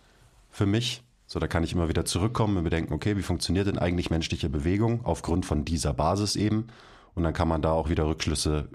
für 0.50 0.66
mich. 0.66 1.04
So, 1.26 1.40
da 1.40 1.48
kann 1.48 1.64
ich 1.64 1.72
immer 1.72 1.88
wieder 1.88 2.04
zurückkommen 2.04 2.58
und 2.58 2.64
mir 2.64 2.70
denken, 2.70 2.92
okay, 2.92 3.16
wie 3.16 3.24
funktioniert 3.24 3.68
denn 3.68 3.80
eigentlich 3.80 4.10
menschliche 4.10 4.50
Bewegung 4.50 5.06
aufgrund 5.06 5.46
von 5.46 5.64
dieser 5.64 5.94
Basis 5.94 6.36
eben? 6.36 6.68
Und 7.16 7.24
dann 7.24 7.32
kann 7.32 7.48
man 7.48 7.62
da 7.62 7.72
auch 7.72 7.88
wieder 7.88 8.08
Rückschlüsse 8.08 8.68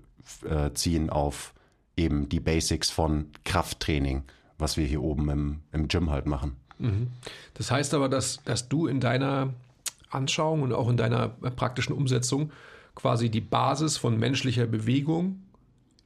äh, 0.49 0.73
ziehen 0.73 1.11
auf 1.11 1.53
eben 1.95 2.31
die 2.31 2.41
Basics 2.41 2.89
von 2.89 3.33
Krafttraining, 3.45 4.23
was 4.65 4.79
wir 4.79 4.87
hier 4.87 5.03
oben 5.03 5.29
im, 5.29 5.61
im 5.73 5.89
Gym 5.89 6.11
halt 6.11 6.25
machen. 6.25 6.57
Das 7.53 7.71
heißt 7.71 7.93
aber, 7.93 8.09
dass, 8.09 8.43
dass 8.45 8.67
du 8.71 8.87
in 8.87 8.99
deiner 8.99 9.53
Anschauung 10.09 10.63
und 10.63 10.73
auch 10.73 10.89
in 10.89 10.97
deiner 10.97 11.29
praktischen 11.29 11.95
Umsetzung 11.95 12.51
quasi 12.95 13.29
die 13.29 13.43
Basis 13.43 13.99
von 13.99 14.19
menschlicher 14.19 14.67
Bewegung 14.67 15.43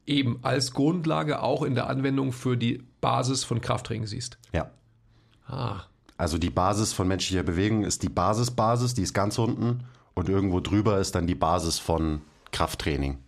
eben 0.06 0.40
als 0.42 0.72
Grundlage 0.72 1.40
auch 1.40 1.62
in 1.62 1.76
der 1.76 1.88
Anwendung 1.88 2.32
für 2.32 2.56
die 2.56 2.82
Basis 3.00 3.44
von 3.44 3.60
Krafttraining 3.60 4.08
siehst. 4.08 4.38
Ja. 4.52 4.70
Ah, 5.46 5.82
Also 6.16 6.36
die 6.36 6.50
Basis 6.50 6.92
von 6.92 7.06
menschlicher 7.06 7.44
Bewegung 7.44 7.84
ist 7.84 8.02
die 8.02 8.08
Basisbasis, 8.08 8.92
die 8.92 9.02
ist 9.02 9.14
ganz 9.14 9.38
unten 9.38 9.84
und 10.14 10.28
irgendwo 10.28 10.58
drüber 10.58 10.98
ist 10.98 11.14
dann 11.14 11.28
die 11.28 11.36
Basis 11.36 11.78
von 11.78 12.22
Krafttraining. 12.50 13.18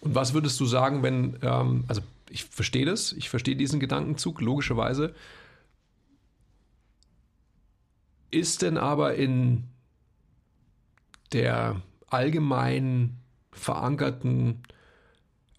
Und 0.00 0.14
was 0.14 0.32
würdest 0.32 0.60
du 0.60 0.66
sagen, 0.66 1.02
wenn, 1.02 1.38
ähm, 1.42 1.82
also 1.88 2.02
ich 2.30 2.44
verstehe 2.44 2.84
das, 2.84 3.12
ich 3.12 3.28
verstehe 3.28 3.56
diesen 3.56 3.80
Gedankenzug, 3.80 4.40
logischerweise. 4.40 5.14
Ist 8.30 8.62
denn 8.62 8.76
aber 8.78 9.14
in 9.14 9.64
der 11.32 11.82
allgemein 12.08 13.18
verankerten 13.52 14.62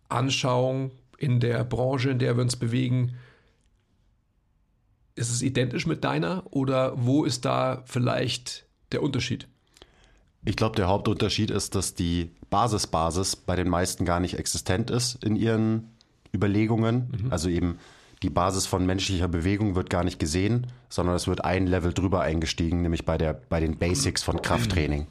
Anschauung 0.09 0.91
in 1.17 1.39
der 1.39 1.63
Branche, 1.63 2.11
in 2.11 2.19
der 2.19 2.37
wir 2.37 2.43
uns 2.43 2.55
bewegen, 2.55 3.15
ist 5.15 5.31
es 5.31 5.41
identisch 5.41 5.87
mit 5.87 6.03
deiner 6.03 6.43
oder 6.51 6.93
wo 6.95 7.25
ist 7.25 7.43
da 7.45 7.81
vielleicht 7.85 8.65
der 8.91 9.01
Unterschied? 9.01 9.47
Ich 10.45 10.55
glaube, 10.55 10.75
der 10.75 10.87
Hauptunterschied 10.87 11.49
ist, 11.51 11.75
dass 11.75 11.95
die 11.95 12.31
Basisbasis 12.49 13.35
bei 13.35 13.55
den 13.55 13.67
meisten 13.67 14.05
gar 14.05 14.19
nicht 14.19 14.37
existent 14.37 14.89
ist 14.91 15.21
in 15.23 15.35
ihren 15.35 15.96
Überlegungen. 16.33 17.27
Also 17.29 17.49
eben 17.49 17.79
die 18.23 18.29
Basis 18.29 18.65
von 18.65 18.85
menschlicher 18.85 19.27
Bewegung 19.27 19.75
wird 19.75 19.89
gar 19.89 20.03
nicht 20.03 20.19
gesehen, 20.19 20.67
sondern 20.89 21.15
es 21.15 21.27
wird 21.27 21.45
ein 21.45 21.67
Level 21.67 21.93
drüber 21.93 22.21
eingestiegen, 22.21 22.81
nämlich 22.81 23.05
bei, 23.05 23.17
der, 23.17 23.33
bei 23.33 23.59
den 23.59 23.77
Basics 23.77 24.23
von 24.23 24.41
Krafttraining. 24.41 25.07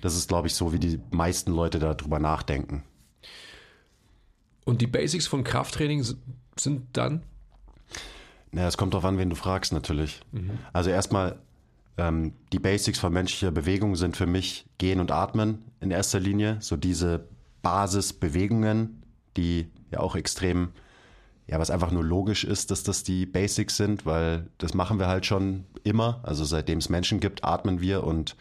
Das 0.00 0.16
ist, 0.16 0.28
glaube 0.28 0.46
ich, 0.46 0.54
so, 0.54 0.72
wie 0.72 0.78
die 0.78 1.00
meisten 1.10 1.52
Leute 1.52 1.78
darüber 1.78 2.18
nachdenken. 2.20 2.84
Und 4.64 4.80
die 4.80 4.86
Basics 4.86 5.26
von 5.26 5.42
Krafttraining 5.42 6.04
sind 6.56 6.82
dann 6.92 7.22
Ja, 8.52 8.68
es 8.68 8.76
kommt 8.76 8.94
darauf 8.94 9.04
an, 9.04 9.18
wen 9.18 9.30
du 9.30 9.36
fragst, 9.36 9.72
natürlich. 9.72 10.20
Also 10.72 10.90
erstmal, 10.90 11.40
ähm, 11.98 12.32
die 12.52 12.58
Basics 12.60 12.98
von 12.98 13.12
menschlicher 13.12 13.50
Bewegung 13.50 13.96
sind 13.96 14.16
für 14.16 14.26
mich 14.26 14.64
Gehen 14.78 15.00
und 15.00 15.10
Atmen 15.10 15.64
in 15.80 15.90
erster 15.90 16.20
Linie. 16.20 16.58
So 16.60 16.76
diese 16.76 17.26
Basisbewegungen, 17.62 19.02
die 19.36 19.68
ja 19.90 20.00
auch 20.00 20.16
extrem, 20.16 20.70
ja, 21.46 21.58
was 21.58 21.70
einfach 21.70 21.90
nur 21.90 22.04
logisch 22.04 22.44
ist, 22.44 22.70
dass 22.70 22.82
das 22.82 23.02
die 23.02 23.26
Basics 23.26 23.76
sind, 23.76 24.06
weil 24.06 24.46
das 24.58 24.74
machen 24.74 24.98
wir 24.98 25.08
halt 25.08 25.26
schon 25.26 25.64
immer. 25.82 26.20
Also 26.22 26.44
seitdem 26.44 26.78
es 26.78 26.88
Menschen 26.88 27.20
gibt, 27.20 27.44
atmen 27.44 27.80
wir 27.80 28.04
und 28.04 28.36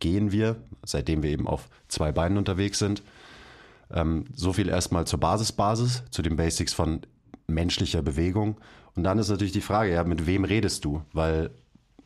gehen 0.00 0.32
wir, 0.32 0.56
seitdem 0.84 1.22
wir 1.22 1.30
eben 1.30 1.46
auf 1.46 1.68
zwei 1.88 2.12
Beinen 2.12 2.38
unterwegs 2.38 2.78
sind. 2.78 3.02
Ähm, 3.90 4.26
so 4.34 4.52
viel 4.52 4.68
erstmal 4.68 5.06
zur 5.06 5.20
Basisbasis, 5.20 6.04
zu 6.10 6.22
den 6.22 6.36
Basics 6.36 6.72
von 6.72 7.00
menschlicher 7.46 8.02
Bewegung. 8.02 8.56
Und 8.94 9.04
dann 9.04 9.18
ist 9.18 9.28
natürlich 9.28 9.52
die 9.52 9.60
Frage, 9.60 9.92
ja, 9.92 10.04
mit 10.04 10.26
wem 10.26 10.44
redest 10.44 10.84
du? 10.84 11.02
Weil 11.12 11.50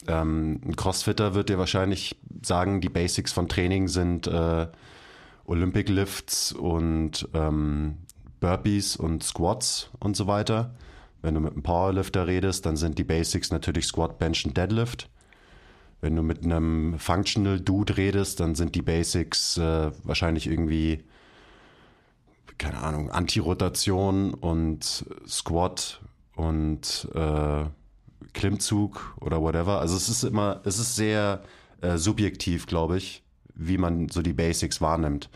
ähm, 0.06 0.60
ein 0.64 0.76
Crossfitter 0.76 1.34
wird 1.34 1.48
dir 1.48 1.58
wahrscheinlich 1.58 2.16
sagen, 2.42 2.80
die 2.80 2.88
Basics 2.88 3.32
von 3.32 3.48
Training 3.48 3.88
sind 3.88 4.26
äh, 4.26 4.66
Olympic 5.44 5.90
Lifts 5.90 6.52
und 6.52 7.28
ähm, 7.34 7.98
Burpees 8.42 8.96
und 8.96 9.22
Squats 9.22 9.88
und 10.00 10.16
so 10.16 10.26
weiter. 10.26 10.74
Wenn 11.22 11.34
du 11.34 11.40
mit 11.40 11.52
einem 11.52 11.62
Powerlifter 11.62 12.26
redest, 12.26 12.66
dann 12.66 12.76
sind 12.76 12.98
die 12.98 13.04
Basics 13.04 13.52
natürlich 13.52 13.86
Squat, 13.86 14.18
Bench 14.18 14.44
und 14.44 14.56
Deadlift. 14.56 15.08
Wenn 16.00 16.16
du 16.16 16.22
mit 16.22 16.42
einem 16.42 16.98
Functional 16.98 17.60
Dude 17.60 17.96
redest, 17.96 18.40
dann 18.40 18.56
sind 18.56 18.74
die 18.74 18.82
Basics 18.82 19.56
äh, 19.58 19.92
wahrscheinlich 20.02 20.48
irgendwie, 20.48 21.04
keine 22.58 22.78
Ahnung, 22.78 23.12
Antirotation 23.12 24.34
und 24.34 25.06
Squat 25.28 26.00
und 26.34 27.08
äh, 27.14 27.64
Klimmzug 28.32 29.16
oder 29.20 29.40
whatever. 29.40 29.78
Also 29.78 29.94
es 29.94 30.08
ist 30.08 30.24
immer, 30.24 30.60
es 30.64 30.80
ist 30.80 30.96
sehr 30.96 31.44
äh, 31.80 31.96
subjektiv, 31.96 32.66
glaube 32.66 32.96
ich, 32.96 33.22
wie 33.54 33.78
man 33.78 34.08
so 34.08 34.20
die 34.20 34.32
Basics 34.32 34.80
wahrnimmt. 34.80 35.30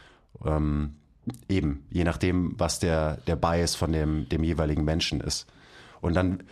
Ähm, 0.44 0.96
eben, 1.48 1.84
je 1.90 2.04
nachdem, 2.04 2.54
was 2.58 2.78
der, 2.78 3.18
der 3.26 3.36
Bias 3.36 3.74
von 3.74 3.92
dem, 3.92 4.28
dem 4.28 4.44
jeweiligen 4.44 4.84
Menschen 4.84 5.20
ist. 5.20 5.46
Und 6.00 6.14
dann 6.14 6.42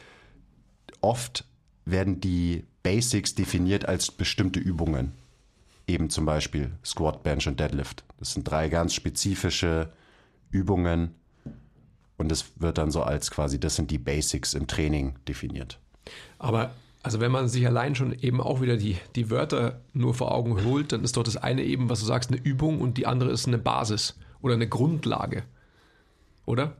oft 1.00 1.44
werden 1.84 2.20
die 2.20 2.64
Basics 2.82 3.34
definiert 3.34 3.86
als 3.86 4.10
bestimmte 4.10 4.60
Übungen. 4.60 5.12
Eben 5.86 6.10
zum 6.10 6.24
Beispiel 6.24 6.72
Squat, 6.84 7.22
Bench 7.22 7.46
und 7.46 7.60
Deadlift. 7.60 8.04
Das 8.18 8.32
sind 8.32 8.48
drei 8.50 8.68
ganz 8.68 8.94
spezifische 8.94 9.92
Übungen 10.50 11.14
und 12.16 12.32
es 12.32 12.52
wird 12.56 12.78
dann 12.78 12.90
so 12.90 13.02
als 13.02 13.30
quasi, 13.30 13.60
das 13.60 13.76
sind 13.76 13.90
die 13.90 13.98
Basics 13.98 14.54
im 14.54 14.66
Training 14.66 15.16
definiert. 15.28 15.78
Aber 16.38 16.72
Also 17.02 17.20
wenn 17.20 17.32
man 17.32 17.48
sich 17.48 17.66
allein 17.66 17.94
schon 17.94 18.14
eben 18.18 18.40
auch 18.40 18.62
wieder 18.62 18.78
die, 18.78 18.96
die 19.14 19.28
Wörter 19.30 19.82
nur 19.92 20.14
vor 20.14 20.32
Augen 20.32 20.64
holt, 20.64 20.92
dann 20.92 21.04
ist 21.04 21.18
doch 21.18 21.22
das 21.22 21.36
eine 21.36 21.62
eben, 21.62 21.90
was 21.90 22.00
du 22.00 22.06
sagst, 22.06 22.30
eine 22.30 22.40
Übung 22.40 22.80
und 22.80 22.96
die 22.96 23.06
andere 23.06 23.30
ist 23.30 23.46
eine 23.46 23.58
Basis 23.58 24.14
oder 24.44 24.54
eine 24.54 24.68
Grundlage. 24.68 25.44
Oder? 26.44 26.76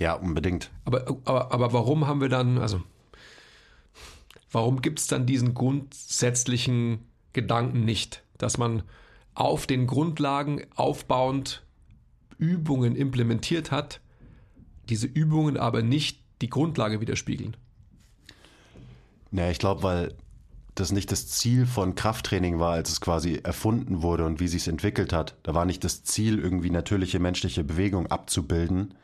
Ja, 0.00 0.14
unbedingt. 0.14 0.72
Aber, 0.84 1.06
aber, 1.24 1.52
aber 1.52 1.72
warum 1.72 2.08
haben 2.08 2.20
wir 2.20 2.28
dann, 2.28 2.58
also 2.58 2.82
warum 4.50 4.82
gibt 4.82 4.98
es 4.98 5.06
dann 5.06 5.24
diesen 5.24 5.54
grundsätzlichen 5.54 7.06
Gedanken 7.32 7.84
nicht, 7.84 8.24
dass 8.36 8.58
man 8.58 8.82
auf 9.34 9.68
den 9.68 9.86
Grundlagen 9.86 10.66
aufbauend 10.74 11.62
Übungen 12.36 12.96
implementiert 12.96 13.70
hat, 13.70 14.00
diese 14.88 15.06
Übungen 15.06 15.56
aber 15.56 15.82
nicht 15.82 16.20
die 16.42 16.50
Grundlage 16.50 17.00
widerspiegeln? 17.00 17.56
Ja, 19.30 19.50
ich 19.50 19.60
glaube, 19.60 19.84
weil 19.84 20.14
das 20.74 20.90
nicht 20.90 21.12
das 21.12 21.28
Ziel 21.28 21.66
von 21.66 21.94
Krafttraining 21.94 22.58
war, 22.58 22.72
als 22.72 22.90
es 22.90 23.00
quasi 23.00 23.40
erfunden 23.42 24.02
wurde 24.02 24.24
und 24.26 24.40
wie 24.40 24.48
sich 24.48 24.62
es 24.62 24.68
entwickelt 24.68 25.12
hat. 25.12 25.36
Da 25.42 25.54
war 25.54 25.64
nicht 25.64 25.84
das 25.84 26.02
Ziel, 26.02 26.38
irgendwie 26.38 26.70
natürliche 26.70 27.20
menschliche 27.20 27.62
Bewegung 27.62 28.08
abzubilden, 28.08 28.94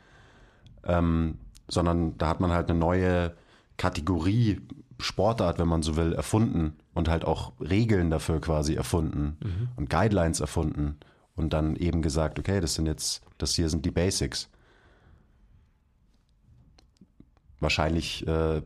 ähm, 0.83 1.37
sondern 1.69 2.17
da 2.17 2.27
hat 2.27 2.41
man 2.41 2.51
halt 2.51 2.69
eine 2.69 2.79
neue 2.79 3.35
Kategorie 3.77 4.59
Sportart, 4.99 5.59
wenn 5.59 5.67
man 5.67 5.81
so 5.81 5.95
will, 5.95 6.13
erfunden 6.13 6.75
und 6.93 7.07
halt 7.07 7.25
auch 7.25 7.53
Regeln 7.59 8.09
dafür 8.09 8.39
quasi 8.39 8.75
erfunden 8.75 9.37
und 9.75 9.89
Guidelines 9.89 10.39
erfunden 10.39 10.97
und 11.35 11.53
dann 11.53 11.75
eben 11.75 12.01
gesagt, 12.01 12.37
okay, 12.37 12.59
das 12.59 12.75
sind 12.75 12.85
jetzt, 12.85 13.23
das 13.37 13.55
hier 13.55 13.69
sind 13.69 13.85
die 13.85 13.91
Basics. 13.91 14.49
Wahrscheinlich 17.59 18.27
äh, 18.27 18.61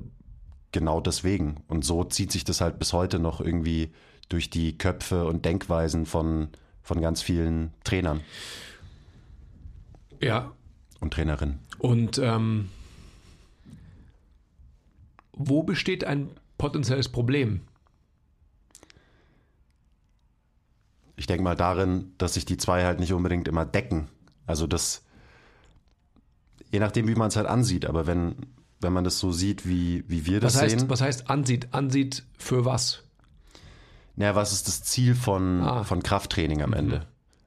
genau 0.76 1.00
deswegen. 1.00 1.64
Und 1.70 1.86
so 1.86 2.04
zieht 2.04 2.34
sich 2.34 2.44
das 2.44 2.60
halt 2.60 2.80
bis 2.80 2.92
heute 2.92 3.18
noch 3.18 3.40
irgendwie 3.40 3.94
durch 4.28 4.50
die 4.50 4.78
Köpfe 4.78 5.26
und 5.26 5.46
Denkweisen 5.46 6.06
von, 6.06 6.50
von 6.84 7.00
ganz 7.00 7.22
vielen 7.22 7.74
Trainern 7.86 8.20
Ja, 10.20 10.52
und 11.00 11.14
Trainerinnen. 11.14 11.60
Und 11.80 12.18
ähm, 12.18 12.70
wo 15.32 15.64
besteht 15.64 16.04
ein 16.04 16.30
potenzielles 16.58 17.08
Problem? 17.08 17.62
Ich 21.16 21.26
denke 21.26 21.44
mal 21.44 21.56
darin, 21.56 22.12
dass 22.18 22.34
sich 22.34 22.44
die 22.44 22.58
zwei 22.58 22.84
halt 22.84 23.00
nicht 23.00 23.14
unbedingt 23.14 23.48
immer 23.48 23.66
decken. 23.66 24.10
Also 24.46 24.68
das, 24.68 25.06
je 26.70 26.80
nachdem, 26.80 27.08
wie 27.08 27.16
man 27.16 27.30
es 27.30 27.38
halt 27.38 27.48
ansieht, 27.48 27.86
aber 27.86 28.08
wenn, 28.08 28.36
wenn 28.86 28.94
man 28.94 29.04
das 29.04 29.20
so 29.20 29.32
sieht, 29.34 29.68
wie, 29.68 30.04
wie 30.08 30.26
wir 30.26 30.40
das 30.40 30.56
Was 30.56 30.62
heißt, 30.62 30.80
sehen, 30.80 30.90
was 30.90 31.02
heißt 31.02 31.30
ansieht? 31.30 31.74
Ansieht 31.74 32.24
für 32.38 32.64
was? 32.64 33.02
naja, 34.16 34.34
was 34.36 34.54
ist 34.54 34.68
das 34.70 34.82
Ziel 34.84 35.14
von, 35.14 35.62
Ah. 35.62 35.84
von 35.84 36.02
Krafttraining 36.02 36.62
am 36.62 36.72
Ende? 36.72 37.06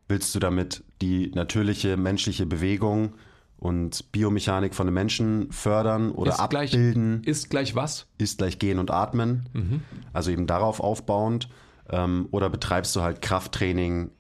Willst 0.08 0.34
du 0.34 0.38
damit 0.38 0.84
die 1.00 1.30
natürliche 1.34 1.96
menschliche 1.96 2.44
Bewegung 2.44 3.14
und 3.56 4.12
Biomechanik 4.12 4.74
von 4.74 4.86
den 4.86 4.92
Menschen 4.94 5.50
fördern 5.50 6.10
oder 6.12 6.32
Ist 6.32 6.48
gleich- 6.50 6.72
abbilden? 6.74 7.22
Ist 7.24 7.48
gleich 7.50 7.74
was? 7.74 8.06
ist 8.18 8.36
gleich 8.38 8.58
Gehen 8.58 8.78
und 8.78 8.90
Atmen, 8.90 9.88
also 10.12 10.30
eben 10.30 10.46
darauf 10.46 10.80
aufbauend, 10.80 11.48
ähm, 11.88 12.28
oder 12.32 12.50
betreibst 12.50 12.94
du 12.96 13.00
halt 13.02 13.22
Krafttraining 13.22 14.10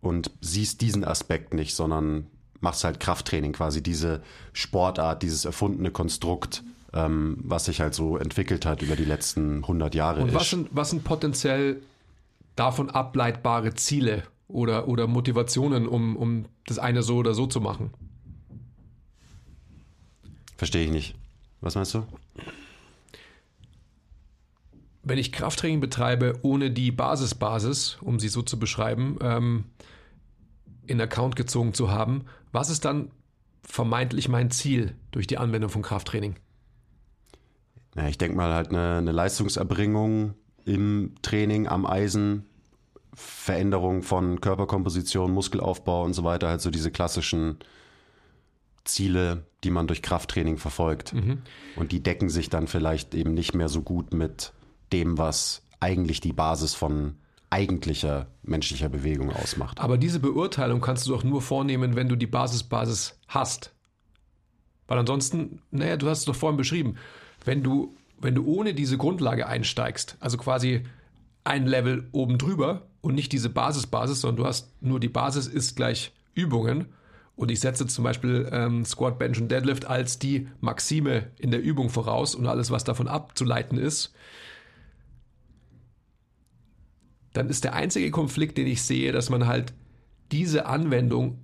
und 0.00 0.30
siehst 0.40 0.80
diesen 0.82 1.04
Aspekt 1.04 1.54
nicht, 1.54 1.74
sondern 1.74 2.26
machst 2.60 2.84
halt 2.84 3.00
Krafttraining, 3.00 3.52
quasi 3.52 3.82
diese 3.82 4.22
Sportart, 4.52 5.22
dieses 5.22 5.44
erfundene 5.44 5.90
Konstrukt, 5.90 6.62
ähm, 6.92 7.38
was 7.42 7.66
sich 7.66 7.80
halt 7.80 7.94
so 7.94 8.16
entwickelt 8.16 8.66
hat 8.66 8.82
über 8.82 8.96
die 8.96 9.04
letzten 9.04 9.58
100 9.58 9.94
Jahre. 9.94 10.22
Und 10.22 10.34
was 10.34 10.50
sind, 10.50 10.68
was 10.72 10.90
sind 10.90 11.04
potenziell 11.04 11.82
davon 12.56 12.90
ableitbare 12.90 13.74
Ziele 13.74 14.24
oder, 14.48 14.88
oder 14.88 15.06
Motivationen, 15.06 15.86
um, 15.86 16.16
um 16.16 16.44
das 16.66 16.78
eine 16.78 17.02
so 17.02 17.16
oder 17.16 17.34
so 17.34 17.46
zu 17.46 17.60
machen? 17.60 17.90
Verstehe 20.56 20.84
ich 20.84 20.90
nicht. 20.90 21.14
Was 21.60 21.74
meinst 21.74 21.94
du? 21.94 22.06
Wenn 25.02 25.18
ich 25.18 25.32
Krafttraining 25.32 25.80
betreibe, 25.80 26.38
ohne 26.42 26.70
die 26.70 26.92
Basisbasis, 26.92 27.96
um 28.02 28.20
sie 28.20 28.28
so 28.28 28.42
zu 28.42 28.58
beschreiben, 28.58 29.18
ähm, 29.22 29.64
in 30.86 31.00
Account 31.00 31.36
gezogen 31.36 31.72
zu 31.72 31.90
haben, 31.90 32.26
was 32.52 32.70
ist 32.70 32.84
dann 32.84 33.10
vermeintlich 33.62 34.28
mein 34.28 34.50
Ziel 34.50 34.96
durch 35.10 35.26
die 35.26 35.38
Anwendung 35.38 35.70
von 35.70 35.82
Krafttraining? 35.82 36.36
Ja, 37.96 38.08
ich 38.08 38.18
denke 38.18 38.36
mal 38.36 38.54
halt 38.54 38.70
eine, 38.70 38.98
eine 38.98 39.12
Leistungserbringung 39.12 40.34
im 40.64 41.14
Training 41.22 41.66
am 41.66 41.86
Eisen, 41.86 42.46
Veränderung 43.14 44.02
von 44.02 44.40
Körperkomposition, 44.40 45.32
Muskelaufbau 45.32 46.04
und 46.04 46.14
so 46.14 46.24
weiter, 46.24 46.48
halt 46.48 46.60
so 46.60 46.70
diese 46.70 46.90
klassischen 46.90 47.58
Ziele, 48.84 49.44
die 49.64 49.70
man 49.70 49.86
durch 49.86 50.02
Krafttraining 50.02 50.56
verfolgt. 50.56 51.12
Und 51.76 51.92
die 51.92 52.02
decken 52.02 52.28
sich 52.28 52.48
dann 52.48 52.66
vielleicht 52.66 53.14
eben 53.14 53.34
nicht 53.34 53.54
mehr 53.54 53.68
so 53.68 53.82
gut 53.82 54.14
mit 54.14 54.52
dem, 54.92 55.18
was 55.18 55.62
eigentlich 55.80 56.20
die 56.20 56.32
Basis 56.32 56.74
von 56.74 57.16
eigentlicher 57.50 58.28
menschlicher 58.42 58.88
Bewegung 58.88 59.30
ausmacht. 59.30 59.80
Aber 59.80 59.98
diese 59.98 60.20
Beurteilung 60.20 60.80
kannst 60.80 61.06
du 61.06 61.10
doch 61.10 61.24
nur 61.24 61.42
vornehmen, 61.42 61.96
wenn 61.96 62.08
du 62.08 62.16
die 62.16 62.26
Basisbasis 62.26 63.18
hast. 63.28 63.74
Weil 64.86 64.98
ansonsten, 64.98 65.60
naja, 65.70 65.96
du 65.96 66.08
hast 66.08 66.20
es 66.20 66.24
doch 66.24 66.34
vorhin 66.34 66.56
beschrieben, 66.56 66.96
wenn 67.44 67.62
du, 67.62 67.96
wenn 68.18 68.34
du 68.34 68.44
ohne 68.44 68.74
diese 68.74 68.98
Grundlage 68.98 69.46
einsteigst, 69.46 70.16
also 70.20 70.36
quasi 70.36 70.84
ein 71.44 71.66
Level 71.66 72.08
oben 72.12 72.38
drüber 72.38 72.88
und 73.00 73.14
nicht 73.14 73.32
diese 73.32 73.50
Basisbasis, 73.50 74.20
sondern 74.20 74.36
du 74.36 74.46
hast 74.46 74.82
nur 74.82 75.00
die 75.00 75.08
Basis 75.08 75.46
ist 75.46 75.76
gleich 75.76 76.12
Übungen 76.34 76.86
und 77.36 77.50
ich 77.50 77.60
setze 77.60 77.86
zum 77.86 78.04
Beispiel 78.04 78.48
ähm, 78.52 78.84
Squat, 78.84 79.18
Bench 79.18 79.40
und 79.40 79.50
Deadlift 79.50 79.86
als 79.86 80.18
die 80.18 80.48
Maxime 80.60 81.30
in 81.38 81.50
der 81.50 81.62
Übung 81.62 81.88
voraus 81.88 82.34
und 82.34 82.46
alles, 82.46 82.70
was 82.70 82.84
davon 82.84 83.08
abzuleiten 83.08 83.78
ist, 83.78 84.12
dann 87.32 87.48
ist 87.48 87.64
der 87.64 87.74
einzige 87.74 88.10
Konflikt, 88.10 88.58
den 88.58 88.66
ich 88.66 88.82
sehe, 88.82 89.12
dass 89.12 89.30
man 89.30 89.46
halt 89.46 89.72
diese 90.32 90.66
Anwendung, 90.66 91.38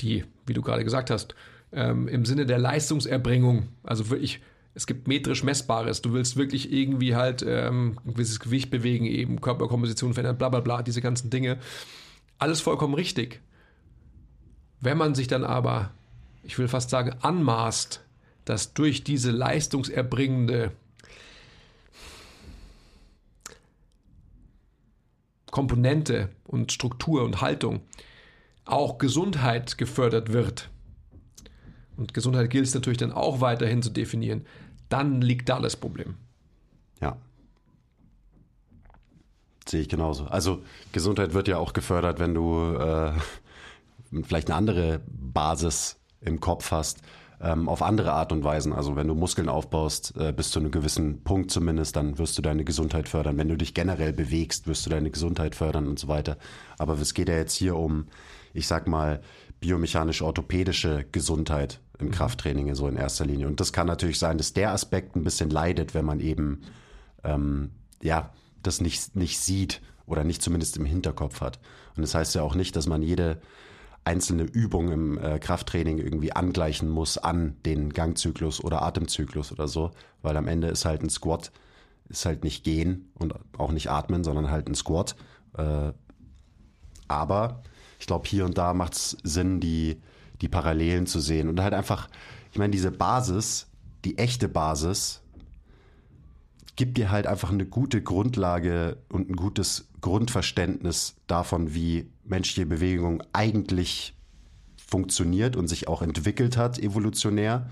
die, 0.00 0.24
wie 0.46 0.54
du 0.54 0.62
gerade 0.62 0.84
gesagt 0.84 1.10
hast, 1.10 1.34
ähm, 1.72 2.08
im 2.08 2.24
Sinne 2.24 2.46
der 2.46 2.58
Leistungserbringung, 2.58 3.68
also 3.82 4.10
wirklich, 4.10 4.40
es 4.74 4.86
gibt 4.86 5.08
metrisch 5.08 5.42
Messbares, 5.42 6.02
du 6.02 6.12
willst 6.12 6.36
wirklich 6.36 6.72
irgendwie 6.72 7.14
halt 7.14 7.44
ähm, 7.46 7.98
ein 8.04 8.14
gewisses 8.14 8.40
Gewicht 8.40 8.70
bewegen, 8.70 9.06
eben 9.06 9.40
Körperkomposition 9.40 10.14
verändern, 10.14 10.38
bla 10.38 10.48
bla 10.48 10.60
bla, 10.60 10.82
diese 10.82 11.00
ganzen 11.00 11.30
Dinge. 11.30 11.58
Alles 12.38 12.60
vollkommen 12.60 12.94
richtig. 12.94 13.40
Wenn 14.80 14.98
man 14.98 15.14
sich 15.14 15.28
dann 15.28 15.44
aber, 15.44 15.90
ich 16.42 16.58
will 16.58 16.68
fast 16.68 16.90
sagen, 16.90 17.14
anmaßt, 17.22 18.04
dass 18.44 18.74
durch 18.74 19.02
diese 19.02 19.30
leistungserbringende 19.30 20.72
Komponente 25.56 26.28
und 26.44 26.70
Struktur 26.70 27.24
und 27.24 27.40
Haltung 27.40 27.80
auch 28.66 28.98
Gesundheit 28.98 29.78
gefördert 29.78 30.34
wird, 30.34 30.68
und 31.96 32.12
Gesundheit 32.12 32.50
gilt 32.50 32.66
es 32.66 32.74
natürlich 32.74 32.98
dann 32.98 33.10
auch 33.10 33.40
weiterhin 33.40 33.82
zu 33.82 33.88
definieren, 33.88 34.44
dann 34.90 35.22
liegt 35.22 35.48
da 35.48 35.58
das 35.58 35.74
Problem. 35.74 36.16
Ja. 37.00 37.16
Sehe 39.66 39.80
ich 39.80 39.88
genauso. 39.88 40.26
Also 40.26 40.62
Gesundheit 40.92 41.32
wird 41.32 41.48
ja 41.48 41.56
auch 41.56 41.72
gefördert, 41.72 42.18
wenn 42.18 42.34
du 42.34 42.74
äh, 42.74 43.12
vielleicht 44.24 44.50
eine 44.50 44.56
andere 44.56 45.00
Basis 45.06 45.98
im 46.20 46.38
Kopf 46.38 46.70
hast, 46.70 47.00
ähm, 47.40 47.68
auf 47.68 47.82
andere 47.82 48.12
Art 48.12 48.32
und 48.32 48.44
Weisen. 48.44 48.72
Also 48.72 48.96
wenn 48.96 49.08
du 49.08 49.14
Muskeln 49.14 49.48
aufbaust, 49.48 50.14
äh, 50.16 50.32
bis 50.32 50.50
zu 50.50 50.60
einem 50.60 50.70
gewissen 50.70 51.22
Punkt 51.22 51.50
zumindest, 51.50 51.96
dann 51.96 52.18
wirst 52.18 52.36
du 52.38 52.42
deine 52.42 52.64
Gesundheit 52.64 53.08
fördern. 53.08 53.36
Wenn 53.38 53.48
du 53.48 53.56
dich 53.56 53.74
generell 53.74 54.12
bewegst, 54.12 54.66
wirst 54.66 54.86
du 54.86 54.90
deine 54.90 55.10
Gesundheit 55.10 55.54
fördern 55.54 55.86
und 55.86 55.98
so 55.98 56.08
weiter. 56.08 56.36
Aber 56.78 56.94
es 56.94 57.14
geht 57.14 57.28
ja 57.28 57.36
jetzt 57.36 57.54
hier 57.54 57.76
um, 57.76 58.06
ich 58.54 58.66
sag 58.66 58.86
mal, 58.86 59.20
biomechanisch-orthopädische 59.60 61.06
Gesundheit 61.12 61.80
im 61.98 62.10
Krafttraining 62.10 62.74
so 62.74 62.88
in 62.88 62.96
erster 62.96 63.24
Linie. 63.24 63.46
Und 63.46 63.60
das 63.60 63.72
kann 63.72 63.86
natürlich 63.86 64.18
sein, 64.18 64.38
dass 64.38 64.52
der 64.52 64.72
Aspekt 64.72 65.16
ein 65.16 65.24
bisschen 65.24 65.50
leidet, 65.50 65.94
wenn 65.94 66.04
man 66.04 66.20
eben 66.20 66.62
ähm, 67.24 67.70
ja, 68.02 68.32
das 68.62 68.80
nicht, 68.80 69.16
nicht 69.16 69.38
sieht 69.38 69.80
oder 70.06 70.24
nicht 70.24 70.42
zumindest 70.42 70.76
im 70.76 70.84
Hinterkopf 70.84 71.40
hat. 71.40 71.58
Und 71.96 72.02
das 72.02 72.14
heißt 72.14 72.34
ja 72.34 72.42
auch 72.42 72.54
nicht, 72.54 72.76
dass 72.76 72.86
man 72.86 73.02
jede 73.02 73.40
einzelne 74.06 74.44
Übung 74.44 74.92
im 74.92 75.18
äh, 75.18 75.38
Krafttraining 75.38 75.98
irgendwie 75.98 76.32
angleichen 76.32 76.88
muss 76.88 77.18
an 77.18 77.56
den 77.66 77.92
Gangzyklus 77.92 78.62
oder 78.62 78.82
Atemzyklus 78.82 79.50
oder 79.50 79.66
so, 79.66 79.90
weil 80.22 80.36
am 80.36 80.46
Ende 80.46 80.68
ist 80.68 80.84
halt 80.84 81.02
ein 81.02 81.10
Squat, 81.10 81.50
ist 82.08 82.24
halt 82.24 82.44
nicht 82.44 82.62
gehen 82.62 83.10
und 83.14 83.34
auch 83.58 83.72
nicht 83.72 83.90
atmen, 83.90 84.22
sondern 84.22 84.50
halt 84.50 84.68
ein 84.68 84.76
Squat. 84.76 85.16
Äh, 85.58 85.92
aber 87.08 87.62
ich 87.98 88.06
glaube, 88.06 88.28
hier 88.28 88.44
und 88.44 88.56
da 88.56 88.74
macht 88.74 88.94
es 88.94 89.16
Sinn, 89.24 89.58
die, 89.58 90.00
die 90.40 90.48
Parallelen 90.48 91.06
zu 91.06 91.18
sehen 91.18 91.48
und 91.48 91.60
halt 91.60 91.74
einfach, 91.74 92.08
ich 92.52 92.58
meine, 92.58 92.70
diese 92.70 92.92
Basis, 92.92 93.66
die 94.04 94.18
echte 94.18 94.48
Basis, 94.48 95.22
gibt 96.76 96.98
dir 96.98 97.10
halt 97.10 97.26
einfach 97.26 97.50
eine 97.50 97.66
gute 97.66 98.02
Grundlage 98.02 98.98
und 99.08 99.30
ein 99.30 99.36
gutes 99.36 99.88
Grundverständnis 100.02 101.16
davon, 101.26 101.74
wie 101.74 102.10
menschliche 102.24 102.66
Bewegung 102.66 103.22
eigentlich 103.32 104.14
funktioniert 104.76 105.56
und 105.56 105.68
sich 105.68 105.88
auch 105.88 106.02
entwickelt 106.02 106.56
hat, 106.56 106.78
evolutionär. 106.78 107.68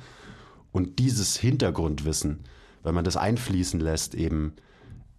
Und 0.73 0.99
dieses 0.99 1.37
Hintergrundwissen, 1.37 2.41
wenn 2.83 2.95
man 2.95 3.05
das 3.05 3.17
einfließen 3.17 3.79
lässt, 3.79 4.15
eben 4.15 4.55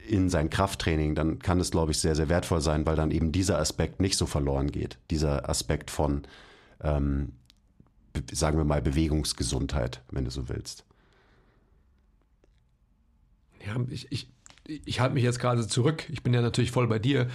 in 0.07 0.29
sein 0.29 0.49
Krafttraining, 0.49 1.15
dann 1.15 1.39
kann 1.39 1.59
es, 1.59 1.71
glaube 1.71 1.91
ich, 1.91 1.99
sehr, 1.99 2.15
sehr 2.15 2.29
wertvoll 2.29 2.61
sein, 2.61 2.85
weil 2.85 2.95
dann 2.95 3.11
eben 3.11 3.31
dieser 3.31 3.59
Aspekt 3.59 4.01
nicht 4.01 4.17
so 4.17 4.25
verloren 4.25 4.71
geht. 4.71 4.97
Dieser 5.09 5.49
Aspekt 5.49 5.89
von, 5.89 6.23
ähm, 6.81 7.33
sagen 8.31 8.57
wir 8.57 8.65
mal, 8.65 8.81
Bewegungsgesundheit, 8.81 10.01
wenn 10.11 10.25
du 10.25 10.31
so 10.31 10.49
willst. 10.49 10.85
Ja, 13.65 13.75
ich, 13.89 14.11
ich, 14.11 14.27
ich 14.67 14.99
halte 14.99 15.13
mich 15.13 15.23
jetzt 15.23 15.39
gerade 15.39 15.67
zurück. 15.67 16.03
Ich 16.09 16.23
bin 16.23 16.33
ja 16.33 16.41
natürlich 16.41 16.71
voll 16.71 16.87
bei 16.87 16.99
dir. 16.99 17.27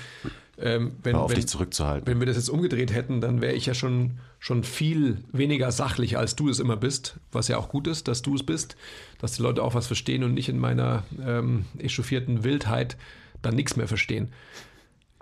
Ähm, 0.58 0.92
wenn, 1.02 1.14
Hör 1.14 1.22
auf, 1.22 1.30
wenn, 1.30 1.36
dich 1.36 1.48
zurückzuhalten. 1.48 2.06
wenn 2.06 2.20
wir 2.20 2.26
das 2.26 2.36
jetzt 2.36 2.50
umgedreht 2.50 2.92
hätten, 2.92 3.20
dann 3.20 3.40
wäre 3.40 3.54
ich 3.54 3.64
ja 3.64 3.72
schon, 3.72 4.18
schon 4.38 4.62
viel 4.62 5.24
weniger 5.32 5.72
sachlich, 5.72 6.18
als 6.18 6.36
du 6.36 6.50
es 6.50 6.58
immer 6.58 6.76
bist. 6.76 7.18
Was 7.32 7.48
ja 7.48 7.56
auch 7.56 7.70
gut 7.70 7.86
ist, 7.86 8.08
dass 8.08 8.20
du 8.20 8.34
es 8.34 8.44
bist, 8.44 8.76
dass 9.18 9.32
die 9.32 9.42
Leute 9.42 9.62
auch 9.62 9.74
was 9.74 9.86
verstehen 9.86 10.22
und 10.22 10.34
nicht 10.34 10.50
in 10.50 10.58
meiner 10.58 11.04
ähm, 11.24 11.64
echauffierten 11.78 12.44
Wildheit 12.44 12.98
dann 13.40 13.54
nichts 13.54 13.76
mehr 13.76 13.88
verstehen. 13.88 14.32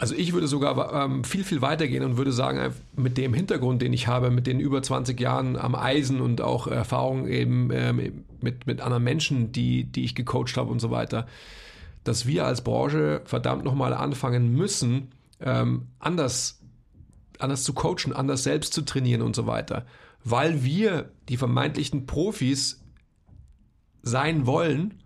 Also 0.00 0.14
ich 0.14 0.32
würde 0.32 0.46
sogar 0.46 1.04
ähm, 1.04 1.24
viel, 1.24 1.42
viel 1.42 1.60
weitergehen 1.60 2.04
und 2.04 2.16
würde 2.16 2.30
sagen, 2.30 2.60
einfach 2.60 2.80
mit 2.94 3.18
dem 3.18 3.34
Hintergrund, 3.34 3.82
den 3.82 3.92
ich 3.92 4.06
habe, 4.06 4.30
mit 4.30 4.46
den 4.46 4.60
über 4.60 4.80
20 4.80 5.20
Jahren 5.20 5.56
am 5.56 5.74
Eisen 5.74 6.20
und 6.20 6.40
auch 6.40 6.68
Erfahrung 6.68 7.26
eben 7.26 7.70
ähm, 7.72 8.24
mit, 8.40 8.68
mit 8.68 8.80
anderen 8.80 9.02
Menschen, 9.02 9.50
die, 9.50 9.82
die 9.82 10.04
ich 10.04 10.14
gecoacht 10.14 10.56
habe 10.56 10.70
und 10.70 10.78
so 10.78 10.92
weiter, 10.92 11.26
dass 12.04 12.26
wir 12.26 12.46
als 12.46 12.62
Branche 12.62 13.22
verdammt 13.24 13.64
nochmal 13.64 13.92
anfangen 13.92 14.52
müssen, 14.52 15.08
ähm, 15.40 15.88
anders, 15.98 16.60
anders 17.40 17.64
zu 17.64 17.72
coachen, 17.72 18.12
anders 18.12 18.44
selbst 18.44 18.74
zu 18.74 18.82
trainieren 18.82 19.22
und 19.22 19.34
so 19.34 19.48
weiter. 19.48 19.84
Weil 20.22 20.62
wir 20.62 21.10
die 21.28 21.36
vermeintlichen 21.36 22.06
Profis 22.06 22.84
sein 24.02 24.46
wollen 24.46 25.02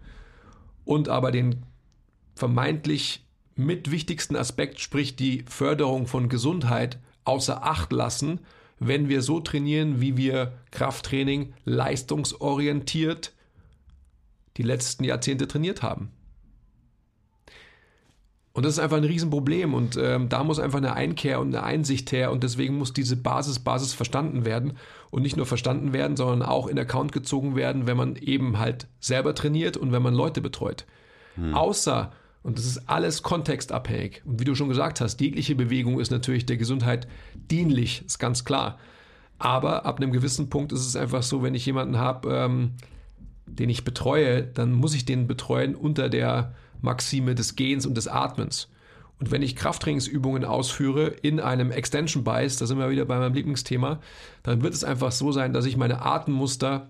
und 0.85 1.09
aber 1.09 1.33
den 1.33 1.65
vermeintlich 2.35 3.25
mit 3.55 3.91
wichtigsten 3.91 4.37
Aspekt, 4.37 4.81
sprich 4.81 5.17
die 5.17 5.45
Förderung 5.49 6.07
von 6.07 6.29
Gesundheit, 6.29 6.99
außer 7.25 7.65
Acht 7.65 7.93
lassen, 7.93 8.41
wenn 8.79 9.09
wir 9.09 9.23
so 9.23 9.41
trainieren, 9.41 10.01
wie 10.01 10.17
wir 10.17 10.55
Krafttraining 10.71 11.55
leistungsorientiert 11.65 13.33
die 14.57 14.63
letzten 14.63 15.05
Jahrzehnte 15.05 15.47
trainiert 15.47 15.83
haben. 15.83 16.11
Und 18.55 18.67
das 18.67 18.75
ist 18.75 18.81
einfach 18.81 18.99
ein 18.99 19.05
Riesenproblem 19.05 19.73
und 19.73 19.97
ähm, 19.97 20.29
da 20.29 20.45
muss 20.45 20.59
einfach 20.59 20.77
eine 20.79 20.93
Einkehr 20.93 21.41
und 21.41 21.55
eine 21.55 21.65
Einsicht 21.65 22.13
her 22.13 22.31
und 22.31 22.43
deswegen 22.43 22.77
muss 22.77 22.93
diese 22.93 23.17
Basis, 23.17 23.61
Basis 23.61 23.95
verstanden 23.95 24.45
werden 24.45 24.77
und 25.11 25.23
nicht 25.23 25.39
nur 25.39 25.47
verstanden 25.47 25.95
werden, 25.95 26.19
sondern 26.19 26.43
auch 26.43 26.67
in 26.67 26.79
Account 26.79 27.13
gezogen 27.13 27.57
werden, 27.57 27.87
wenn 27.87 27.97
man 27.97 28.17
eben 28.17 28.59
halt 28.59 28.89
selber 29.01 29.35
trainiert 29.35 29.79
und 29.79 29.91
wenn 29.91 30.03
man 30.03 30.13
Leute 30.13 30.43
betreut. 30.43 30.85
Außer, 31.55 32.13
und 32.43 32.59
das 32.59 32.67
ist 32.67 32.89
alles 32.89 33.23
kontextabhängig, 33.23 34.23
und 34.25 34.41
wie 34.41 34.45
du 34.45 34.55
schon 34.55 34.69
gesagt 34.69 35.01
hast, 35.01 35.21
jegliche 35.21 35.55
Bewegung 35.55 36.01
ist 36.01 36.11
natürlich 36.11 36.47
der 36.47 36.57
Gesundheit 36.57 37.07
dienlich, 37.51 38.03
ist 38.05 38.19
ganz 38.19 38.45
klar. 38.45 38.79
Aber 39.39 39.87
ab 39.87 39.99
einem 39.99 40.13
gewissen 40.13 40.51
Punkt 40.51 40.73
ist 40.73 40.87
es 40.87 40.97
einfach 40.97 41.23
so, 41.23 41.43
wenn 41.43 41.55
ich 41.55 41.67
jemanden 41.67 41.99
habe, 41.99 42.33
ähm, 42.33 42.73
den 43.47 43.71
ich 43.71 43.85
betreue, 43.85 44.43
dann 44.43 44.73
muss 44.73 44.95
ich 44.95 45.05
den 45.05 45.27
betreuen 45.27 45.75
unter 45.75 46.09
der 46.09 46.55
Maxime 46.81 47.35
des 47.35 47.57
Gehens 47.57 47.87
und 47.87 47.97
des 47.97 48.09
Atmens. 48.09 48.69
Und 49.19 49.31
wenn 49.31 49.43
ich 49.43 49.55
Krafttrainingsübungen 49.55 50.45
ausführe 50.45 51.07
in 51.07 51.39
einem 51.39 51.71
Extension 51.71 52.25
Bias, 52.25 52.57
da 52.57 52.67
sind 52.67 52.79
wir 52.79 52.91
wieder 52.91 53.05
bei 53.05 53.19
meinem 53.19 53.35
Lieblingsthema, 53.35 54.01
dann 54.43 54.63
wird 54.63 54.75
es 54.75 54.83
einfach 54.83 55.13
so 55.13 55.31
sein, 55.31 55.53
dass 55.53 55.65
ich 55.65 55.77
meine 55.77 56.03
Atemmuster 56.03 56.89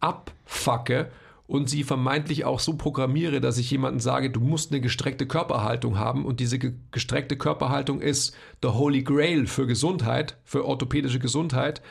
abfacke 0.00 1.10
und 1.52 1.68
sie 1.68 1.84
vermeintlich 1.84 2.46
auch 2.46 2.60
so 2.60 2.78
programmiere, 2.78 3.42
dass 3.42 3.58
ich 3.58 3.70
jemandem 3.70 4.00
sage, 4.00 4.30
du 4.30 4.40
musst 4.40 4.72
eine 4.72 4.80
gestreckte 4.80 5.26
Körperhaltung 5.26 5.98
haben 5.98 6.24
und 6.24 6.40
diese 6.40 6.58
ge 6.58 6.72
gestreckte 6.92 7.36
Körperhaltung 7.36 8.00
ist 8.00 8.34
der 8.62 8.72
Holy 8.72 9.02
Grail 9.02 9.46
für 9.46 9.66
Gesundheit, 9.66 10.38
für 10.44 10.64
orthopädische 10.64 11.18
Gesundheit. 11.18 11.82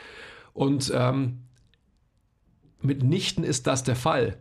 Und 0.52 0.92
ähm, 0.92 1.42
mitnichten 2.80 3.44
ist 3.44 3.68
das 3.68 3.84
der 3.84 3.94
Fall. 3.94 4.36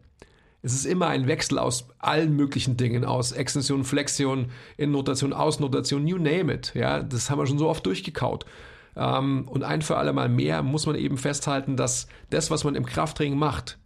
Es 0.64 0.74
ist 0.74 0.86
immer 0.86 1.10
ein 1.10 1.28
Wechsel 1.28 1.60
aus 1.60 1.90
allen 2.00 2.36
möglichen 2.36 2.76
Dingen, 2.76 3.06
aus 3.06 3.32
Extension, 3.32 3.84
Flexion, 3.84 4.48
Innenrotation, 4.78 5.34
Außenrotation, 5.34 6.08
you 6.08 6.18
name 6.18 6.52
it. 6.52 6.74
Ja, 6.74 7.04
das 7.04 7.30
haben 7.30 7.38
wir 7.38 7.46
schon 7.46 7.60
so 7.60 7.70
oft 7.70 7.86
durchgekaut. 7.86 8.48
Ähm, 8.96 9.48
und 9.48 9.64
ein 9.64 9.84
für 9.84 9.98
alle 9.98 10.14
Mal 10.14 10.30
mehr 10.30 10.64
muss 10.64 10.88
man 10.88 10.96
eben 10.96 11.20
festhalten, 11.20 11.78
dass 11.78 12.08
das, 12.32 12.50
was 12.50 12.64
man 12.64 12.74
im 12.74 12.88
Krafttraining 12.88 13.38
macht, 13.38 13.78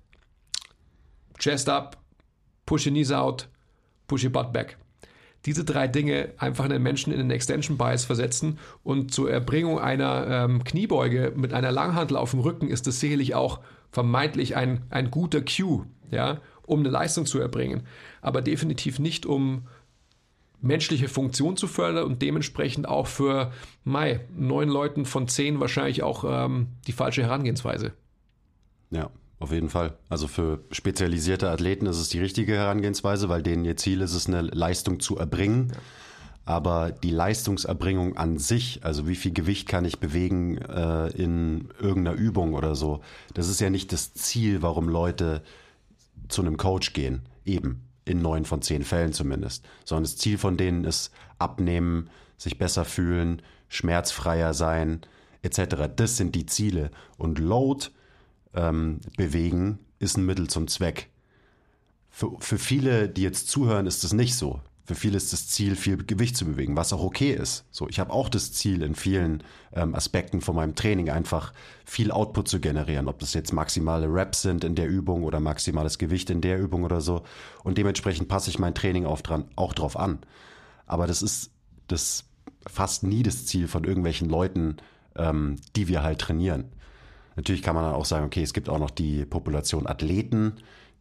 Chest 1.39 1.69
up, 1.69 1.97
push 2.65 2.85
your 2.85 2.91
knees 2.91 3.11
out, 3.11 3.47
push 4.07 4.23
your 4.23 4.31
butt 4.31 4.53
back. 4.53 4.77
Diese 5.45 5.63
drei 5.63 5.87
Dinge 5.87 6.33
einfach 6.37 6.65
einen 6.65 6.81
Menschen 6.81 7.13
in 7.13 7.19
den 7.19 7.29
Extension 7.29 7.77
Bias 7.77 8.03
versetzen 8.03 8.57
und 8.83 9.13
zur 9.13 9.29
Erbringung 9.29 9.79
einer 9.79 10.27
ähm, 10.27 10.63
Kniebeuge 10.63 11.33
mit 11.35 11.53
einer 11.53 11.71
Langhantel 11.71 12.17
auf 12.17 12.31
dem 12.31 12.39
Rücken 12.39 12.67
ist 12.67 12.87
das 12.87 12.99
sicherlich 12.99 13.35
auch 13.35 13.59
vermeintlich 13.91 14.55
ein, 14.55 14.81
ein 14.89 15.11
guter 15.11 15.41
Cue, 15.41 15.85
ja, 16.09 16.41
um 16.63 16.79
eine 16.79 16.89
Leistung 16.89 17.27
zu 17.27 17.39
erbringen. 17.39 17.83
Aber 18.21 18.41
definitiv 18.41 18.97
nicht, 18.97 19.27
um 19.27 19.67
menschliche 20.61 21.07
Funktion 21.07 21.57
zu 21.57 21.67
fördern 21.67 22.05
und 22.05 22.23
dementsprechend 22.23 22.87
auch 22.87 23.05
für 23.05 23.51
Mai, 23.83 24.21
neun 24.35 24.69
Leuten 24.69 25.05
von 25.05 25.27
zehn 25.27 25.59
wahrscheinlich 25.59 26.01
auch 26.01 26.25
ähm, 26.27 26.69
die 26.87 26.91
falsche 26.91 27.21
Herangehensweise. 27.21 27.93
Ja, 28.89 29.11
auf 29.45 29.51
jeden 29.51 29.69
Fall. 29.69 29.93
Also 30.10 30.27
für 30.27 30.63
spezialisierte 30.71 31.51
Athleten 31.51 31.86
ist 31.86 31.97
es 31.97 32.10
die 32.10 32.19
richtige 32.19 32.53
Herangehensweise, 32.53 33.29
weil 33.29 33.43
denen 33.43 33.63
ihr 33.63 33.77
Ziel 33.77 34.01
ist 34.01 34.15
es, 34.15 34.25
eine 34.27 34.41
Leistung 34.41 34.99
zu 34.99 35.17
erbringen. 35.17 35.71
Aber 36.45 36.91
die 36.91 37.12
Leistungserbringung 37.12 38.17
an 38.17 38.39
sich, 38.39 38.84
also 38.84 39.08
wie 39.08 39.15
viel 39.15 39.34
Gewicht 39.34 39.67
kann 39.67 39.86
ich 39.86 39.99
bewegen 39.99 40.58
äh, 40.58 41.10
in 41.10 41.69
irgendeiner 41.79 42.17
Übung 42.17 42.55
oder 42.55 42.73
so, 42.73 43.01
das 43.36 43.47
ist 43.47 43.62
ja 43.62 43.69
nicht 43.69 43.93
das 43.93 44.15
Ziel, 44.15 44.63
warum 44.63 44.89
Leute 44.89 45.43
zu 46.27 46.41
einem 46.41 46.58
Coach 46.58 46.93
gehen. 46.93 47.21
Eben. 47.45 47.81
In 48.03 48.23
neun 48.23 48.45
von 48.45 48.63
zehn 48.63 48.84
Fällen 48.84 49.13
zumindest. 49.13 49.63
Sondern 49.84 50.05
das 50.05 50.17
Ziel 50.17 50.39
von 50.39 50.58
denen 50.58 50.86
ist 50.86 51.12
abnehmen, 51.38 52.10
sich 52.38 52.58
besser 52.58 52.86
fühlen, 52.86 53.43
schmerzfreier 53.67 54.55
sein, 54.55 55.01
etc. 55.43 55.88
Das 55.95 56.17
sind 56.17 56.34
die 56.34 56.47
Ziele. 56.47 56.89
Und 57.17 57.38
Load 57.38 57.89
ähm, 58.55 58.99
bewegen 59.17 59.79
ist 59.99 60.17
ein 60.17 60.25
Mittel 60.25 60.47
zum 60.47 60.67
Zweck. 60.67 61.09
Für, 62.09 62.31
für 62.39 62.57
viele, 62.57 63.09
die 63.09 63.23
jetzt 63.23 63.49
zuhören, 63.49 63.87
ist 63.87 64.03
das 64.03 64.13
nicht 64.13 64.35
so. 64.35 64.61
Für 64.85 64.93
viele 64.93 65.17
ist 65.17 65.33
das 65.33 65.47
Ziel, 65.47 65.75
viel 65.75 65.97
Gewicht 65.97 66.37
zu 66.37 66.45
bewegen, 66.45 66.77
was 66.77 66.93
auch 66.93 67.03
okay 67.03 67.31
ist. 67.31 67.65
So, 67.71 67.89
ich 67.89 67.99
habe 67.99 68.13
auch 68.13 68.29
das 68.29 68.53
Ziel, 68.53 68.83
in 68.83 68.93
vielen 68.93 69.41
ähm, 69.73 69.95
Aspekten 69.95 70.41
von 70.41 70.55
meinem 70.55 70.75
Training 70.75 71.09
einfach 71.09 71.53
viel 71.85 72.11
Output 72.11 72.47
zu 72.47 72.59
generieren. 72.59 73.07
Ob 73.07 73.17
das 73.17 73.33
jetzt 73.33 73.51
maximale 73.51 74.05
Reps 74.05 74.43
sind 74.43 74.63
in 74.63 74.75
der 74.75 74.87
Übung 74.87 75.23
oder 75.23 75.39
maximales 75.39 75.97
Gewicht 75.97 76.29
in 76.29 76.41
der 76.41 76.59
Übung 76.59 76.83
oder 76.83 77.01
so. 77.01 77.23
Und 77.63 77.79
dementsprechend 77.79 78.27
passe 78.27 78.51
ich 78.51 78.59
mein 78.59 78.75
Training 78.75 79.07
auch, 79.07 79.21
dran, 79.21 79.45
auch 79.55 79.73
drauf 79.73 79.97
an. 79.97 80.19
Aber 80.85 81.07
das 81.07 81.23
ist 81.23 81.49
das 81.87 82.25
fast 82.67 83.01
nie 83.01 83.23
das 83.23 83.47
Ziel 83.47 83.67
von 83.67 83.85
irgendwelchen 83.85 84.29
Leuten, 84.29 84.77
ähm, 85.15 85.55
die 85.75 85.87
wir 85.87 86.03
halt 86.03 86.19
trainieren. 86.19 86.65
Natürlich 87.35 87.61
kann 87.61 87.75
man 87.75 87.83
dann 87.83 87.95
auch 87.95 88.05
sagen, 88.05 88.25
okay, 88.25 88.43
es 88.43 88.53
gibt 88.53 88.69
auch 88.69 88.79
noch 88.79 88.91
die 88.91 89.25
Population 89.25 89.87
Athleten, 89.87 90.53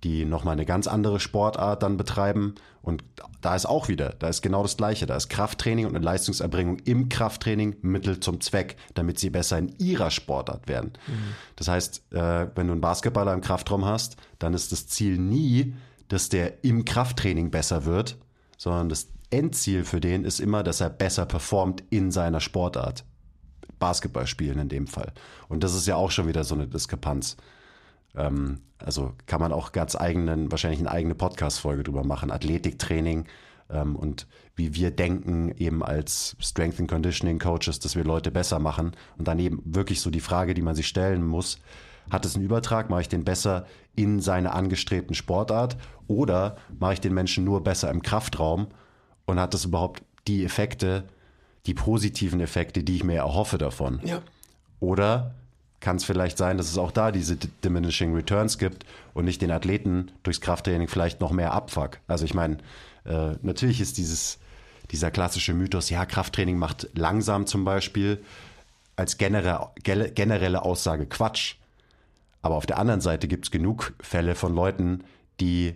die 0.03 0.25
nochmal 0.25 0.53
eine 0.53 0.67
ganz 0.67 0.87
andere 0.87 1.19
Sportart 1.19 1.83
dann 1.83 1.97
betreiben. 1.97 2.55
Und 2.83 3.03
da 3.41 3.55
ist 3.55 3.65
auch 3.67 3.89
wieder, 3.89 4.11
da 4.19 4.29
ist 4.29 4.43
genau 4.43 4.63
das 4.63 4.77
Gleiche. 4.77 5.07
Da 5.07 5.17
ist 5.17 5.29
Krafttraining 5.29 5.87
und 5.87 5.97
eine 5.97 6.05
Leistungserbringung 6.05 6.79
im 6.81 7.09
Krafttraining 7.09 7.77
Mittel 7.81 8.21
zum 8.21 8.41
Zweck, 8.41 8.77
damit 8.93 9.19
sie 9.19 9.31
besser 9.31 9.59
in 9.59 9.75
ihrer 9.79 10.11
Sportart 10.11 10.69
werden. 10.69 10.93
Das 11.57 11.69
heißt, 11.69 12.13
äh, 12.13 12.49
wenn 12.55 12.67
du 12.67 12.73
einen 12.73 12.81
Basketballer 12.83 13.33
im 13.33 13.41
Kraftraum 13.41 13.87
hast, 13.87 14.17
dann 14.39 14.53
ist 14.53 14.73
das 14.73 14.87
Ziel 14.87 15.17
nie, 15.17 15.75
dass 16.09 16.29
der 16.29 16.63
im 16.63 16.85
Krafttraining 16.85 17.51
besser 17.51 17.87
wird, 17.87 18.19
sondern 18.59 18.91
das 18.91 19.09
Endziel 19.31 19.85
für 19.85 20.01
den 20.01 20.25
ist 20.25 20.39
immer, 20.39 20.63
dass 20.63 20.81
er 20.81 20.91
besser 20.91 21.25
performt 21.27 21.83
in 21.91 22.11
seiner 22.11 22.41
Sportart. 22.41 23.05
Basketball 23.85 24.27
spielen 24.27 24.59
in 24.59 24.71
dem 24.71 24.87
Fall. 24.87 25.13
Und 25.49 25.63
das 25.63 25.75
ist 25.75 25.87
ja 25.87 25.97
auch 25.97 26.11
schon 26.11 26.27
wieder 26.27 26.43
so 26.43 26.55
eine 26.55 26.67
Diskrepanz. 26.67 27.37
Ähm, 28.17 28.61
also 28.79 29.13
kann 29.27 29.41
man 29.41 29.53
auch 29.53 29.73
ganz 29.73 29.95
eigenen, 29.95 30.51
wahrscheinlich 30.51 30.81
eine 30.81 30.91
eigene 30.91 31.15
Podcast-Folge 31.15 31.83
drüber 31.83 32.03
machen. 32.03 32.31
Athletiktraining 32.31 33.27
ähm, 33.69 33.95
und 33.95 34.27
wie 34.57 34.75
wir 34.75 34.91
denken, 34.91 35.53
eben 35.59 35.83
als 35.83 36.35
Strength 36.41 36.81
and 36.81 36.91
Conditioning 36.91 37.39
Coaches, 37.39 37.79
dass 37.79 37.95
wir 37.95 38.05
Leute 38.05 38.31
besser 38.31 38.59
machen. 38.59 38.93
Und 39.19 39.29
dann 39.29 39.39
eben 39.39 39.61
wirklich 39.67 40.01
so 40.01 40.11
die 40.11 40.21
Frage, 40.21 40.55
die 40.55 40.63
man 40.63 40.75
sich 40.75 40.89
stellen 40.89 41.27
muss, 41.27 41.59
Hat 42.11 42.27
es 42.27 42.35
einen 42.35 42.45
Übertrag? 42.45 42.91
Mache 42.91 43.03
ich 43.03 43.09
den 43.09 43.25
besser 43.25 43.67
in 43.97 44.21
seiner 44.21 44.55
angestrebten 44.55 45.15
Sportart? 45.15 45.77
Oder 46.07 46.57
mache 46.79 46.95
ich 46.95 47.01
den 47.01 47.15
Menschen 47.15 47.45
nur 47.45 47.63
besser 47.63 47.91
im 47.91 48.03
Kraftraum? 48.03 48.69
Und 49.27 49.41
hat 49.41 49.55
das 49.55 49.65
überhaupt 49.65 50.03
die 50.29 50.45
Effekte, 50.45 51.05
die 51.67 51.75
positiven 51.75 52.41
Effekte, 52.41 52.83
die 52.83 52.97
ich 52.97 53.05
mir 53.05 53.17
erhoffe 53.17 53.59
davon? 53.59 54.01
Ja. 54.05 54.21
Oder 54.81 55.35
kann 55.81 55.97
es 55.97 56.05
vielleicht 56.05 56.39
sein, 56.39 56.57
dass 56.57 56.71
es 56.71 56.79
auch 56.79 56.91
da 56.93 57.13
diese 57.13 57.37
diminishing 57.37 58.15
returns 58.15 58.59
gibt 58.59 58.87
und 59.13 59.25
nicht 59.27 59.43
den 59.43 59.51
Athleten 59.51 60.11
durchs 60.23 60.41
Krafttraining 60.41 60.89
vielleicht 60.89 61.21
noch 61.21 61.31
mehr 61.31 61.53
abfuck. 61.53 61.99
Also 62.09 62.25
ich 62.25 62.33
meine, 62.35 62.59
äh, 63.05 63.33
natürlich 63.43 63.81
ist 63.81 63.99
dieses, 63.99 64.39
dieser 64.91 65.11
klassische 65.11 65.53
Mythos, 65.53 65.91
ja, 65.91 66.07
Krafttraining 66.07 66.57
macht 66.59 66.89
langsam 66.95 67.47
zum 67.47 67.65
Beispiel, 67.65 68.23
als 68.97 69.19
generelle, 69.19 69.69
gel- 69.83 70.11
generelle 70.11 70.63
Aussage 70.63 71.05
Quatsch. 71.07 71.57
Aber 72.41 72.55
auf 72.57 72.67
der 72.67 72.79
anderen 72.79 73.01
Seite 73.01 73.29
gibt 73.29 73.47
es 73.47 73.51
genug 73.51 73.93
Fälle 74.01 74.35
von 74.35 74.55
Leuten, 74.55 75.05
die 75.41 75.75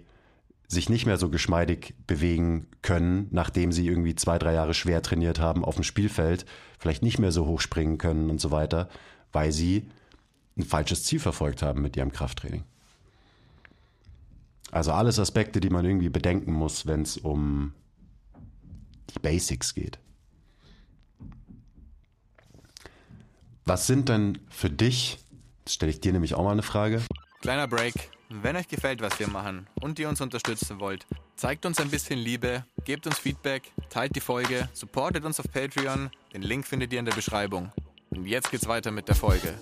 sich 0.68 0.90
nicht 0.90 1.06
mehr 1.06 1.16
so 1.16 1.30
geschmeidig 1.30 1.94
bewegen 2.06 2.68
können, 2.82 3.26
nachdem 3.30 3.72
sie 3.72 3.86
irgendwie 3.86 4.14
zwei, 4.14 4.38
drei 4.38 4.52
Jahre 4.52 4.74
schwer 4.74 5.02
trainiert 5.02 5.40
haben 5.40 5.64
auf 5.64 5.76
dem 5.76 5.84
Spielfeld, 5.84 6.44
vielleicht 6.78 7.02
nicht 7.02 7.18
mehr 7.18 7.32
so 7.32 7.46
hoch 7.46 7.60
springen 7.60 7.96
können 7.96 8.28
und 8.28 8.40
so 8.40 8.50
weiter, 8.50 8.88
weil 9.32 9.50
sie 9.50 9.88
ein 10.58 10.64
falsches 10.64 11.04
Ziel 11.04 11.20
verfolgt 11.20 11.62
haben 11.62 11.80
mit 11.80 11.96
ihrem 11.96 12.12
Krafttraining. 12.12 12.64
Also 14.70 14.92
alles 14.92 15.18
Aspekte, 15.18 15.60
die 15.60 15.70
man 15.70 15.86
irgendwie 15.86 16.10
bedenken 16.10 16.52
muss, 16.52 16.86
wenn 16.86 17.02
es 17.02 17.16
um 17.16 17.72
die 19.14 19.18
Basics 19.20 19.74
geht. 19.74 19.98
Was 23.64 23.86
sind 23.86 24.10
denn 24.10 24.38
für 24.50 24.68
dich, 24.68 25.18
stelle 25.66 25.90
ich 25.90 26.00
dir 26.00 26.12
nämlich 26.12 26.34
auch 26.34 26.44
mal 26.44 26.52
eine 26.52 26.62
Frage, 26.62 27.02
Kleiner 27.40 27.68
Break. 27.68 28.10
Wenn 28.30 28.56
euch 28.56 28.68
gefällt, 28.68 29.00
was 29.00 29.18
wir 29.18 29.26
machen 29.26 29.68
und 29.80 29.98
ihr 29.98 30.06
uns 30.06 30.20
unterstützen 30.20 30.80
wollt, 30.80 31.06
zeigt 31.34 31.64
uns 31.64 31.80
ein 31.80 31.88
bisschen 31.88 32.18
Liebe, 32.18 32.62
gebt 32.84 33.06
uns 33.06 33.18
Feedback, 33.18 33.72
teilt 33.88 34.14
die 34.16 34.20
Folge, 34.20 34.68
supportet 34.74 35.24
uns 35.24 35.40
auf 35.40 35.50
Patreon. 35.50 36.10
Den 36.34 36.42
Link 36.42 36.66
findet 36.66 36.92
ihr 36.92 36.98
in 36.98 37.06
der 37.06 37.14
Beschreibung. 37.14 37.72
Und 38.10 38.26
jetzt 38.26 38.50
geht's 38.50 38.68
weiter 38.68 38.90
mit 38.90 39.08
der 39.08 39.14
Folge. 39.14 39.54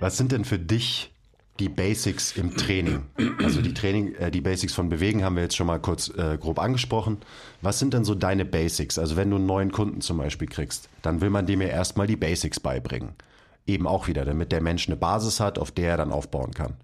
Was 0.00 0.16
sind 0.16 0.32
denn 0.32 0.46
für 0.46 0.58
dich 0.58 1.12
die 1.58 1.68
Basics 1.68 2.34
im 2.38 2.56
Training? 2.56 3.02
Also 3.42 3.60
die 3.60 3.74
Training, 3.74 4.14
äh, 4.14 4.30
die 4.30 4.40
Basics 4.40 4.72
von 4.72 4.88
Bewegen 4.88 5.22
haben 5.22 5.36
wir 5.36 5.42
jetzt 5.42 5.56
schon 5.56 5.66
mal 5.66 5.78
kurz 5.78 6.08
äh, 6.08 6.38
grob 6.40 6.58
angesprochen. 6.58 7.18
Was 7.60 7.78
sind 7.78 7.92
denn 7.92 8.06
so 8.06 8.14
deine 8.14 8.46
Basics? 8.46 8.98
Also 8.98 9.16
wenn 9.16 9.28
du 9.28 9.36
einen 9.36 9.44
neuen 9.44 9.72
Kunden 9.72 10.00
zum 10.00 10.16
Beispiel 10.16 10.48
kriegst, 10.48 10.88
dann 11.02 11.20
will 11.20 11.28
man 11.28 11.44
dem 11.44 11.60
ja 11.60 11.68
erstmal 11.68 12.06
die 12.06 12.16
Basics 12.16 12.60
beibringen. 12.60 13.10
Eben 13.66 13.86
auch 13.86 14.06
wieder, 14.08 14.24
damit 14.24 14.52
der 14.52 14.62
Mensch 14.62 14.88
eine 14.88 14.96
Basis 14.96 15.38
hat, 15.38 15.58
auf 15.58 15.70
der 15.70 15.90
er 15.90 15.96
dann 15.98 16.12
aufbauen 16.12 16.54
kann. 16.54 16.76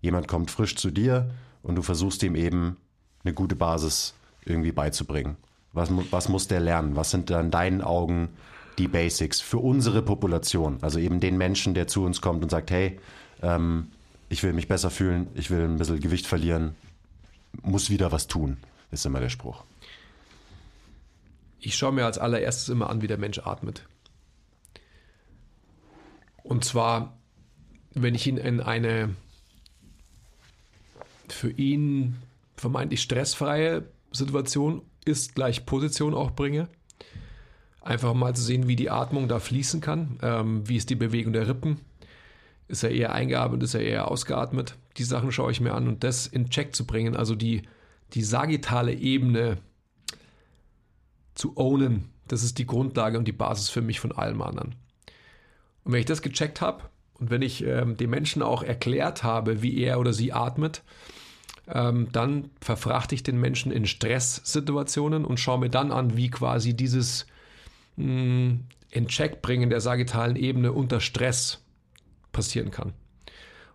Jemand 0.00 0.28
kommt 0.28 0.50
frisch 0.50 0.76
zu 0.76 0.90
dir 0.90 1.30
und 1.62 1.76
du 1.76 1.82
versuchst 1.82 2.22
ihm 2.22 2.34
eben 2.34 2.76
eine 3.24 3.34
gute 3.34 3.56
Basis 3.56 4.14
irgendwie 4.44 4.72
beizubringen. 4.72 5.36
Was, 5.72 5.90
was 6.10 6.28
muss 6.28 6.48
der 6.48 6.60
lernen? 6.60 6.96
Was 6.96 7.10
sind 7.10 7.30
dann 7.30 7.46
in 7.46 7.50
deinen 7.50 7.82
Augen 7.82 8.30
die 8.78 8.88
Basics 8.88 9.40
für 9.40 9.58
unsere 9.58 10.02
Population? 10.02 10.78
Also 10.80 10.98
eben 10.98 11.20
den 11.20 11.36
Menschen, 11.36 11.74
der 11.74 11.88
zu 11.88 12.04
uns 12.04 12.20
kommt 12.20 12.42
und 12.42 12.50
sagt, 12.50 12.70
hey, 12.70 12.98
ähm, 13.42 13.88
ich 14.28 14.42
will 14.42 14.52
mich 14.52 14.68
besser 14.68 14.90
fühlen, 14.90 15.28
ich 15.34 15.50
will 15.50 15.60
ein 15.60 15.76
bisschen 15.76 16.00
Gewicht 16.00 16.26
verlieren, 16.26 16.74
muss 17.62 17.90
wieder 17.90 18.12
was 18.12 18.26
tun, 18.26 18.58
ist 18.90 19.06
immer 19.06 19.20
der 19.20 19.30
Spruch. 19.30 19.64
Ich 21.60 21.76
schaue 21.76 21.92
mir 21.92 22.04
als 22.04 22.18
allererstes 22.18 22.68
immer 22.68 22.88
an, 22.88 23.02
wie 23.02 23.08
der 23.08 23.18
Mensch 23.18 23.38
atmet. 23.40 23.82
Und 26.42 26.64
zwar, 26.64 27.18
wenn 27.94 28.14
ich 28.14 28.26
ihn 28.26 28.36
in 28.36 28.60
eine 28.60 29.14
für 31.32 31.50
ihn 31.50 32.16
vermeintlich 32.56 33.02
stressfreie 33.02 33.88
Situation 34.10 34.82
ist 35.04 35.34
gleich 35.34 35.66
Position 35.66 36.14
auch 36.14 36.32
bringe. 36.32 36.68
Einfach 37.80 38.14
mal 38.14 38.34
zu 38.34 38.42
sehen, 38.42 38.68
wie 38.68 38.76
die 38.76 38.90
Atmung 38.90 39.28
da 39.28 39.38
fließen 39.38 39.80
kann. 39.80 40.18
Ähm, 40.22 40.68
wie 40.68 40.76
ist 40.76 40.90
die 40.90 40.94
Bewegung 40.94 41.32
der 41.32 41.48
Rippen? 41.48 41.80
Ist 42.66 42.82
er 42.82 42.90
eher 42.90 43.12
eingeatmet, 43.12 43.62
ist 43.62 43.74
er 43.74 43.80
eher 43.80 44.10
ausgeatmet? 44.10 44.76
Die 44.98 45.04
Sachen 45.04 45.32
schaue 45.32 45.52
ich 45.52 45.60
mir 45.60 45.74
an 45.74 45.88
und 45.88 46.04
das 46.04 46.26
in 46.26 46.50
Check 46.50 46.74
zu 46.74 46.86
bringen, 46.86 47.16
also 47.16 47.34
die, 47.34 47.62
die 48.12 48.22
sagittale 48.22 48.92
Ebene 48.92 49.58
zu 51.34 51.56
ownen, 51.56 52.10
das 52.26 52.42
ist 52.42 52.58
die 52.58 52.66
Grundlage 52.66 53.16
und 53.16 53.26
die 53.26 53.32
Basis 53.32 53.70
für 53.70 53.80
mich 53.80 54.00
von 54.00 54.12
allem 54.12 54.42
anderen. 54.42 54.74
Und 55.84 55.92
wenn 55.92 56.00
ich 56.00 56.06
das 56.06 56.20
gecheckt 56.20 56.60
habe 56.60 56.82
und 57.14 57.30
wenn 57.30 57.40
ich 57.40 57.64
ähm, 57.64 57.96
dem 57.96 58.10
Menschen 58.10 58.42
auch 58.42 58.62
erklärt 58.62 59.22
habe, 59.22 59.62
wie 59.62 59.78
er 59.78 59.98
oder 59.98 60.12
sie 60.12 60.32
atmet, 60.32 60.82
ähm, 61.72 62.08
dann 62.12 62.50
verfrachte 62.60 63.14
ich 63.14 63.22
den 63.22 63.38
Menschen 63.38 63.72
in 63.72 63.86
Stresssituationen 63.86 65.24
und 65.24 65.38
schaue 65.38 65.58
mir 65.58 65.70
dann 65.70 65.92
an, 65.92 66.16
wie 66.16 66.30
quasi 66.30 66.74
dieses 66.74 67.26
mh, 67.96 68.58
in 68.90 69.08
Check 69.08 69.42
bringen 69.42 69.70
der 69.70 69.80
sagittalen 69.80 70.36
Ebene 70.36 70.72
unter 70.72 71.00
Stress 71.00 71.62
passieren 72.32 72.70
kann. 72.70 72.92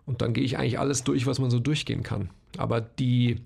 Und 0.06 0.22
dann 0.22 0.32
gehe 0.32 0.44
ich 0.44 0.58
eigentlich 0.58 0.78
alles 0.78 1.04
durch, 1.04 1.26
was 1.26 1.38
man 1.38 1.50
so 1.50 1.60
durchgehen 1.60 2.02
kann. 2.02 2.30
Aber 2.58 2.80
die 2.80 3.40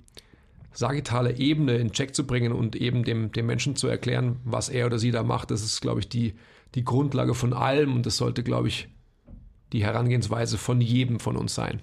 sagittale 0.73 1.37
Ebene 1.39 1.77
in 1.77 1.93
Check 1.93 2.15
zu 2.15 2.27
bringen 2.27 2.53
und 2.53 2.77
eben 2.77 3.05
dem, 3.05 3.33
dem 3.33 3.47
Menschen 3.47 3.77
zu 3.77 3.89
erklären, 3.89 4.37
was 4.45 4.69
er 4.69 4.87
oder 4.87 4.99
sie 4.99 5.11
da 5.11 5.23
macht, 5.23 5.51
das 5.51 5.63
ist, 5.63 5.81
glaube 5.81 6.01
ich, 6.01 6.09
die, 6.09 6.35
die 6.75 6.85
Grundlage 6.85 7.35
von 7.35 7.53
allem 7.53 7.95
und 7.95 8.07
das 8.07 8.17
sollte, 8.17 8.43
glaube 8.43 8.69
ich, 8.69 8.89
die 9.73 9.85
Herangehensweise 9.85 10.57
von 10.57 10.81
jedem 10.81 11.21
von 11.21 11.37
uns 11.37 11.55
sein. 11.55 11.83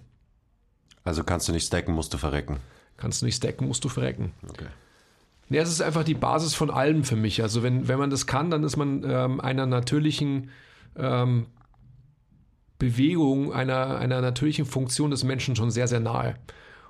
Also 1.05 1.23
kannst 1.23 1.47
du 1.47 1.53
nicht 1.53 1.65
stacken, 1.65 1.93
musst 1.93 2.13
du 2.13 2.17
verrecken. 2.17 2.57
Kannst 2.97 3.21
du 3.21 3.25
nicht 3.25 3.35
stacken, 3.35 3.67
musst 3.67 3.85
du 3.85 3.89
verrecken. 3.89 4.33
Okay. 4.49 4.65
Ja, 5.49 5.61
es 5.61 5.69
ist 5.69 5.81
einfach 5.81 6.03
die 6.03 6.15
Basis 6.15 6.55
von 6.55 6.71
allem 6.71 7.03
für 7.03 7.15
mich. 7.15 7.41
Also 7.43 7.61
wenn, 7.61 7.87
wenn 7.87 7.99
man 7.99 8.09
das 8.09 8.25
kann, 8.25 8.49
dann 8.49 8.63
ist 8.63 8.77
man 8.77 9.03
ähm, 9.07 9.39
einer 9.39 9.67
natürlichen 9.67 10.49
ähm, 10.97 11.45
Bewegung, 12.79 13.53
einer, 13.53 13.99
einer 13.99 14.21
natürlichen 14.21 14.65
Funktion 14.65 15.11
des 15.11 15.23
Menschen 15.23 15.55
schon 15.55 15.69
sehr, 15.69 15.87
sehr 15.87 15.99
nahe. 15.99 16.35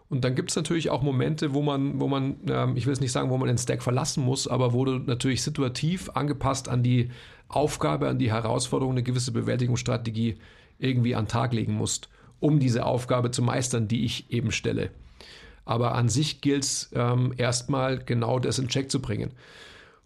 Und 0.08 0.24
dann 0.24 0.36
gibt 0.36 0.52
es 0.52 0.56
natürlich 0.56 0.90
auch 0.90 1.02
Momente, 1.02 1.54
wo 1.54 1.62
man, 1.62 2.00
wo 2.00 2.08
man, 2.08 2.38
ähm, 2.48 2.78
ich 2.78 2.86
will 2.86 2.94
es 2.94 3.02
nicht 3.02 3.12
sagen, 3.12 3.30
wo 3.30 3.38
man 3.38 3.48
den 3.48 3.58
Stack 3.58 3.84
verlassen 3.84 4.24
muss, 4.24 4.48
aber 4.48 4.72
wo 4.72 4.86
du 4.86 5.00
natürlich 5.00 5.44
situativ 5.44 6.12
angepasst 6.14 6.70
an 6.70 6.84
die 6.84 7.10
Aufgabe, 7.50 8.08
an 8.08 8.20
die 8.20 8.32
Herausforderung 8.32 8.94
eine 8.94 9.04
gewisse 9.04 9.32
Bewältigungsstrategie 9.32 10.38
irgendwie 10.78 11.16
an 11.16 11.26
den 11.26 11.30
Tag 11.30 11.54
legen 11.54 11.74
musst, 11.74 12.10
um 12.40 12.60
diese 12.60 12.86
Aufgabe 12.86 13.32
zu 13.32 13.42
meistern, 13.42 13.88
die 13.88 14.06
ich 14.06 14.32
eben 14.32 14.52
stelle. 14.52 14.90
Aber 15.66 15.96
an 15.96 16.10
sich 16.10 16.42
gilt 16.42 16.64
es 16.64 16.90
ähm, 16.94 17.34
erstmal 17.38 17.98
genau 17.98 18.40
das 18.40 18.60
in 18.60 18.68
Check 18.68 18.92
zu 18.92 19.02
bringen. 19.02 19.32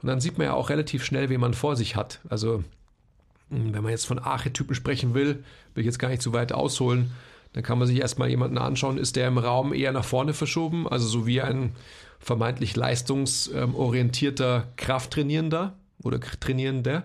Und 0.01 0.07
dann 0.07 0.21
sieht 0.21 0.37
man 0.37 0.47
ja 0.47 0.53
auch 0.53 0.69
relativ 0.69 1.03
schnell, 1.03 1.29
wen 1.29 1.41
man 1.41 1.53
vor 1.53 1.75
sich 1.75 1.95
hat. 1.95 2.21
Also 2.29 2.63
mh, 3.49 3.73
wenn 3.73 3.83
man 3.83 3.91
jetzt 3.91 4.07
von 4.07 4.19
Archetypen 4.19 4.73
sprechen 4.73 5.13
will, 5.13 5.43
will 5.73 5.81
ich 5.81 5.85
jetzt 5.85 5.99
gar 5.99 6.09
nicht 6.09 6.21
zu 6.21 6.31
weit 6.31 6.53
ausholen, 6.53 7.11
dann 7.53 7.63
kann 7.63 7.79
man 7.79 7.87
sich 7.87 7.99
erstmal 7.99 8.29
jemanden 8.29 8.57
anschauen, 8.57 8.97
ist 8.97 9.15
der 9.15 9.27
im 9.27 9.37
Raum 9.37 9.73
eher 9.73 9.91
nach 9.91 10.05
vorne 10.05 10.33
verschoben, 10.33 10.87
also 10.87 11.07
so 11.07 11.25
wie 11.25 11.41
ein 11.41 11.71
vermeintlich 12.19 12.75
leistungsorientierter 12.75 14.67
Krafttrainierender 14.77 15.73
oder 16.03 16.19
Trainierender. 16.19 17.03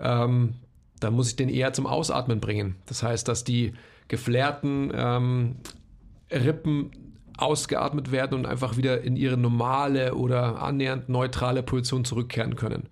Ähm, 0.00 0.54
dann 1.00 1.14
muss 1.14 1.28
ich 1.28 1.36
den 1.36 1.48
eher 1.48 1.72
zum 1.72 1.86
Ausatmen 1.86 2.40
bringen. 2.40 2.76
Das 2.86 3.02
heißt, 3.02 3.28
dass 3.28 3.44
die 3.44 3.74
geflärten 4.08 4.92
ähm, 4.94 5.56
Rippen 6.30 6.90
ausgeatmet 7.36 8.10
werden 8.10 8.34
und 8.34 8.46
einfach 8.46 8.76
wieder 8.76 9.02
in 9.02 9.16
ihre 9.16 9.36
normale 9.36 10.14
oder 10.14 10.60
annähernd 10.60 11.08
neutrale 11.08 11.62
Position 11.62 12.04
zurückkehren 12.04 12.56
können. 12.56 12.88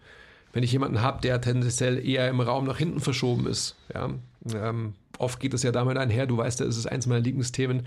Wenn 0.52 0.62
ich 0.62 0.72
jemanden 0.72 1.02
habe, 1.02 1.20
der 1.20 1.40
tendenziell 1.40 2.07
eher 2.07 2.29
im 2.29 2.40
Raum 2.40 2.64
nach 2.64 2.79
hinten 2.79 3.00
verschoben 3.00 3.46
ist, 3.46 3.76
ja, 3.92 4.11
ähm, 4.55 4.94
oft 5.18 5.40
geht 5.40 5.52
es 5.52 5.62
ja 5.62 5.72
damit 5.72 5.98
einher, 5.98 6.26
du 6.26 6.37
weißt 6.37 6.61
ja, 6.61 6.66
es 6.66 6.76
ist 6.76 6.87
eins 6.87 7.07
meiner 7.07 7.20
Lieblingsthemen, 7.20 7.87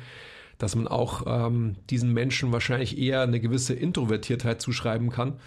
dass 0.57 0.75
man 0.75 0.87
auch 0.87 1.23
ähm, 1.25 1.77
diesen 1.89 2.13
Menschen 2.13 2.51
wahrscheinlich 2.51 2.97
eher 2.97 3.21
eine 3.21 3.39
gewisse 3.39 3.73
Introvertiertheit 3.73 4.61
zuschreiben 4.61 5.09
kann. 5.09 5.39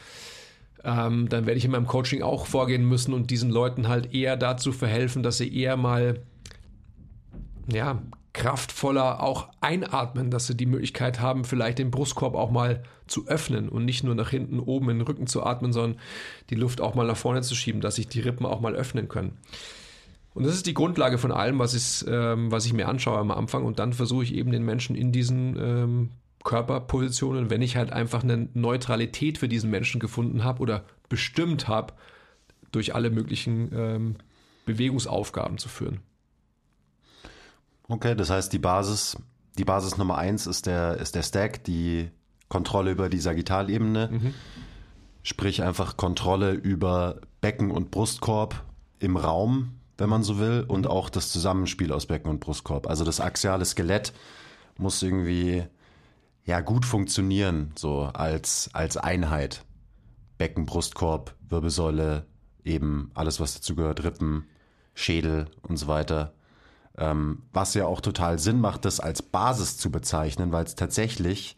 Ähm, 0.85 1.29
dann 1.29 1.47
werde 1.47 1.59
ich 1.59 1.65
in 1.65 1.71
meinem 1.71 1.87
Coaching 1.87 2.23
auch 2.23 2.47
vorgehen 2.47 2.89
müssen 2.89 3.13
und 3.13 3.31
diesen 3.31 3.51
Leuten 3.51 3.89
halt 3.89 4.15
eher 4.15 4.37
dazu 4.37 4.73
verhelfen, 4.73 5.23
dass 5.23 5.37
sie 5.37 5.55
eher 5.55 5.77
mal 5.77 6.21
ja, 7.71 8.03
kraftvoller 8.33 9.23
auch 9.23 9.49
einatmen, 9.61 10.31
dass 10.31 10.47
sie 10.47 10.57
die 10.57 10.67
Möglichkeit 10.67 11.21
haben, 11.21 11.45
vielleicht 11.45 11.79
den 11.79 11.91
Brustkorb 11.91 12.35
auch 12.35 12.51
mal 12.51 12.83
zu 13.07 13.27
öffnen 13.27 13.69
und 13.69 13.85
nicht 13.85 14.05
nur 14.05 14.15
nach 14.15 14.31
hinten 14.31 14.59
oben 14.59 14.89
in 14.91 14.99
den 14.99 15.07
Rücken 15.07 15.27
zu 15.27 15.45
atmen, 15.45 15.73
sondern 15.73 16.01
die 16.49 16.55
Luft 16.55 16.81
auch 16.81 16.95
mal 16.95 17.07
nach 17.07 17.17
vorne 17.17 17.43
zu 17.43 17.55
schieben, 17.55 17.83
dass 17.83 17.97
sich 17.97 18.09
die 18.09 18.21
Rippen 18.21 18.47
auch 18.47 18.61
mal 18.61 18.75
öffnen 18.75 19.09
können. 19.09 19.37
Und 20.35 20.45
das 20.47 20.55
ist 20.55 20.67
die 20.67 20.73
Grundlage 20.73 21.19
von 21.19 21.31
allem, 21.31 21.59
was, 21.59 21.75
ist, 21.75 22.07
ähm, 22.09 22.51
was 22.51 22.65
ich 22.65 22.73
mir 22.73 22.89
anschaue 22.89 23.19
am 23.19 23.31
Anfang. 23.31 23.65
Und 23.65 23.79
dann 23.79 23.93
versuche 23.93 24.25
ich 24.25 24.35
eben 24.35 24.51
den 24.51 24.65
Menschen 24.65 24.97
in 24.97 25.13
diesen 25.13 25.57
ähm, 25.61 26.11
Körperpositionen, 26.43 27.51
wenn 27.51 27.61
ich 27.61 27.77
halt 27.77 27.93
einfach 27.93 28.23
eine 28.23 28.49
Neutralität 28.55 29.37
für 29.37 29.49
diesen 29.49 29.71
Menschen 29.71 30.01
gefunden 30.01 30.43
habe 30.43 30.61
oder 30.63 30.85
bestimmt 31.11 31.69
habe, 31.69 31.93
durch 32.73 32.95
alle 32.95 33.11
möglichen 33.11 33.71
ähm, 33.75 34.17
Bewegungsaufgaben 34.65 35.59
zu 35.59 35.69
führen. 35.69 36.01
Okay, 37.93 38.17
das 38.17 38.31
heißt, 38.31 38.51
die 38.55 38.59
Basis, 38.59 39.19
die 39.59 39.67
Basis 39.67 39.99
Nummer 39.99 40.17
eins 40.17 40.47
ist 40.47 40.65
der, 40.65 40.97
ist 40.97 41.15
der 41.15 41.23
Stack, 41.23 41.63
die 41.65 42.11
Kontrolle 42.49 42.91
über 42.91 43.11
die 43.11 43.19
Sagittalebene. 43.19 44.09
Sprich 45.23 45.63
einfach 45.63 45.99
Kontrolle 45.99 46.53
über 46.53 47.21
Becken 47.43 47.71
und 47.71 47.91
Brustkorb 47.91 48.65
im 48.99 49.19
Raum, 49.19 49.75
wenn 49.99 50.09
man 50.09 50.23
so 50.23 50.39
will, 50.39 50.65
und 50.67 50.87
auch 50.87 51.11
das 51.11 51.31
Zusammenspiel 51.33 51.93
aus 51.93 52.07
Becken 52.07 52.31
und 52.31 52.41
Brustkorb. 52.41 52.87
Also 52.89 53.05
das 53.05 53.21
axiale 53.21 53.67
Skelett 53.67 54.15
muss 54.79 55.03
irgendwie 55.03 55.65
ja 56.47 56.61
gut 56.61 56.87
funktionieren, 56.87 57.73
so 57.77 58.05
als, 58.05 58.71
als 58.73 58.97
Einheit. 58.97 59.67
Becken, 60.39 60.65
Brustkorb, 60.65 61.35
Wirbelsäule, 61.47 62.25
eben 62.65 63.11
alles, 63.13 63.39
was 63.39 63.53
dazu 63.53 63.77
gehört, 63.77 64.03
Rippen, 64.03 64.47
Schädel 64.95 65.51
und 65.61 65.77
so 65.77 65.89
weiter. 65.89 66.33
Ähm, 66.99 67.43
was 67.53 67.73
ja 67.75 67.87
auch 67.87 68.01
total 68.03 68.39
Sinn 68.39 68.61
macht, 68.61 68.85
das 68.85 69.01
als 69.01 69.23
Basis 69.23 69.79
zu 69.79 69.91
bezeichnen, 69.91 70.53
weil 70.53 70.65
es 70.65 70.75
tatsächlich 70.75 71.57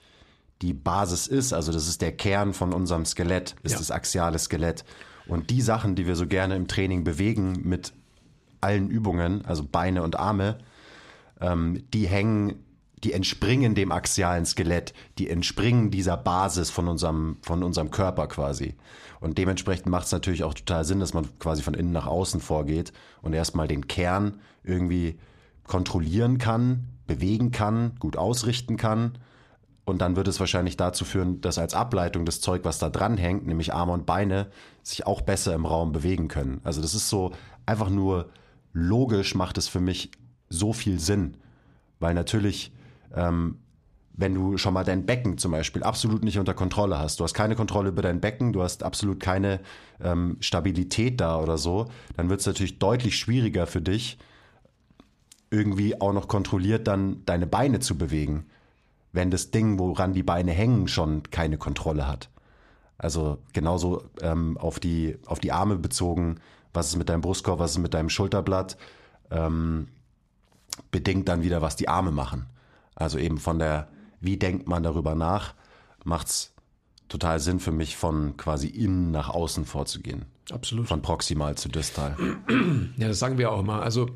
die 0.63 0.73
Basis 0.73 1.27
ist. 1.27 1.53
Also 1.53 1.73
das 1.73 1.89
ist 1.89 2.01
der 2.03 2.13
Kern 2.13 2.55
von 2.55 2.73
unserem 2.73 3.05
Skelett, 3.05 3.57
ist 3.65 3.73
Ja. 3.73 3.79
das 3.79 3.91
axiale 3.91 4.39
Skelett. 4.39 4.85
Und 5.27 5.51
die 5.51 5.61
Sachen, 5.61 5.97
die 5.97 6.07
wir 6.07 6.17
so 6.17 6.27
gerne 6.27 6.55
im 6.55 6.69
Training 6.69 7.03
bewegen 7.03 7.61
mit 7.65 7.93
allen 8.61 8.89
Übungen, 8.89 9.45
also 9.45 9.65
Beine 9.65 10.03
und 10.03 10.17
Arme, 10.19 10.59
ähm, 11.41 11.83
die 11.93 12.07
hängen, 12.07 12.65
die 13.03 13.13
entspringen 13.13 13.75
dem 13.75 13.93
axialen 13.93 14.47
Skelett, 14.47 14.95
die 15.19 15.29
entspringen 15.29 15.91
dieser 15.91 16.17
Basis 16.17 16.71
von 16.71 16.89
unserem, 16.89 17.39
von 17.43 17.63
unserem 17.63 17.91
Körper 17.91 18.29
quasi. 18.29 18.77
Und 19.25 19.39
dementsprechend 19.39 19.87
macht 19.87 20.05
es 20.05 20.13
natürlich 20.13 20.45
auch 20.45 20.53
total 20.53 20.85
Sinn, 20.85 21.01
dass 21.01 21.15
man 21.15 21.27
quasi 21.39 21.63
von 21.63 21.73
innen 21.73 21.93
nach 21.93 22.07
außen 22.07 22.43
vorgeht 22.43 22.93
und 23.23 23.33
erstmal 23.33 23.67
den 23.67 23.89
Kern 23.89 24.39
irgendwie 24.63 25.19
kontrollieren 25.67 26.37
kann, 26.37 26.89
bewegen 27.07 27.51
kann, 27.51 27.95
gut 28.01 28.19
ausrichten 28.19 28.77
kann. 28.77 29.17
Und 29.87 30.03
dann 30.03 30.17
wird 30.17 30.29
es 30.29 30.41
wahrscheinlich 30.41 30.77
dazu 30.77 31.07
führen, 31.07 31.41
dass 31.41 31.57
als 31.57 31.73
Ableitung 31.73 32.27
das 32.27 32.43
Zeug, 32.43 32.67
was 32.67 32.79
da 32.79 32.91
dran 32.91 33.17
hängt, 33.17 33.47
nämlich 33.47 33.73
Arme 33.73 33.93
und 33.93 34.05
Beine, 34.05 34.49
sich 34.83 35.07
auch 35.07 35.23
besser 35.23 35.55
im 35.55 35.65
Raum 35.65 35.93
bewegen 35.93 36.29
können. 36.29 36.61
Also 36.63 36.83
das 36.83 36.95
ist 36.95 37.09
so 37.09 37.33
einfach 37.65 37.89
nur 37.89 38.29
logisch 38.75 39.35
macht 39.35 39.57
es 39.57 39.69
für 39.69 39.81
mich 39.81 40.11
so 40.51 40.75
viel 40.75 41.01
Sinn. 41.01 41.39
Weil 41.99 42.13
natürlich, 42.13 42.75
ähm, 43.15 43.57
wenn 44.17 44.35
du 44.35 44.57
schon 44.59 44.75
mal 44.75 44.85
dein 44.85 45.07
Becken 45.07 45.39
zum 45.39 45.51
Beispiel 45.51 45.83
absolut 45.83 46.23
nicht 46.23 46.39
unter 46.39 46.55
Kontrolle 46.55 46.99
hast, 46.99 47.19
du 47.19 47.25
hast 47.25 47.35
keine 47.35 47.57
Kontrolle 47.57 47.89
über 47.89 48.03
dein 48.03 48.21
Becken, 48.21 48.53
du 48.53 48.63
hast 48.63 48.83
absolut 48.83 49.21
keine 49.21 49.61
ähm, 50.01 50.37
Stabilität 50.41 51.21
da 51.21 51.41
oder 51.41 51.59
so, 51.59 51.87
dann 52.17 52.29
wird 52.29 52.41
es 52.41 52.47
natürlich 52.47 52.79
deutlich 52.79 53.19
schwieriger 53.19 53.67
für 53.67 53.81
dich, 53.81 54.19
irgendwie 55.51 56.01
auch 56.01 56.13
noch 56.13 56.29
kontrolliert 56.29 56.87
dann 56.87 57.25
deine 57.27 57.47
Beine 57.47 57.81
zu 57.81 57.99
bewegen, 57.99 58.47
wenn 59.13 59.31
das 59.31 59.51
Ding, 59.51 59.79
woran 59.79 60.13
die 60.13 60.23
Beine 60.23 60.53
hängen, 60.53 60.89
schon 60.89 61.25
keine 61.25 61.59
Kontrolle 61.59 62.07
hat. 62.07 62.31
Also 62.99 63.39
genauso 63.53 64.05
ähm, 64.21 64.57
auf, 64.59 64.79
die, 64.79 65.19
auf 65.27 65.41
die 65.41 65.53
Arme 65.53 65.77
bezogen, 65.77 66.37
was 66.73 66.89
ist 66.89 66.97
mit 66.97 67.09
deinem 67.09 67.21
Brustkorb, 67.21 67.59
was 67.59 67.73
ist 67.73 67.79
mit 67.79 67.95
deinem 67.95 68.09
Schulterblatt, 68.09 68.77
ähm, 69.31 69.89
bedingt 70.91 71.29
dann 71.29 71.43
wieder, 71.43 71.63
was 71.63 71.77
die 71.77 71.89
Arme 71.89 72.13
machen. 72.13 72.47
Also 72.95 73.19
eben 73.19 73.39
von 73.39 73.59
der, 73.59 73.89
wie 74.25 74.37
denkt 74.37 74.67
man 74.67 74.83
darüber 74.83 75.15
nach, 75.15 75.55
macht 76.05 76.29
es 76.29 76.53
total 77.09 77.41
Sinn 77.41 77.61
für 77.61 77.73
mich, 77.73 77.97
von 77.97 78.37
quasi 78.37 78.69
innen 78.69 79.11
nach 79.11 79.29
außen 79.29 79.67
vorzugehen. 79.67 80.25
Absolut. 80.51 80.89
Von 80.89 81.03
proximal 81.03 81.57
zu 81.57 81.69
distal. 81.69 82.17
Ja, 82.97 83.09
das 83.09 83.19
sagen 83.19 83.39
wir 83.39 83.51
auch 83.51 83.61
immer. 83.61 83.83
Also 83.83 84.09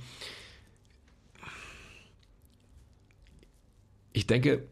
ich 4.12 4.26
denke, 4.26 4.64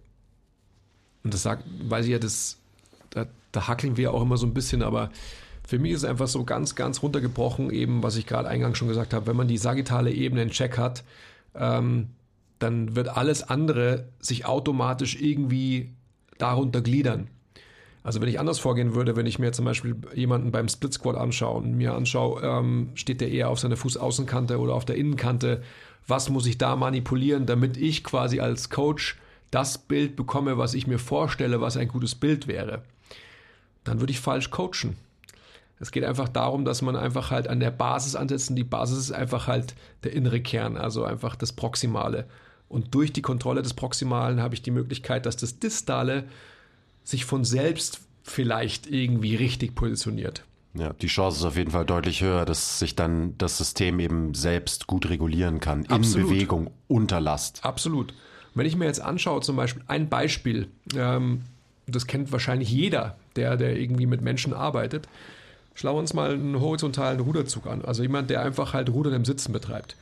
und 1.22 1.34
das 1.34 1.42
sagt, 1.42 1.64
weiß 1.88 2.06
ich 2.06 2.12
ja, 2.12 2.18
das, 2.18 2.58
da, 3.10 3.26
da 3.52 3.68
hackeln 3.68 3.96
wir 3.96 4.12
auch 4.12 4.22
immer 4.22 4.36
so 4.36 4.46
ein 4.46 4.54
bisschen, 4.54 4.82
aber 4.82 5.10
für 5.66 5.78
mich 5.78 5.92
ist 5.92 6.04
es 6.04 6.08
einfach 6.08 6.28
so 6.28 6.44
ganz, 6.44 6.74
ganz 6.74 7.02
runtergebrochen, 7.02 7.70
eben, 7.70 8.02
was 8.02 8.16
ich 8.16 8.26
gerade 8.26 8.48
eingangs 8.48 8.78
schon 8.78 8.88
gesagt 8.88 9.12
habe, 9.12 9.26
wenn 9.26 9.36
man 9.36 9.48
die 9.48 9.58
sagittale 9.58 10.12
Ebene 10.12 10.42
in 10.42 10.50
Check 10.50 10.78
hat, 10.78 11.04
ähm, 11.54 12.10
dann 12.58 12.96
wird 12.96 13.08
alles 13.08 13.42
andere 13.42 14.08
sich 14.20 14.46
automatisch 14.46 15.20
irgendwie 15.20 15.94
darunter 16.38 16.80
gliedern. 16.80 17.28
Also 18.02 18.20
wenn 18.20 18.28
ich 18.28 18.38
anders 18.38 18.60
vorgehen 18.60 18.94
würde, 18.94 19.16
wenn 19.16 19.26
ich 19.26 19.40
mir 19.40 19.52
zum 19.52 19.64
Beispiel 19.64 19.96
jemanden 20.14 20.52
beim 20.52 20.68
Split 20.68 20.92
Squat 20.92 21.16
anschaue 21.16 21.56
und 21.56 21.74
mir 21.74 21.94
anschaue, 21.94 22.40
ähm, 22.40 22.90
steht 22.94 23.20
der 23.20 23.32
eher 23.32 23.50
auf 23.50 23.58
seiner 23.58 23.76
Fußaußenkante 23.76 24.58
oder 24.60 24.74
auf 24.74 24.84
der 24.84 24.94
Innenkante, 24.94 25.62
was 26.06 26.30
muss 26.30 26.46
ich 26.46 26.56
da 26.56 26.76
manipulieren, 26.76 27.46
damit 27.46 27.76
ich 27.76 28.04
quasi 28.04 28.38
als 28.38 28.70
Coach 28.70 29.18
das 29.50 29.78
Bild 29.78 30.14
bekomme, 30.14 30.56
was 30.56 30.74
ich 30.74 30.86
mir 30.86 31.00
vorstelle, 31.00 31.60
was 31.60 31.76
ein 31.76 31.88
gutes 31.88 32.14
Bild 32.14 32.46
wäre, 32.46 32.82
dann 33.84 34.00
würde 34.00 34.12
ich 34.12 34.20
falsch 34.20 34.50
coachen. 34.50 34.96
Es 35.78 35.90
geht 35.90 36.04
einfach 36.04 36.28
darum, 36.28 36.64
dass 36.64 36.82
man 36.82 36.96
einfach 36.96 37.30
halt 37.30 37.48
an 37.48 37.60
der 37.60 37.70
Basis 37.70 38.16
ansetzt 38.16 38.50
und 38.50 38.56
die 38.56 38.64
Basis 38.64 38.98
ist 38.98 39.12
einfach 39.12 39.46
halt 39.46 39.74
der 40.04 40.12
innere 40.12 40.40
Kern, 40.40 40.76
also 40.76 41.04
einfach 41.04 41.36
das 41.36 41.52
Proximale. 41.52 42.26
Und 42.68 42.94
durch 42.94 43.12
die 43.12 43.22
Kontrolle 43.22 43.62
des 43.62 43.74
Proximalen 43.74 44.40
habe 44.40 44.54
ich 44.54 44.62
die 44.62 44.70
Möglichkeit, 44.70 45.26
dass 45.26 45.36
das 45.36 45.58
Distale 45.58 46.24
sich 47.04 47.24
von 47.24 47.44
selbst 47.44 48.00
vielleicht 48.22 48.88
irgendwie 48.88 49.36
richtig 49.36 49.74
positioniert. 49.74 50.44
Ja, 50.74 50.92
die 50.92 51.06
Chance 51.06 51.38
ist 51.38 51.44
auf 51.44 51.56
jeden 51.56 51.70
Fall 51.70 51.86
deutlich 51.86 52.22
höher, 52.22 52.44
dass 52.44 52.78
sich 52.78 52.94
dann 52.96 53.36
das 53.38 53.56
System 53.56 53.98
eben 54.00 54.34
selbst 54.34 54.86
gut 54.86 55.08
regulieren 55.08 55.60
kann. 55.60 55.84
In 55.84 55.92
Absolut. 55.92 56.28
Bewegung, 56.28 56.70
unter 56.88 57.20
Last. 57.20 57.64
Absolut. 57.64 58.12
Wenn 58.54 58.66
ich 58.66 58.76
mir 58.76 58.86
jetzt 58.86 59.00
anschaue, 59.00 59.40
zum 59.40 59.56
Beispiel 59.56 59.82
ein 59.86 60.08
Beispiel, 60.08 60.68
ähm, 60.94 61.42
das 61.86 62.06
kennt 62.06 62.32
wahrscheinlich 62.32 62.70
jeder, 62.70 63.16
der, 63.36 63.56
der 63.56 63.76
irgendwie 63.76 64.06
mit 64.06 64.20
Menschen 64.20 64.52
arbeitet. 64.52 65.08
Schauen 65.74 65.94
wir 65.94 66.00
uns 66.00 66.14
mal 66.14 66.32
einen 66.32 66.58
horizontalen 66.60 67.20
Ruderzug 67.20 67.66
an. 67.66 67.84
Also 67.84 68.02
jemand, 68.02 68.30
der 68.30 68.42
einfach 68.42 68.72
halt 68.72 68.90
Rudern 68.90 69.12
im 69.12 69.24
Sitzen 69.24 69.52
betreibt. 69.52 69.96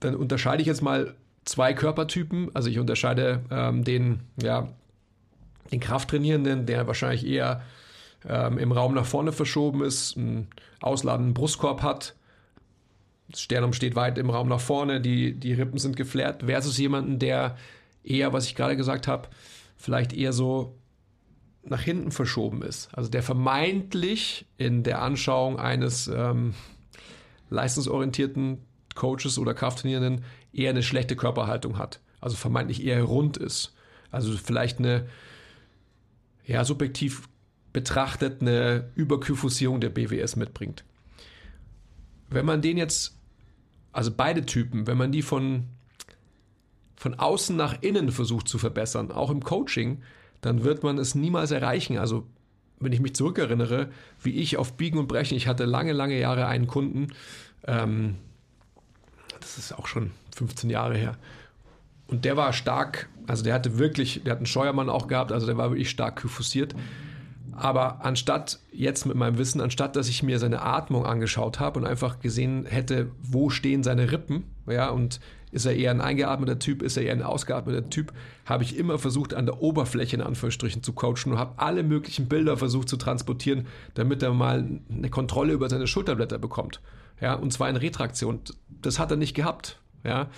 Dann 0.00 0.14
unterscheide 0.14 0.62
ich 0.62 0.66
jetzt 0.66 0.82
mal 0.82 1.14
zwei 1.44 1.74
Körpertypen. 1.74 2.54
Also 2.54 2.68
ich 2.68 2.78
unterscheide 2.78 3.44
ähm, 3.50 3.84
den, 3.84 4.20
ja, 4.40 4.68
den 5.70 5.80
Krafttrainierenden, 5.80 6.66
der 6.66 6.86
wahrscheinlich 6.86 7.26
eher 7.26 7.62
ähm, 8.28 8.58
im 8.58 8.72
Raum 8.72 8.94
nach 8.94 9.06
vorne 9.06 9.32
verschoben 9.32 9.82
ist, 9.82 10.16
einen 10.16 10.48
ausladenden 10.80 11.34
Brustkorb 11.34 11.82
hat, 11.82 12.14
das 13.32 13.40
Sternum 13.40 13.72
steht 13.72 13.96
weit 13.96 14.18
im 14.18 14.30
Raum 14.30 14.48
nach 14.48 14.60
vorne, 14.60 15.00
die, 15.00 15.34
die 15.34 15.54
Rippen 15.54 15.78
sind 15.78 15.96
geflärt, 15.96 16.44
versus 16.44 16.78
jemanden, 16.78 17.18
der 17.18 17.56
eher, 18.04 18.32
was 18.32 18.46
ich 18.46 18.54
gerade 18.54 18.76
gesagt 18.76 19.08
habe, 19.08 19.28
vielleicht 19.76 20.12
eher 20.12 20.32
so 20.32 20.76
nach 21.64 21.80
hinten 21.80 22.10
verschoben 22.10 22.62
ist. 22.62 22.90
Also 22.92 23.08
der 23.08 23.22
vermeintlich 23.22 24.46
in 24.58 24.82
der 24.82 25.00
Anschauung 25.00 25.58
eines 25.58 26.08
ähm, 26.08 26.54
leistungsorientierten 27.50 28.58
Coaches 28.94 29.38
oder 29.38 29.54
Krafttrainierenden 29.54 30.24
eher 30.52 30.70
eine 30.70 30.82
schlechte 30.82 31.16
Körperhaltung 31.16 31.78
hat. 31.78 32.00
Also 32.20 32.36
vermeintlich 32.36 32.84
eher 32.84 33.02
rund 33.02 33.36
ist. 33.36 33.74
Also 34.10 34.36
vielleicht 34.36 34.78
eine, 34.78 35.06
ja, 36.46 36.64
subjektiv 36.64 37.28
betrachtet 37.72 38.42
eine 38.42 38.90
Überkyphosierung 38.94 39.80
der 39.80 39.90
BWS 39.90 40.36
mitbringt. 40.36 40.84
Wenn 42.28 42.46
man 42.46 42.62
den 42.62 42.76
jetzt, 42.76 43.16
also 43.92 44.10
beide 44.14 44.44
Typen, 44.46 44.86
wenn 44.86 44.98
man 44.98 45.12
die 45.12 45.22
von, 45.22 45.64
von 46.96 47.14
außen 47.14 47.56
nach 47.56 47.82
innen 47.82 48.12
versucht 48.12 48.48
zu 48.48 48.58
verbessern, 48.58 49.10
auch 49.10 49.30
im 49.30 49.42
Coaching, 49.42 50.02
dann 50.40 50.64
wird 50.64 50.82
man 50.82 50.98
es 50.98 51.14
niemals 51.14 51.50
erreichen. 51.50 51.98
Also 51.98 52.26
wenn 52.80 52.92
ich 52.92 53.00
mich 53.00 53.14
zurückerinnere, 53.14 53.90
wie 54.20 54.34
ich 54.34 54.56
auf 54.56 54.76
Biegen 54.76 54.98
und 54.98 55.08
Brechen, 55.08 55.36
ich 55.36 55.46
hatte 55.46 55.64
lange, 55.64 55.92
lange 55.92 56.18
Jahre 56.18 56.46
einen 56.46 56.66
Kunden, 56.66 57.08
ähm, 57.66 58.16
das 59.42 59.58
ist 59.58 59.78
auch 59.78 59.86
schon 59.86 60.12
15 60.34 60.70
Jahre 60.70 60.96
her, 60.96 61.16
und 62.12 62.26
der 62.26 62.36
war 62.36 62.52
stark, 62.52 63.08
also 63.26 63.42
der 63.42 63.54
hatte 63.54 63.78
wirklich, 63.78 64.22
der 64.24 64.32
hat 64.32 64.38
einen 64.38 64.46
Scheuermann 64.46 64.90
auch 64.90 65.08
gehabt, 65.08 65.32
also 65.32 65.46
der 65.46 65.56
war 65.56 65.70
wirklich 65.70 65.88
stark 65.88 66.16
kyphosiert. 66.16 66.74
Aber 67.52 68.04
anstatt 68.04 68.58
jetzt 68.70 69.06
mit 69.06 69.16
meinem 69.16 69.38
Wissen, 69.38 69.62
anstatt 69.62 69.96
dass 69.96 70.08
ich 70.08 70.22
mir 70.22 70.38
seine 70.38 70.60
Atmung 70.60 71.06
angeschaut 71.06 71.58
habe 71.58 71.78
und 71.80 71.86
einfach 71.86 72.20
gesehen 72.20 72.66
hätte, 72.66 73.10
wo 73.22 73.48
stehen 73.48 73.82
seine 73.82 74.12
Rippen, 74.12 74.44
ja, 74.66 74.90
und 74.90 75.20
ist 75.52 75.64
er 75.64 75.74
eher 75.74 75.90
ein 75.90 76.02
eingeatmeter 76.02 76.58
Typ, 76.58 76.82
ist 76.82 76.98
er 76.98 77.04
eher 77.04 77.12
ein 77.12 77.22
ausgeatmeter 77.22 77.88
Typ, 77.88 78.12
habe 78.44 78.62
ich 78.62 78.76
immer 78.76 78.98
versucht, 78.98 79.32
an 79.32 79.46
der 79.46 79.62
Oberfläche 79.62 80.16
in 80.16 80.22
Anführungsstrichen 80.22 80.82
zu 80.82 80.92
coachen 80.92 81.32
und 81.32 81.38
habe 81.38 81.54
alle 81.58 81.82
möglichen 81.82 82.28
Bilder 82.28 82.58
versucht 82.58 82.90
zu 82.90 82.98
transportieren, 82.98 83.66
damit 83.94 84.22
er 84.22 84.34
mal 84.34 84.80
eine 84.90 85.08
Kontrolle 85.08 85.54
über 85.54 85.70
seine 85.70 85.86
Schulterblätter 85.86 86.38
bekommt. 86.38 86.80
Ja, 87.22 87.34
und 87.34 87.52
zwar 87.52 87.70
in 87.70 87.76
Retraktion. 87.76 88.40
Das 88.68 88.98
hat 88.98 89.12
er 89.12 89.16
nicht 89.16 89.34
gehabt. 89.34 89.78
Ja. 90.02 90.28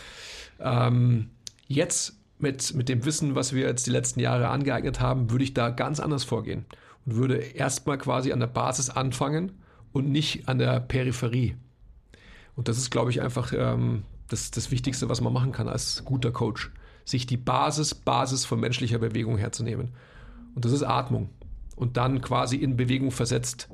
Ähm, 0.60 1.30
jetzt 1.66 2.18
mit, 2.38 2.74
mit 2.74 2.90
dem 2.90 3.06
Wissen, 3.06 3.34
was 3.34 3.54
wir 3.54 3.66
jetzt 3.66 3.86
die 3.86 3.90
letzten 3.90 4.20
Jahre 4.20 4.48
angeeignet 4.48 5.00
haben, 5.00 5.30
würde 5.30 5.44
ich 5.44 5.54
da 5.54 5.70
ganz 5.70 5.98
anders 5.98 6.24
vorgehen 6.24 6.66
und 7.06 7.16
würde 7.16 7.36
erstmal 7.36 7.96
quasi 7.96 8.32
an 8.32 8.40
der 8.40 8.48
Basis 8.48 8.90
anfangen 8.90 9.52
und 9.92 10.10
nicht 10.10 10.46
an 10.46 10.58
der 10.58 10.78
Peripherie. 10.78 11.56
Und 12.54 12.68
das 12.68 12.76
ist, 12.76 12.90
glaube 12.90 13.10
ich, 13.10 13.22
einfach 13.22 13.54
ähm, 13.56 14.02
das, 14.28 14.50
das 14.50 14.70
Wichtigste, 14.70 15.08
was 15.08 15.22
man 15.22 15.32
machen 15.32 15.52
kann 15.52 15.68
als 15.68 16.04
guter 16.04 16.32
Coach. 16.32 16.70
Sich 17.06 17.26
die 17.26 17.38
Basis, 17.38 17.94
Basis 17.94 18.44
von 18.44 18.60
menschlicher 18.60 18.98
Bewegung 18.98 19.38
herzunehmen. 19.38 19.92
Und 20.54 20.66
das 20.66 20.72
ist 20.72 20.82
Atmung. 20.82 21.30
Und 21.76 21.96
dann 21.96 22.20
quasi 22.20 22.56
in 22.56 22.76
Bewegung 22.76 23.10
versetzt, 23.10 23.68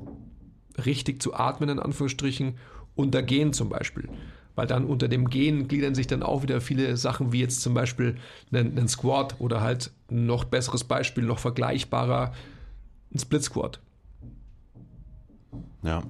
richtig 0.85 1.21
zu 1.21 1.33
atmen, 1.33 1.69
in 1.69 1.79
Anführungsstrichen, 1.79 2.55
unter 3.01 3.21
Gehen 3.23 3.53
zum 3.53 3.69
Beispiel. 3.69 4.09
Weil 4.55 4.67
dann 4.67 4.85
unter 4.85 5.07
dem 5.07 5.29
Gehen 5.29 5.67
gliedern 5.67 5.95
sich 5.95 6.07
dann 6.07 6.23
auch 6.23 6.43
wieder 6.43 6.61
viele 6.61 6.95
Sachen, 6.97 7.31
wie 7.31 7.39
jetzt 7.39 7.61
zum 7.61 7.73
Beispiel 7.73 8.15
ein, 8.51 8.77
ein 8.77 8.87
Squat 8.87 9.35
oder 9.39 9.61
halt 9.61 9.91
noch 10.09 10.43
besseres 10.43 10.83
Beispiel, 10.83 11.23
noch 11.23 11.39
vergleichbarer, 11.39 12.33
ein 13.13 13.19
Split 13.19 13.43
Squat. 13.43 13.79
Ja. 15.83 16.03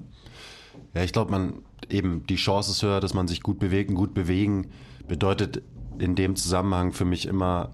Ja, 0.94 1.02
ich 1.02 1.12
glaube, 1.12 1.30
man 1.30 1.54
eben 1.88 2.26
die 2.26 2.36
Chance 2.36 2.72
ist 2.72 2.82
höher, 2.82 3.00
dass 3.00 3.14
man 3.14 3.28
sich 3.28 3.42
gut 3.42 3.58
bewegen. 3.58 3.94
Gut 3.94 4.14
bewegen 4.14 4.70
bedeutet 5.08 5.62
in 5.98 6.14
dem 6.14 6.36
Zusammenhang 6.36 6.92
für 6.92 7.04
mich 7.04 7.26
immer 7.26 7.70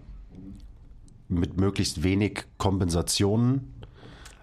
mit 1.29 1.59
möglichst 1.59 2.03
wenig 2.03 2.45
Kompensationen. 2.59 3.75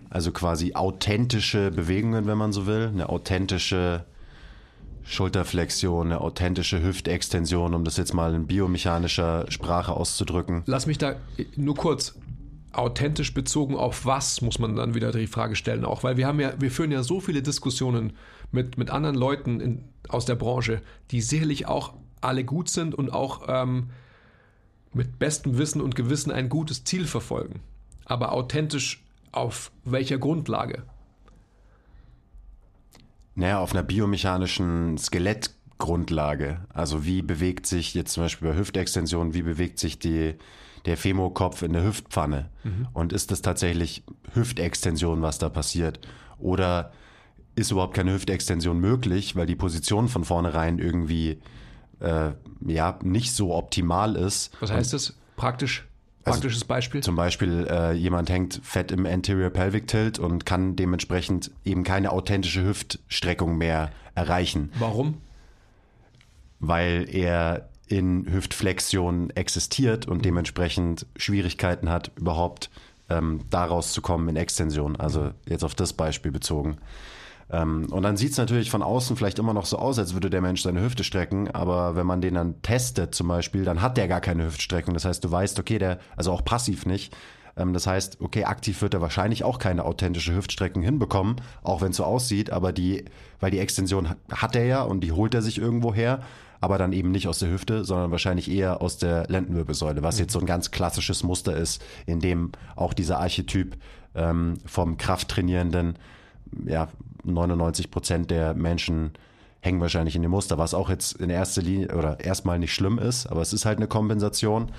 Also 0.10 0.32
quasi 0.32 0.74
authentische 0.76 1.72
Bewegungen, 1.72 2.26
wenn 2.26 2.38
man 2.38 2.54
so 2.54 2.68
will. 2.68 2.88
Eine 2.88 3.10
authentische 3.10 4.06
Schulterflexion, 5.06 6.08
eine 6.08 6.22
authentische 6.22 6.84
Hüftextension, 6.84 7.74
um 7.74 7.84
das 7.84 7.98
jetzt 7.98 8.14
mal 8.14 8.34
in 8.34 8.48
biomechanischer 8.48 9.46
Sprache 9.50 9.94
auszudrücken. 9.94 10.64
Lass 10.66 10.88
mich 10.88 10.98
da 10.98 11.16
nur 11.56 11.76
kurz 11.76 12.16
authentisch 12.74 13.34
bezogen 13.34 13.76
auf 13.78 14.06
was 14.06 14.42
muss 14.42 14.60
man 14.60 14.76
dann 14.76 14.96
wieder 14.96 15.12
die 15.12 15.28
Frage 15.28 15.56
stellen 15.56 15.86
auch, 15.86 16.04
weil 16.04 16.18
wir 16.18 16.28
haben 16.28 16.40
ja, 16.40 16.54
wir 16.60 16.72
führen 16.72 16.92
ja 16.92 17.04
so 17.04 17.22
viele 17.22 17.42
Diskussionen 17.42 18.14
mit, 18.52 18.78
mit 18.78 18.90
anderen 18.90 19.16
Leuten 19.16 19.62
in, 19.62 19.84
aus 20.10 20.26
der 20.26 20.36
Branche, 20.36 20.82
die 21.12 21.22
sicherlich 21.22 21.68
auch 21.68 21.94
alle 22.22 22.44
gut 22.44 22.70
sind 22.70 22.94
und 22.96 23.14
auch 23.14 23.44
ähm, 23.48 23.92
mit 24.94 25.20
bestem 25.20 25.58
Wissen 25.58 25.82
und 25.82 25.96
Gewissen 25.96 26.32
ein 26.32 26.50
gutes 26.50 26.84
Ziel 26.84 27.06
verfolgen. 27.06 27.62
Aber 28.06 28.34
authentisch 28.34 29.04
auf 29.32 29.72
welcher 29.84 30.18
Grundlage? 30.18 30.84
Naja, 33.36 33.60
auf 33.60 33.74
einer 33.74 33.84
biomechanischen 33.84 34.98
Skelettgrundlage. 34.98 36.62
Also 36.74 37.06
wie 37.06 37.22
bewegt 37.22 37.68
sich 37.68 37.94
jetzt 37.94 38.14
zum 38.14 38.24
Beispiel 38.24 38.50
bei 38.50 38.58
Hüftextension, 38.58 39.34
wie 39.34 39.42
bewegt 39.42 39.78
sich 39.78 40.00
die, 40.00 40.36
der 40.86 40.98
Femokopf 40.98 41.62
in 41.62 41.74
der 41.74 41.84
Hüftpfanne? 41.84 42.50
Und 42.94 43.14
ist 43.14 43.32
das 43.32 43.42
tatsächlich 43.42 44.04
Hüftextension, 44.34 45.22
was 45.22 45.38
da 45.38 45.50
passiert? 45.50 46.00
Oder 46.40 46.92
ist 47.56 47.72
überhaupt 47.72 47.94
keine 47.94 48.14
Hüftextension 48.14 48.80
möglich, 48.80 49.36
weil 49.36 49.46
die 49.46 49.56
Position 49.56 50.08
von 50.08 50.24
vornherein 50.24 50.80
irgendwie 50.80 51.42
äh, 52.00 52.32
ja 52.66 53.00
nicht 53.04 53.34
so 53.34 53.54
optimal 53.54 54.16
ist? 54.16 54.52
Was 54.60 54.72
heißt 54.72 54.94
das? 54.94 55.18
Praktisch? 55.36 55.86
Praktisches 56.26 56.66
Beispiel? 56.66 57.02
Zum 57.02 57.16
Beispiel, 57.16 57.68
äh, 57.70 57.94
jemand 57.94 58.30
hängt 58.30 58.60
fett 58.64 58.92
im 58.92 59.06
Anterior 59.06 59.50
Pelvic 59.52 59.88
Tilt 59.88 60.20
und 60.20 60.46
kann 60.46 60.76
dementsprechend 60.76 61.52
eben 61.64 61.84
keine 61.84 62.12
authentische 62.12 62.66
Hüftstreckung 62.66 63.58
mehr 63.58 63.92
erreichen, 64.16 64.72
Warum? 64.80 65.22
weil 66.60 67.08
er 67.12 67.70
in 67.88 68.32
Hüftflexion 68.32 69.30
existiert 69.32 70.08
und 70.08 70.26
dementsprechend 70.26 71.06
Schwierigkeiten 71.16 71.90
hat, 71.90 72.12
überhaupt 72.16 72.72
ähm, 73.10 73.42
daraus 73.52 73.94
zu 73.94 74.02
kommen 74.02 74.28
in 74.28 74.36
Extension. 74.36 74.96
Also 74.96 75.32
jetzt 75.48 75.64
auf 75.64 75.76
das 75.76 75.94
Beispiel 75.94 76.32
bezogen. 76.32 76.78
Ähm, 77.50 77.88
und 77.92 78.04
dann 78.04 78.18
sieht 78.18 78.32
es 78.32 78.38
natürlich 78.38 78.72
von 78.72 78.82
außen 78.82 79.16
vielleicht 79.16 79.40
immer 79.40 79.54
noch 79.54 79.66
so 79.66 79.78
aus, 79.78 80.00
als 80.00 80.14
würde 80.14 80.30
der 80.30 80.42
Mensch 80.42 80.62
seine 80.64 80.82
Hüfte 80.82 81.04
strecken, 81.04 81.52
aber 81.52 81.96
wenn 81.96 82.08
man 82.08 82.22
den 82.22 82.34
dann 82.34 82.62
testet 82.62 83.14
zum 83.14 83.28
Beispiel, 83.28 83.66
dann 83.66 83.82
hat 83.82 83.98
der 83.98 84.08
gar 84.08 84.22
keine 84.22 84.46
Hüftstreckung. 84.46 84.94
Das 84.94 85.06
heißt, 85.06 85.24
du 85.24 85.32
weißt, 85.32 85.60
okay, 85.60 85.78
der, 85.78 86.00
also 86.18 86.32
auch 86.32 86.44
passiv 86.44 86.86
nicht. 86.86 87.16
Ähm, 87.56 87.74
das 87.74 87.86
heißt, 87.88 88.20
okay, 88.22 88.46
aktiv 88.46 88.82
wird 88.82 88.96
er 88.96 89.02
wahrscheinlich 89.02 89.44
auch 89.44 89.60
keine 89.60 89.86
authentische 89.86 90.36
Hüftstreckung 90.36 90.82
hinbekommen, 90.82 91.36
auch 91.62 91.82
wenn 91.82 91.92
es 91.92 91.98
so 91.98 92.04
aussieht, 92.04 92.50
aber 92.50 92.74
die, 92.74 93.06
weil 93.40 93.52
die 93.52 93.60
Extension 93.60 94.10
hat- 94.10 94.18
hat 94.32 94.56
er 94.56 94.66
ja 94.66 94.82
und 94.82 95.02
die 95.02 95.12
holt 95.12 95.34
er 95.36 95.42
sich 95.42 95.60
irgendwo 95.60 95.94
her, 95.94 96.22
aber 96.62 96.80
dann 96.80 96.94
eben 96.94 97.12
nicht 97.12 97.28
aus 97.28 97.40
der 97.40 97.52
Hüfte, 97.52 97.84
sondern 97.86 98.10
wahrscheinlich 98.10 98.50
eher 98.50 98.82
aus 98.82 98.98
der 98.98 99.28
Lendenwirbelsäule, 99.28 100.02
was 100.02 100.18
jetzt 100.18 100.34
so 100.34 100.40
ein 100.40 100.48
ganz 100.48 100.72
klassisches 100.72 101.22
Muster 101.22 101.56
ist, 101.56 101.84
in 102.08 102.20
dem 102.20 102.54
auch 102.76 102.94
dieser 102.94 103.20
Archetyp 103.20 103.78
ähm, 104.16 104.56
vom 104.66 104.98
Krafttrainierenden 104.98 106.00
ja, 106.66 106.88
99 107.26 107.92
Prozent 107.92 108.32
der 108.32 108.54
Menschen 108.54 109.12
hängen 109.62 109.82
wahrscheinlich 109.82 110.16
in 110.16 110.22
dem 110.22 110.32
Muster, 110.32 110.58
was 110.58 110.74
auch 110.74 110.90
jetzt 110.90 111.14
in 111.14 111.30
erster 111.30 111.62
Linie 111.62 111.96
oder 111.96 112.20
erstmal 112.20 112.60
nicht 112.60 112.74
schlimm 112.74 113.00
ist, 113.00 113.26
aber 113.28 113.42
es 113.42 113.52
ist 113.54 113.66
halt 113.66 113.78
eine 113.78 113.88
Kompensation. 113.88 114.72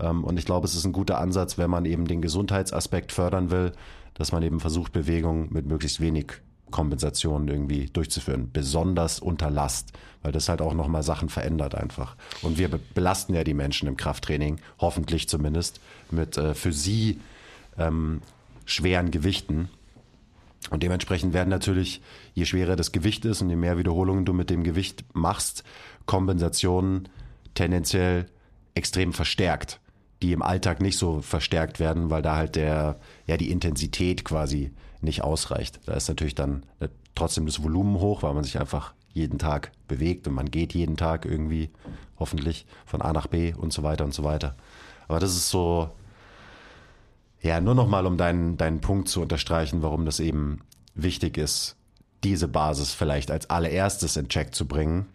Ähm, 0.00 0.24
Und 0.24 0.38
ich 0.38 0.44
glaube, 0.46 0.66
es 0.66 0.74
ist 0.74 0.84
ein 0.84 0.92
guter 0.92 1.18
Ansatz, 1.18 1.58
wenn 1.58 1.70
man 1.70 1.84
eben 1.84 2.06
den 2.06 2.22
Gesundheitsaspekt 2.22 3.12
fördern 3.12 3.50
will, 3.50 3.72
dass 4.14 4.32
man 4.32 4.42
eben 4.42 4.58
versucht, 4.60 4.92
Bewegung 4.92 5.52
mit 5.52 5.66
möglichst 5.66 6.00
wenig 6.00 6.32
Kompensation 6.70 7.48
irgendwie 7.48 7.86
durchzuführen, 7.86 8.48
besonders 8.52 9.20
unter 9.20 9.50
Last, 9.50 9.92
weil 10.22 10.32
das 10.32 10.48
halt 10.48 10.62
auch 10.62 10.72
nochmal 10.74 11.02
Sachen 11.02 11.28
verändert 11.28 11.74
einfach. 11.74 12.16
Und 12.40 12.56
wir 12.58 12.68
be- 12.70 12.80
belasten 12.94 13.34
ja 13.34 13.44
die 13.44 13.52
Menschen 13.54 13.86
im 13.88 13.96
Krafttraining, 13.96 14.58
hoffentlich 14.80 15.28
zumindest, 15.28 15.80
mit 16.10 16.36
äh, 16.38 16.54
für 16.54 16.72
sie 16.72 17.20
ähm, 17.78 18.22
schweren 18.64 19.10
Gewichten. 19.10 19.68
Und 20.70 20.82
dementsprechend 20.82 21.32
werden 21.34 21.48
natürlich, 21.48 22.00
je 22.34 22.44
schwerer 22.44 22.76
das 22.76 22.92
Gewicht 22.92 23.24
ist 23.24 23.42
und 23.42 23.50
je 23.50 23.56
mehr 23.56 23.78
Wiederholungen 23.78 24.24
du 24.24 24.32
mit 24.32 24.48
dem 24.48 24.64
Gewicht 24.64 25.04
machst, 25.12 25.64
Kompensationen 26.06 27.08
tendenziell 27.54 28.26
extrem 28.74 29.12
verstärkt, 29.12 29.80
die 30.22 30.32
im 30.32 30.42
Alltag 30.42 30.80
nicht 30.80 30.98
so 30.98 31.20
verstärkt 31.20 31.80
werden, 31.80 32.10
weil 32.10 32.22
da 32.22 32.36
halt 32.36 32.56
der, 32.56 33.00
ja, 33.26 33.36
die 33.36 33.50
Intensität 33.50 34.24
quasi 34.24 34.72
nicht 35.00 35.22
ausreicht. 35.22 35.80
Da 35.86 35.94
ist 35.94 36.08
natürlich 36.08 36.34
dann 36.34 36.64
äh, 36.80 36.88
trotzdem 37.14 37.46
das 37.46 37.62
Volumen 37.62 37.98
hoch, 37.98 38.22
weil 38.22 38.34
man 38.34 38.44
sich 38.44 38.58
einfach 38.58 38.94
jeden 39.12 39.38
Tag 39.38 39.72
bewegt 39.88 40.26
und 40.26 40.34
man 40.34 40.50
geht 40.50 40.74
jeden 40.74 40.96
Tag 40.96 41.26
irgendwie, 41.26 41.70
hoffentlich, 42.18 42.66
von 42.86 43.02
A 43.02 43.12
nach 43.12 43.26
B 43.26 43.52
und 43.52 43.72
so 43.72 43.82
weiter 43.82 44.04
und 44.04 44.14
so 44.14 44.24
weiter. 44.24 44.56
Aber 45.08 45.20
das 45.20 45.32
ist 45.32 45.50
so, 45.50 45.90
ja, 47.42 47.60
nur 47.60 47.74
nochmal, 47.74 48.06
um 48.06 48.16
deinen, 48.16 48.56
deinen 48.56 48.80
Punkt 48.80 49.08
zu 49.08 49.20
unterstreichen, 49.20 49.82
warum 49.82 50.04
das 50.04 50.20
eben 50.20 50.60
wichtig 50.94 51.36
ist, 51.36 51.76
diese 52.22 52.46
Basis 52.46 52.92
vielleicht 52.94 53.32
als 53.32 53.50
allererstes 53.50 54.16
in 54.16 54.28
Check 54.28 54.54
zu 54.54 54.66
bringen. 54.66 55.06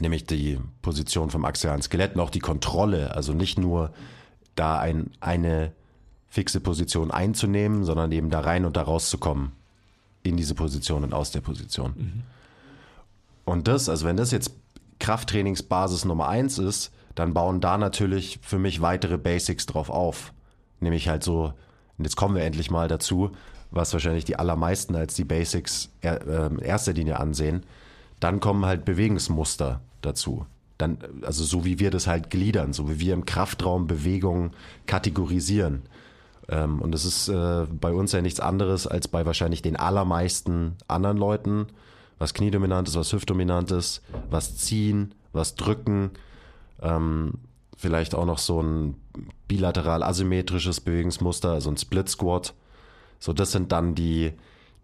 Nämlich 0.00 0.24
die 0.24 0.58
Position 0.82 1.30
vom 1.30 1.44
axialen 1.44 1.82
Skelett 1.82 2.14
und 2.14 2.20
auch 2.20 2.30
die 2.30 2.40
Kontrolle. 2.40 3.14
Also 3.14 3.32
nicht 3.32 3.58
nur 3.58 3.92
da 4.56 4.78
ein, 4.78 5.10
eine 5.20 5.72
fixe 6.28 6.60
Position 6.60 7.10
einzunehmen, 7.12 7.84
sondern 7.84 8.10
eben 8.10 8.30
da 8.30 8.40
rein 8.40 8.64
und 8.64 8.76
da 8.76 8.82
rauszukommen. 8.82 9.52
In 10.24 10.36
diese 10.36 10.54
Position 10.54 11.04
und 11.04 11.14
aus 11.14 11.30
der 11.30 11.40
Position. 11.40 12.24
Und 13.44 13.68
das, 13.68 13.88
also 13.88 14.04
wenn 14.04 14.16
das 14.16 14.32
jetzt 14.32 14.50
Krafttrainingsbasis 14.98 16.04
Nummer 16.04 16.28
eins 16.28 16.58
ist, 16.58 16.92
dann 17.14 17.34
bauen 17.34 17.60
da 17.60 17.78
natürlich 17.78 18.40
für 18.42 18.58
mich 18.58 18.80
weitere 18.80 19.16
Basics 19.16 19.64
drauf 19.66 19.90
auf. 19.90 20.32
Nämlich 20.80 21.08
halt 21.08 21.22
so, 21.22 21.52
und 21.98 22.04
jetzt 22.04 22.16
kommen 22.16 22.34
wir 22.34 22.44
endlich 22.44 22.70
mal 22.70 22.88
dazu, 22.88 23.32
was 23.70 23.92
wahrscheinlich 23.92 24.24
die 24.24 24.38
allermeisten 24.38 24.96
als 24.96 25.14
die 25.14 25.24
Basics 25.24 25.90
er, 26.00 26.26
äh, 26.26 26.64
erster 26.64 26.92
Linie 26.92 27.20
ansehen. 27.20 27.64
Dann 28.20 28.40
kommen 28.40 28.64
halt 28.64 28.84
Bewegungsmuster 28.84 29.80
dazu. 30.02 30.46
Dann, 30.78 30.98
also 31.22 31.44
so 31.44 31.64
wie 31.64 31.78
wir 31.78 31.90
das 31.90 32.06
halt 32.06 32.30
gliedern, 32.30 32.72
so 32.72 32.88
wie 32.88 33.00
wir 33.00 33.14
im 33.14 33.26
Kraftraum 33.26 33.86
Bewegungen 33.86 34.52
kategorisieren. 34.86 35.82
Ähm, 36.48 36.80
und 36.80 36.92
das 36.92 37.04
ist 37.04 37.28
äh, 37.28 37.66
bei 37.68 37.92
uns 37.92 38.12
ja 38.12 38.22
nichts 38.22 38.40
anderes 38.40 38.86
als 38.86 39.08
bei 39.08 39.26
wahrscheinlich 39.26 39.62
den 39.62 39.76
allermeisten 39.76 40.76
anderen 40.86 41.16
Leuten. 41.16 41.66
Was 42.18 42.34
Kniedominantes, 42.34 42.96
was 42.96 43.12
Hüftdominantes, 43.12 44.02
was 44.30 44.56
Ziehen, 44.56 45.14
was 45.32 45.54
Drücken, 45.54 46.10
ähm, 46.82 47.34
vielleicht 47.78 48.14
auch 48.14 48.26
noch 48.26 48.38
so 48.38 48.60
ein 48.60 48.96
bilateral 49.46 50.02
asymmetrisches 50.02 50.80
Bewegungsmuster, 50.80 51.52
also 51.52 51.70
ein 51.70 51.76
Split 51.78 52.08
Squat. 52.08 52.52
So, 53.20 53.32
das 53.32 53.52
sind 53.52 53.72
dann 53.72 53.94
die, 53.94 54.32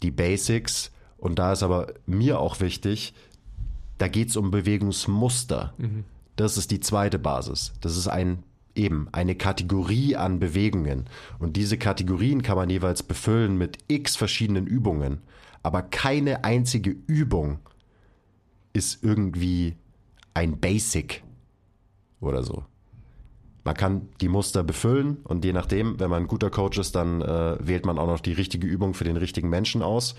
die 0.03 0.11
Basics. 0.11 0.93
Und 1.19 1.39
da 1.39 1.53
ist 1.53 1.63
aber 1.63 1.93
mir 2.07 2.39
auch 2.39 2.61
wichtig, 2.61 3.13
da 3.99 4.09
geht 4.09 4.29
es 4.29 4.37
um 4.37 4.51
Bewegungsmuster. 4.51 5.75
Das 6.37 6.57
ist 6.57 6.71
die 6.71 6.81
zweite 6.81 7.19
Basis. 7.19 7.73
Das 7.81 7.97
ist 7.97 8.09
ein 8.09 8.43
eben 8.77 9.09
eine 9.13 9.35
Kategorie 9.35 10.17
an 10.17 10.41
Bewegungen. 10.41 11.07
Und 11.39 11.57
diese 11.57 11.79
Kategorien 11.79 12.43
kann 12.43 12.57
man 12.57 12.71
jeweils 12.71 13.03
befüllen 13.03 13.57
mit 13.57 13.79
x 13.89 14.17
verschiedenen 14.17 14.67
Übungen. 14.67 15.21
Aber 15.63 15.83
keine 15.83 16.45
einzige 16.45 16.91
Übung 17.07 17.59
ist 18.73 19.03
irgendwie 19.03 19.77
ein 20.35 20.59
Basic 20.59 21.23
oder 22.21 22.43
so. 22.43 22.65
Man 23.65 23.75
kann 23.75 24.09
die 24.21 24.29
Muster 24.29 24.63
befüllen 24.63 25.19
und 25.25 25.45
je 25.45 25.53
nachdem, 25.53 25.99
wenn 25.99 26.11
man 26.11 26.25
ein 26.25 26.29
guter 26.29 26.51
Coach 26.51 26.79
ist, 26.79 26.95
dann 26.95 27.23
äh, 27.23 27.57
wählt 27.61 27.87
man 27.87 27.99
auch 27.99 28.07
noch 28.07 28.21
die 28.21 28.35
richtige 28.35 28.67
Übung 28.67 28.93
für 28.93 29.05
den 29.05 29.17
richtigen 29.17 29.49
Menschen 29.49 29.83
aus, 29.83 30.15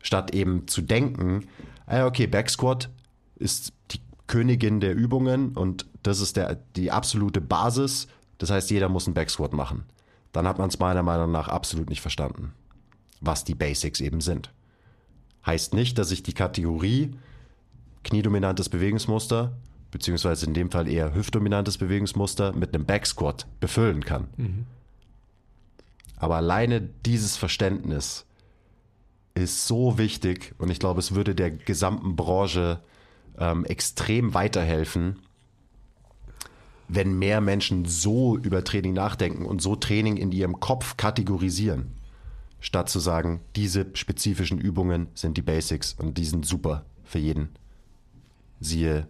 statt 0.00 0.32
eben 0.34 0.68
zu 0.68 0.82
denken, 0.82 1.46
ah, 1.86 2.06
okay, 2.06 2.28
Backsquat 2.28 2.88
ist 3.34 3.72
die 3.90 4.00
Königin 4.28 4.80
der 4.80 4.94
Übungen 4.94 5.52
und 5.56 5.86
das 6.02 6.20
ist 6.20 6.36
der, 6.36 6.60
die 6.76 6.92
absolute 6.92 7.40
Basis. 7.40 8.06
Das 8.38 8.50
heißt, 8.50 8.70
jeder 8.70 8.88
muss 8.88 9.06
einen 9.06 9.14
Backsquat 9.14 9.52
machen. 9.52 9.84
Dann 10.32 10.46
hat 10.46 10.58
man 10.58 10.68
es 10.68 10.78
meiner 10.78 11.02
Meinung 11.02 11.32
nach 11.32 11.48
absolut 11.48 11.88
nicht 11.88 12.00
verstanden, 12.00 12.52
was 13.20 13.44
die 13.44 13.54
Basics 13.54 14.00
eben 14.00 14.20
sind. 14.20 14.52
Heißt 15.44 15.74
nicht, 15.74 15.98
dass 15.98 16.10
ich 16.10 16.22
die 16.22 16.34
Kategorie 16.34 17.16
kniedominantes 18.04 18.68
Bewegungsmuster, 18.68 19.56
beziehungsweise 19.90 20.46
in 20.46 20.54
dem 20.54 20.70
Fall 20.70 20.88
eher 20.88 21.14
hüftdominantes 21.14 21.78
Bewegungsmuster, 21.78 22.52
mit 22.52 22.74
einem 22.74 22.86
Backsquat 22.86 23.46
befüllen 23.60 24.04
kann. 24.04 24.28
Aber 26.16 26.36
alleine 26.36 26.80
dieses 26.80 27.36
Verständnis 27.36 28.24
ist 29.34 29.66
so 29.66 29.98
wichtig 29.98 30.54
und 30.58 30.70
ich 30.70 30.78
glaube, 30.78 31.00
es 31.00 31.14
würde 31.14 31.34
der 31.34 31.50
gesamten 31.50 32.16
Branche 32.16 32.80
ähm, 33.38 33.64
extrem 33.66 34.32
weiterhelfen, 34.34 35.18
wenn 36.88 37.18
mehr 37.18 37.40
Menschen 37.40 37.84
so 37.84 38.36
über 38.38 38.64
Training 38.64 38.94
nachdenken 38.94 39.44
und 39.44 39.60
so 39.60 39.76
Training 39.76 40.16
in 40.16 40.32
ihrem 40.32 40.60
Kopf 40.60 40.96
kategorisieren, 40.96 41.92
statt 42.60 42.88
zu 42.88 42.98
sagen, 42.98 43.40
diese 43.56 43.86
spezifischen 43.94 44.58
Übungen 44.58 45.08
sind 45.14 45.36
die 45.36 45.42
Basics 45.42 45.92
und 45.94 46.16
die 46.16 46.24
sind 46.24 46.46
super 46.46 46.86
für 47.04 47.18
jeden. 47.18 47.50
Siehe 48.60 49.06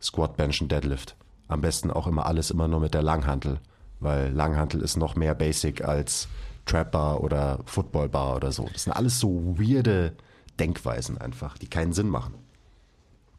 Squat, 0.00 0.36
Bench 0.36 0.60
und 0.60 0.70
Deadlift. 0.70 1.16
Am 1.48 1.60
besten 1.60 1.90
auch 1.90 2.06
immer 2.06 2.26
alles 2.26 2.50
immer 2.50 2.68
nur 2.68 2.80
mit 2.80 2.94
der 2.94 3.02
Langhantel, 3.02 3.60
weil 4.00 4.30
Langhantel 4.32 4.82
ist 4.82 4.96
noch 4.96 5.16
mehr 5.16 5.34
Basic 5.34 5.82
als 5.82 6.28
Trap 6.66 6.94
oder 7.20 7.60
Football 7.64 8.08
Bar 8.08 8.36
oder 8.36 8.52
so. 8.52 8.68
Das 8.72 8.84
sind 8.84 8.92
alles 8.92 9.18
so 9.18 9.58
weirde 9.58 10.14
Denkweisen 10.60 11.18
einfach, 11.18 11.56
die 11.56 11.68
keinen 11.68 11.92
Sinn 11.92 12.08
machen, 12.08 12.34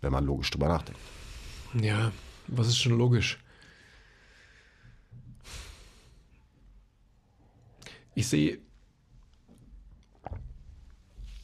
wenn 0.01 0.11
man 0.11 0.25
logisch 0.25 0.49
drüber 0.49 0.67
nachdenkt. 0.67 0.99
Ja, 1.79 2.11
was 2.47 2.67
ist 2.67 2.77
schon 2.77 2.97
logisch? 2.97 3.37
Ich 8.15 8.27
sehe, 8.27 8.57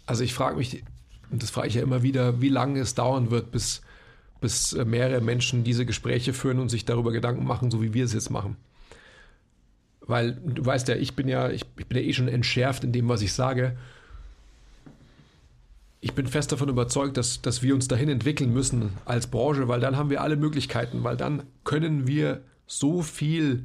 also 0.05 0.23
ich 0.23 0.33
frage 0.33 0.57
mich, 0.57 0.83
und 1.29 1.43
das 1.43 1.51
frage 1.51 1.67
ich 1.67 1.75
ja 1.75 1.83
immer 1.83 2.01
wieder, 2.01 2.41
wie 2.41 2.49
lange 2.49 2.79
es 2.79 2.95
dauern 2.95 3.29
wird, 3.31 3.51
bis, 3.51 3.81
bis 4.41 4.73
äh, 4.73 4.85
mehrere 4.85 5.21
Menschen 5.21 5.63
diese 5.63 5.85
Gespräche 5.85 6.33
führen 6.33 6.59
und 6.59 6.69
sich 6.69 6.85
darüber 6.85 7.11
Gedanken 7.11 7.45
machen, 7.45 7.71
so 7.71 7.81
wie 7.81 7.93
wir 7.93 8.05
es 8.05 8.13
jetzt 8.13 8.29
machen. 8.29 8.57
Weil 10.01 10.33
du 10.33 10.63
weißt 10.65 10.87
ja, 10.87 10.95
ich 10.95 11.15
bin 11.15 11.27
ja, 11.27 11.49
ich, 11.49 11.65
ich 11.77 11.87
bin 11.87 11.97
ja 11.97 12.03
eh 12.03 12.13
schon 12.13 12.27
entschärft 12.27 12.83
in 12.83 12.91
dem, 12.91 13.09
was 13.09 13.21
ich 13.21 13.33
sage. 13.33 13.75
Ich 15.99 16.13
bin 16.13 16.27
fest 16.27 16.51
davon 16.51 16.69
überzeugt, 16.69 17.17
dass, 17.17 17.41
dass 17.41 17.63
wir 17.63 17.73
uns 17.73 17.87
dahin 17.87 18.09
entwickeln 18.09 18.53
müssen 18.53 18.91
als 19.05 19.27
Branche, 19.27 19.67
weil 19.67 19.79
dann 19.79 19.97
haben 19.97 20.11
wir 20.11 20.21
alle 20.21 20.35
Möglichkeiten, 20.35 21.03
weil 21.03 21.17
dann 21.17 21.43
können 21.63 22.05
wir 22.05 22.41
so 22.67 23.01
viel 23.01 23.63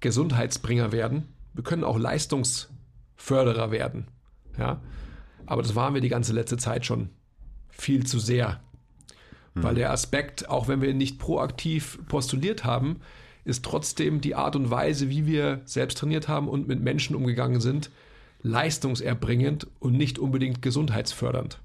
Gesundheitsbringer 0.00 0.92
werden. 0.92 1.28
Wir 1.52 1.64
können 1.64 1.84
auch 1.84 1.98
Leistungsförderer 1.98 3.70
werden. 3.70 4.06
Ja? 4.58 4.80
Aber 5.44 5.62
das 5.62 5.74
waren 5.74 5.92
wir 5.92 6.00
die 6.00 6.08
ganze 6.08 6.32
letzte 6.32 6.56
Zeit 6.56 6.86
schon 6.86 7.10
viel 7.68 8.06
zu 8.06 8.18
sehr. 8.18 8.60
Weil 9.62 9.74
der 9.74 9.92
Aspekt, 9.92 10.48
auch 10.48 10.68
wenn 10.68 10.80
wir 10.80 10.90
ihn 10.90 10.98
nicht 10.98 11.18
proaktiv 11.18 11.98
postuliert 12.08 12.64
haben, 12.64 13.00
ist 13.44 13.64
trotzdem 13.64 14.20
die 14.20 14.34
Art 14.34 14.56
und 14.56 14.70
Weise, 14.70 15.08
wie 15.08 15.26
wir 15.26 15.62
selbst 15.64 15.98
trainiert 15.98 16.28
haben 16.28 16.48
und 16.48 16.68
mit 16.68 16.80
Menschen 16.80 17.16
umgegangen 17.16 17.60
sind, 17.60 17.90
leistungserbringend 18.42 19.66
und 19.80 19.94
nicht 19.94 20.18
unbedingt 20.18 20.62
gesundheitsfördernd. 20.62 21.60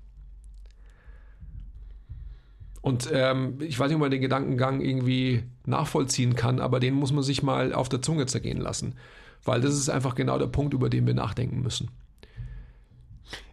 Und 2.82 3.10
ähm, 3.14 3.60
ich 3.62 3.80
weiß 3.80 3.88
nicht, 3.88 3.96
ob 3.96 4.02
man 4.02 4.12
den 4.12 4.22
Gedankengang 4.22 4.82
irgendwie 4.82 5.44
nachvollziehen 5.66 6.36
kann, 6.36 6.60
aber 6.60 6.82
den 6.82 6.94
muss 6.94 7.14
man 7.14 7.24
sich 7.24 7.42
mal 7.42 7.74
auf 7.74 7.88
der 7.88 8.02
Zunge 8.02 8.26
zergehen 8.26 8.60
lassen. 8.60 8.96
Weil 9.46 9.62
das 9.62 9.74
ist 9.74 9.90
einfach 9.90 10.16
genau 10.16 10.38
der 10.38 10.48
Punkt, 10.48 10.74
über 10.74 10.90
den 10.90 11.08
wir 11.08 11.14
nachdenken 11.14 11.62
müssen. 11.62 11.92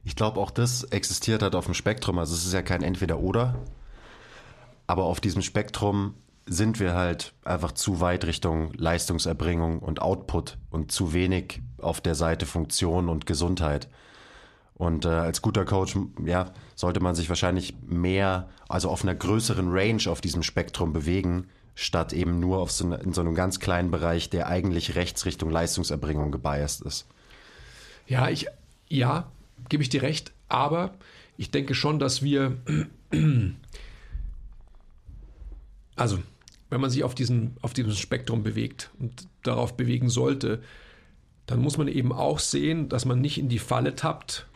Ich 0.04 0.16
glaube, 0.16 0.40
auch 0.40 0.50
das 0.50 0.84
existiert 0.84 1.42
halt 1.42 1.54
auf 1.54 1.66
dem 1.66 1.74
Spektrum. 1.74 2.18
Also 2.18 2.34
es 2.34 2.44
ist 2.44 2.52
ja 2.52 2.62
kein 2.62 2.82
Entweder-Oder. 2.82 3.56
Aber 4.90 5.04
auf 5.04 5.20
diesem 5.20 5.40
Spektrum 5.40 6.14
sind 6.46 6.80
wir 6.80 6.94
halt 6.94 7.32
einfach 7.44 7.70
zu 7.70 8.00
weit 8.00 8.24
Richtung 8.24 8.72
Leistungserbringung 8.74 9.78
und 9.78 10.02
Output 10.02 10.58
und 10.68 10.90
zu 10.90 11.12
wenig 11.12 11.60
auf 11.78 12.00
der 12.00 12.16
Seite 12.16 12.44
Funktion 12.44 13.08
und 13.08 13.24
Gesundheit. 13.24 13.86
Und 14.74 15.04
äh, 15.04 15.10
als 15.10 15.42
guter 15.42 15.64
Coach, 15.64 15.96
ja, 16.26 16.50
sollte 16.74 16.98
man 16.98 17.14
sich 17.14 17.28
wahrscheinlich 17.28 17.74
mehr, 17.86 18.48
also 18.68 18.90
auf 18.90 19.04
einer 19.04 19.14
größeren 19.14 19.70
Range 19.70 20.02
auf 20.08 20.20
diesem 20.20 20.42
Spektrum 20.42 20.92
bewegen, 20.92 21.46
statt 21.76 22.12
eben 22.12 22.40
nur 22.40 22.58
auf 22.58 22.72
so 22.72 22.84
eine, 22.84 22.96
in 22.96 23.12
so 23.12 23.20
einem 23.20 23.36
ganz 23.36 23.60
kleinen 23.60 23.92
Bereich, 23.92 24.28
der 24.28 24.48
eigentlich 24.48 24.96
rechts 24.96 25.24
Richtung 25.24 25.50
Leistungserbringung 25.50 26.32
gebiased 26.32 26.82
ist. 26.84 27.06
Ja, 28.08 28.28
ich, 28.28 28.48
ja, 28.88 29.30
gebe 29.68 29.84
ich 29.84 29.88
dir 29.88 30.02
recht, 30.02 30.32
aber 30.48 30.94
ich 31.36 31.52
denke 31.52 31.76
schon, 31.76 32.00
dass 32.00 32.22
wir, 32.22 32.56
also, 36.00 36.18
wenn 36.70 36.80
man 36.80 36.88
sich 36.88 37.04
auf, 37.04 37.14
diesen, 37.14 37.56
auf 37.60 37.74
diesem 37.74 37.92
Spektrum 37.92 38.42
bewegt 38.42 38.90
und 38.98 39.28
darauf 39.42 39.76
bewegen 39.76 40.08
sollte, 40.08 40.62
dann 41.44 41.60
muss 41.60 41.76
man 41.76 41.88
eben 41.88 42.10
auch 42.10 42.38
sehen, 42.38 42.88
dass 42.88 43.04
man 43.04 43.20
nicht 43.20 43.36
in 43.36 43.50
die 43.50 43.58
Falle 43.58 43.96
tappt, 43.96 44.46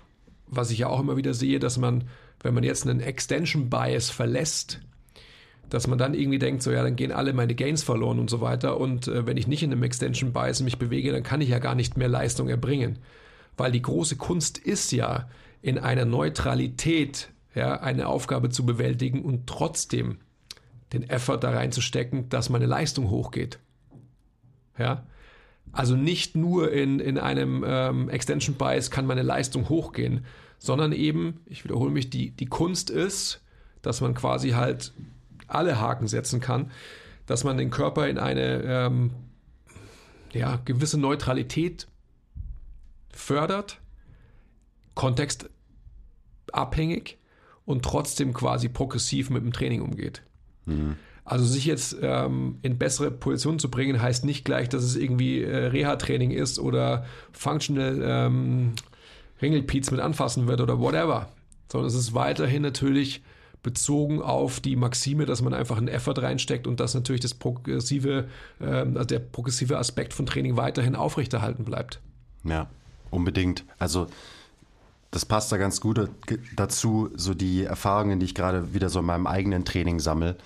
was 0.46 0.70
ich 0.70 0.78
ja 0.78 0.86
auch 0.86 1.00
immer 1.00 1.18
wieder 1.18 1.34
sehe, 1.34 1.58
dass 1.58 1.76
man, 1.76 2.04
wenn 2.40 2.54
man 2.54 2.64
jetzt 2.64 2.86
einen 2.86 3.00
Extension 3.00 3.68
Bias 3.68 4.08
verlässt, 4.08 4.80
dass 5.68 5.86
man 5.86 5.98
dann 5.98 6.14
irgendwie 6.14 6.38
denkt, 6.38 6.62
so 6.62 6.70
ja, 6.70 6.82
dann 6.82 6.96
gehen 6.96 7.12
alle 7.12 7.34
meine 7.34 7.54
Gains 7.54 7.82
verloren 7.82 8.18
und 8.18 8.30
so 8.30 8.40
weiter. 8.40 8.80
Und 8.80 9.08
äh, 9.08 9.26
wenn 9.26 9.36
ich 9.36 9.46
nicht 9.46 9.62
in 9.62 9.72
einem 9.72 9.82
Extension 9.82 10.32
Bias 10.32 10.62
mich 10.62 10.78
bewege, 10.78 11.12
dann 11.12 11.24
kann 11.24 11.42
ich 11.42 11.50
ja 11.50 11.58
gar 11.58 11.74
nicht 11.74 11.98
mehr 11.98 12.08
Leistung 12.08 12.48
erbringen. 12.48 13.00
Weil 13.58 13.70
die 13.70 13.82
große 13.82 14.16
Kunst 14.16 14.56
ist 14.56 14.92
ja, 14.92 15.28
in 15.60 15.78
einer 15.78 16.06
Neutralität 16.06 17.28
ja, 17.54 17.80
eine 17.80 18.06
Aufgabe 18.06 18.48
zu 18.48 18.64
bewältigen 18.64 19.22
und 19.22 19.46
trotzdem 19.46 20.18
den 20.94 21.08
Effort 21.08 21.38
da 21.38 21.50
reinzustecken, 21.50 22.28
dass 22.28 22.50
meine 22.50 22.66
Leistung 22.66 23.10
hochgeht. 23.10 23.58
Ja, 24.78 25.06
also 25.72 25.96
nicht 25.96 26.36
nur 26.36 26.72
in, 26.72 27.00
in 27.00 27.18
einem 27.18 27.64
ähm, 27.66 28.08
Extension 28.08 28.56
Bias 28.56 28.90
kann 28.90 29.06
meine 29.06 29.22
Leistung 29.22 29.68
hochgehen, 29.68 30.24
sondern 30.58 30.92
eben, 30.92 31.40
ich 31.46 31.64
wiederhole 31.64 31.90
mich, 31.90 32.10
die, 32.10 32.30
die 32.30 32.46
Kunst 32.46 32.90
ist, 32.90 33.42
dass 33.82 34.00
man 34.00 34.14
quasi 34.14 34.50
halt 34.50 34.92
alle 35.46 35.80
Haken 35.80 36.06
setzen 36.06 36.40
kann, 36.40 36.70
dass 37.26 37.44
man 37.44 37.58
den 37.58 37.70
Körper 37.70 38.08
in 38.08 38.18
eine 38.18 38.62
ähm, 38.62 39.10
ja, 40.32 40.60
gewisse 40.64 40.98
Neutralität 40.98 41.86
fördert, 43.12 43.80
kontextabhängig 44.94 47.18
und 47.64 47.84
trotzdem 47.84 48.32
quasi 48.32 48.68
progressiv 48.68 49.30
mit 49.30 49.42
dem 49.42 49.52
Training 49.52 49.82
umgeht. 49.82 50.22
Also 51.24 51.44
sich 51.46 51.64
jetzt 51.64 51.96
ähm, 52.02 52.58
in 52.62 52.76
bessere 52.76 53.10
Positionen 53.10 53.58
zu 53.58 53.70
bringen, 53.70 54.00
heißt 54.00 54.24
nicht 54.24 54.44
gleich, 54.44 54.68
dass 54.68 54.84
es 54.84 54.96
irgendwie 54.96 55.42
äh, 55.42 55.66
Reha-Training 55.66 56.30
ist 56.32 56.58
oder 56.58 57.06
Functional 57.32 58.00
ähm, 58.02 58.72
Ringelpiez 59.40 59.90
mit 59.90 60.00
anfassen 60.00 60.46
wird 60.46 60.60
oder 60.60 60.78
whatever. 60.78 61.28
Sondern 61.70 61.88
es 61.88 61.94
ist 61.94 62.14
weiterhin 62.14 62.62
natürlich 62.62 63.22
bezogen 63.62 64.20
auf 64.20 64.60
die 64.60 64.76
Maxime, 64.76 65.24
dass 65.24 65.40
man 65.42 65.54
einfach 65.54 65.78
einen 65.78 65.88
Effort 65.88 66.18
reinsteckt 66.18 66.66
und 66.66 66.78
dass 66.78 66.94
natürlich 66.94 67.22
das 67.22 67.34
progressive, 67.34 68.28
ähm, 68.60 68.96
also 68.96 69.06
der 69.06 69.18
progressive 69.18 69.78
Aspekt 69.78 70.12
von 70.12 70.26
Training 70.26 70.56
weiterhin 70.56 70.94
aufrechterhalten 70.94 71.64
bleibt. 71.64 72.00
Ja, 72.44 72.68
unbedingt. 73.10 73.64
Also 73.78 74.06
das 75.14 75.24
passt 75.24 75.52
da 75.52 75.58
ganz 75.58 75.80
gut 75.80 76.10
dazu, 76.56 77.08
so 77.14 77.34
die 77.34 77.62
Erfahrungen, 77.62 78.18
die 78.18 78.26
ich 78.26 78.34
gerade 78.34 78.74
wieder 78.74 78.88
so 78.88 78.98
in 78.98 79.06
meinem 79.06 79.28
eigenen 79.28 79.64
Training 79.64 80.00
sammle. 80.00 80.36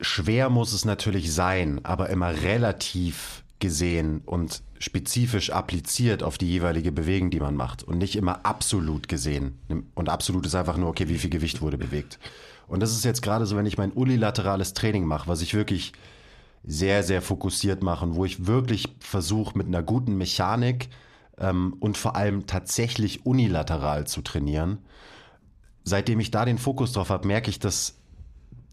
Schwer 0.00 0.48
muss 0.48 0.72
es 0.72 0.86
natürlich 0.86 1.34
sein, 1.34 1.84
aber 1.84 2.08
immer 2.08 2.30
relativ 2.42 3.44
gesehen 3.58 4.22
und 4.24 4.62
spezifisch 4.78 5.50
appliziert 5.50 6.22
auf 6.22 6.38
die 6.38 6.48
jeweilige 6.48 6.90
Bewegung, 6.90 7.28
die 7.28 7.38
man 7.38 7.54
macht 7.54 7.82
und 7.82 7.98
nicht 7.98 8.16
immer 8.16 8.46
absolut 8.46 9.08
gesehen. 9.08 9.58
Und 9.94 10.08
absolut 10.08 10.46
ist 10.46 10.54
einfach 10.54 10.78
nur, 10.78 10.88
okay, 10.88 11.10
wie 11.10 11.18
viel 11.18 11.28
Gewicht 11.28 11.60
wurde 11.60 11.76
bewegt. 11.76 12.18
Und 12.66 12.80
das 12.80 12.92
ist 12.92 13.04
jetzt 13.04 13.20
gerade 13.20 13.44
so, 13.44 13.58
wenn 13.58 13.66
ich 13.66 13.76
mein 13.76 13.92
unilaterales 13.92 14.72
Training 14.72 15.04
mache, 15.04 15.28
was 15.28 15.42
ich 15.42 15.52
wirklich 15.52 15.92
sehr, 16.64 17.02
sehr 17.02 17.20
fokussiert 17.20 17.82
mache 17.82 18.06
und 18.06 18.14
wo 18.14 18.24
ich 18.24 18.46
wirklich 18.46 18.88
versuche, 19.00 19.58
mit 19.58 19.66
einer 19.66 19.82
guten 19.82 20.16
Mechanik 20.16 20.88
ähm, 21.38 21.76
und 21.80 21.96
vor 21.96 22.16
allem 22.16 22.46
tatsächlich 22.46 23.26
unilateral 23.26 24.06
zu 24.06 24.22
trainieren. 24.22 24.78
Seitdem 25.84 26.20
ich 26.20 26.30
da 26.30 26.44
den 26.44 26.58
Fokus 26.58 26.92
drauf 26.92 27.10
habe, 27.10 27.26
merke 27.26 27.50
ich, 27.50 27.58
dass 27.58 27.98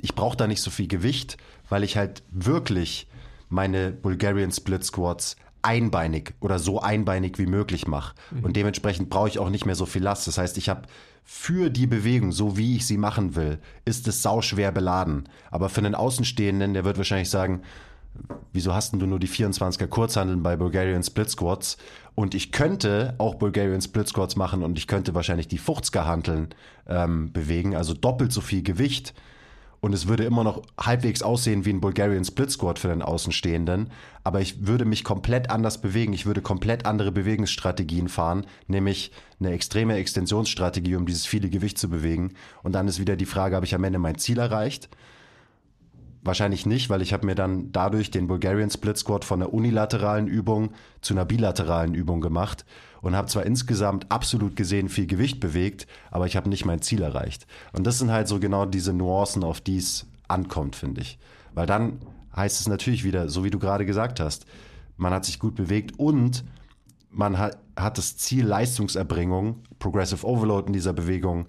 ich 0.02 0.16
brauche 0.16 0.38
da 0.38 0.48
nicht 0.48 0.62
so 0.62 0.72
viel 0.72 0.88
Gewicht, 0.88 1.38
weil 1.68 1.84
ich 1.84 1.98
halt 1.98 2.24
wirklich 2.32 3.08
meine 3.50 3.92
Bulgarian 3.92 4.52
Split 4.52 4.84
Squats 4.84 5.36
einbeinig 5.62 6.34
oder 6.40 6.58
so 6.58 6.80
einbeinig 6.80 7.38
wie 7.38 7.46
möglich 7.46 7.88
mache. 7.88 8.16
Mhm. 8.32 8.46
Und 8.46 8.56
dementsprechend 8.56 9.10
brauche 9.10 9.28
ich 9.28 9.40
auch 9.40 9.50
nicht 9.50 9.66
mehr 9.66 9.76
so 9.76 9.86
viel 9.86 10.04
Last. 10.04 10.28
Das 10.28 10.38
heißt, 10.38 10.58
ich 10.58 10.70
habe 10.70 10.84
für 11.24 11.70
die 11.70 11.86
Bewegung, 11.88 12.32
so 12.32 12.58
wie 12.58 12.78
ich 12.78 12.88
sie 12.88 12.98
machen 12.98 13.36
will, 13.36 13.60
ist 13.86 14.08
es 14.08 14.22
sauschwer 14.22 14.72
beladen. 14.72 15.28
Aber 15.52 15.70
für 15.70 15.82
einen 15.82 15.96
Außenstehenden, 15.96 16.74
der 16.74 16.86
wird 16.86 16.98
wahrscheinlich 16.98 17.30
sagen, 17.30 17.62
wieso 18.54 18.74
hast 18.74 18.94
du 18.94 19.06
nur 19.06 19.20
die 19.20 19.28
24er 19.28 19.88
Kurzhandeln 19.88 20.44
bei 20.44 20.56
Bulgarian 20.56 21.04
Split 21.04 21.30
Squats? 21.30 21.78
Und 22.16 22.36
ich 22.36 22.52
könnte 22.52 23.16
auch 23.18 23.36
Bulgarian 23.36 23.82
Split 23.82 24.08
Squats 24.08 24.36
machen 24.36 24.64
und 24.64 24.78
ich 24.78 24.88
könnte 24.88 25.16
wahrscheinlich 25.16 25.48
die 25.48 25.60
50er 25.60 26.06
Hanteln 26.06 26.50
ähm, 26.88 27.32
bewegen, 27.32 27.76
also 27.76 27.94
doppelt 27.94 28.32
so 28.32 28.42
viel 28.42 28.62
Gewicht. 28.62 29.14
Und 29.82 29.94
es 29.94 30.08
würde 30.08 30.26
immer 30.26 30.44
noch 30.44 30.64
halbwegs 30.78 31.22
aussehen 31.22 31.64
wie 31.64 31.70
ein 31.70 31.80
Bulgarian 31.80 32.26
Split 32.26 32.52
Squat 32.52 32.80
für 32.80 32.90
den 32.90 33.02
Außenstehenden. 33.02 33.92
Aber 34.26 34.42
ich 34.42 34.68
würde 34.68 34.84
mich 34.84 35.06
komplett 35.06 35.50
anders 35.50 35.80
bewegen. 35.80 36.12
Ich 36.12 36.26
würde 36.26 36.42
komplett 36.42 36.86
andere 36.86 37.14
Bewegungsstrategien 37.14 38.10
fahren, 38.10 38.46
nämlich 38.68 39.14
eine 39.40 39.52
extreme 39.52 39.96
Extensionsstrategie, 39.96 40.98
um 40.98 41.06
dieses 41.06 41.26
viele 41.26 41.50
Gewicht 41.50 41.78
zu 41.78 41.90
bewegen. 41.90 42.34
Und 42.62 42.74
dann 42.74 42.90
ist 42.90 43.00
wieder 43.00 43.16
die 43.16 43.26
Frage, 43.26 43.56
habe 43.56 43.66
ich 43.66 43.76
am 43.76 43.86
Ende 43.86 44.00
mein 44.00 44.18
Ziel 44.18 44.40
erreicht? 44.40 44.90
Wahrscheinlich 46.22 46.66
nicht, 46.66 46.90
weil 46.90 47.02
ich 47.02 47.14
habe 47.14 47.26
mir 47.26 47.36
dann 47.36 47.72
dadurch 47.72 48.12
den 48.12 48.28
Bulgarian 48.28 48.70
Split 48.70 48.98
Squat 48.98 49.24
von 49.24 49.42
einer 49.42 49.54
unilateralen 49.54 50.28
Übung 50.28 50.72
zu 51.02 51.14
einer 51.14 51.26
bilateralen 51.26 51.94
Übung 51.94 52.20
gemacht 52.20 52.66
und 53.02 53.16
habe 53.16 53.30
zwar 53.30 53.46
insgesamt 53.46 54.12
absolut 54.12 54.56
gesehen 54.56 54.90
viel 54.90 55.08
Gewicht 55.08 55.40
bewegt, 55.40 55.88
aber 56.12 56.26
ich 56.26 56.36
habe 56.36 56.50
nicht 56.50 56.66
mein 56.66 56.82
Ziel 56.82 57.02
erreicht. 57.02 57.48
Und 57.72 57.88
das 57.88 58.00
sind 58.00 58.12
halt 58.12 58.28
so 58.28 58.40
genau 58.40 58.66
diese 58.66 58.92
Nuancen, 58.92 59.44
auf 59.46 59.62
die 59.62 59.78
es 59.78 60.08
ankommt, 60.28 60.76
finde 60.76 61.02
ich. 61.02 61.18
Weil 61.54 61.66
dann 61.66 62.00
heißt 62.36 62.60
es 62.60 62.68
natürlich 62.68 63.04
wieder, 63.04 63.30
so 63.30 63.44
wie 63.46 63.50
du 63.50 63.60
gerade 63.60 63.86
gesagt 63.86 64.20
hast, 64.20 64.46
man 64.98 65.14
hat 65.14 65.24
sich 65.24 65.40
gut 65.40 65.56
bewegt 65.56 65.98
und 65.98 66.44
man 67.10 67.38
hat, 67.38 67.58
hat 67.76 67.98
das 67.98 68.18
Ziel 68.18 68.46
Leistungserbringung, 68.46 69.64
Progressive 69.80 70.26
Overload 70.26 70.68
in 70.68 70.74
dieser 70.74 70.94
Bewegung, 70.94 71.48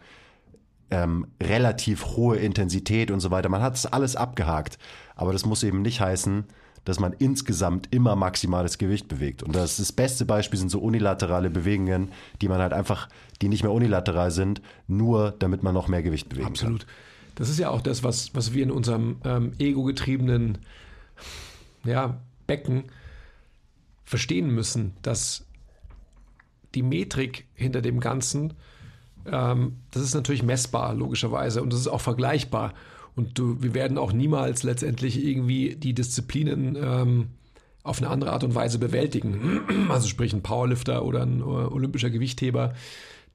ähm, 0.91 1.27
relativ 1.43 2.05
hohe 2.17 2.37
Intensität 2.37 3.11
und 3.11 3.21
so 3.21 3.31
weiter. 3.31 3.49
Man 3.49 3.63
hat 3.63 3.77
es 3.77 3.87
alles 3.87 4.17
abgehakt, 4.17 4.79
aber 5.15 5.33
das 5.33 5.47
muss 5.47 5.63
eben 5.63 5.83
nicht 5.83 6.01
heißen, 6.01 6.45
dass 6.85 6.99
man 6.99 7.13
insgesamt 7.13 7.89
immer 7.91 8.17
maximales 8.17 8.79
Gewicht 8.79 9.09
bewegt. 9.09 9.43
Und 9.43 9.55
das, 9.55 9.77
das 9.77 9.93
beste 9.93 10.25
Beispiel 10.25 10.59
sind 10.59 10.71
so 10.71 10.81
unilaterale 10.81 11.51
Bewegungen, 11.51 12.11
die 12.41 12.49
man 12.49 12.61
halt 12.61 12.73
einfach, 12.73 13.09
die 13.43 13.49
nicht 13.49 13.63
mehr 13.63 13.73
unilateral 13.73 14.31
sind, 14.31 14.63
nur 14.89 15.35
damit 15.39 15.63
man 15.63 15.75
noch 15.75 15.89
mehr 15.89 16.03
Gewicht 16.03 16.29
bewegen 16.29 16.49
Absolut. 16.49 16.87
Das 17.35 17.49
ist 17.49 17.59
ja 17.59 17.71
auch 17.71 17.81
das, 17.81 18.03
was, 18.03 18.35
was 18.35 18.53
wir 18.55 18.63
in 18.63 18.71
unserem 18.71 19.17
ähm, 19.25 19.53
ego-getriebenen 19.59 20.59
ja, 21.85 22.19
Becken 22.47 22.85
verstehen 24.05 24.51
müssen, 24.51 24.93
dass 25.03 25.47
die 26.75 26.83
Metrik 26.83 27.47
hinter 27.55 27.83
dem 27.83 28.01
Ganzen, 28.01 28.55
ähm, 29.31 29.77
das 29.91 30.03
ist 30.03 30.15
natürlich 30.15 30.43
messbar, 30.43 30.95
logischerweise, 30.95 31.63
und 31.63 31.73
das 31.73 31.81
ist 31.81 31.89
auch 31.89 32.01
vergleichbar. 32.01 32.75
Und 33.17 33.39
du, 33.39 33.63
wir 33.63 33.75
werden 33.75 33.99
auch 33.99 34.13
niemals 34.13 34.63
letztendlich 34.63 35.23
irgendwie 35.25 35.77
die 35.77 35.95
Disziplinen 35.95 36.77
ähm, 36.81 37.29
auf 37.83 37.99
eine 37.99 38.09
andere 38.09 38.33
Art 38.33 38.45
und 38.45 38.55
Weise 38.55 38.79
bewältigen. 38.79 39.61
Also 39.91 40.07
sprich 40.07 40.33
ein 40.33 40.43
Powerlifter 40.43 41.05
oder 41.05 41.23
ein 41.23 41.41
äh, 41.41 41.43
olympischer 41.43 42.11
Gewichtheber, 42.11 42.75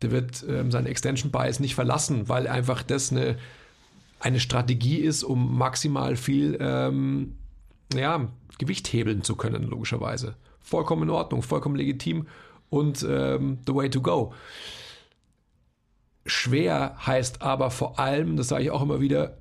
der 0.01 0.11
wird 0.11 0.45
ähm, 0.47 0.71
seinen 0.71 0.87
Extension 0.87 1.31
Bias 1.31 1.59
nicht 1.59 1.75
verlassen, 1.75 2.29
weil 2.29 2.47
einfach 2.47 2.83
das 2.83 3.11
eine, 3.11 3.37
eine 4.19 4.39
Strategie 4.39 4.97
ist, 4.97 5.23
um 5.23 5.57
maximal 5.57 6.15
viel 6.15 6.57
ähm, 6.59 7.35
ja, 7.93 8.29
Gewicht 8.57 8.91
hebeln 8.91 9.23
zu 9.23 9.35
können, 9.35 9.63
logischerweise. 9.63 10.35
Vollkommen 10.61 11.03
in 11.03 11.09
Ordnung, 11.09 11.41
vollkommen 11.41 11.75
legitim 11.75 12.27
und 12.69 13.05
ähm, 13.07 13.59
the 13.67 13.75
way 13.75 13.89
to 13.89 14.01
go. 14.01 14.33
Schwer 16.25 16.95
heißt 17.05 17.41
aber 17.41 17.69
vor 17.69 17.99
allem, 17.99 18.35
das 18.35 18.47
sage 18.47 18.63
ich 18.63 18.71
auch 18.71 18.81
immer 18.81 18.99
wieder, 18.99 19.37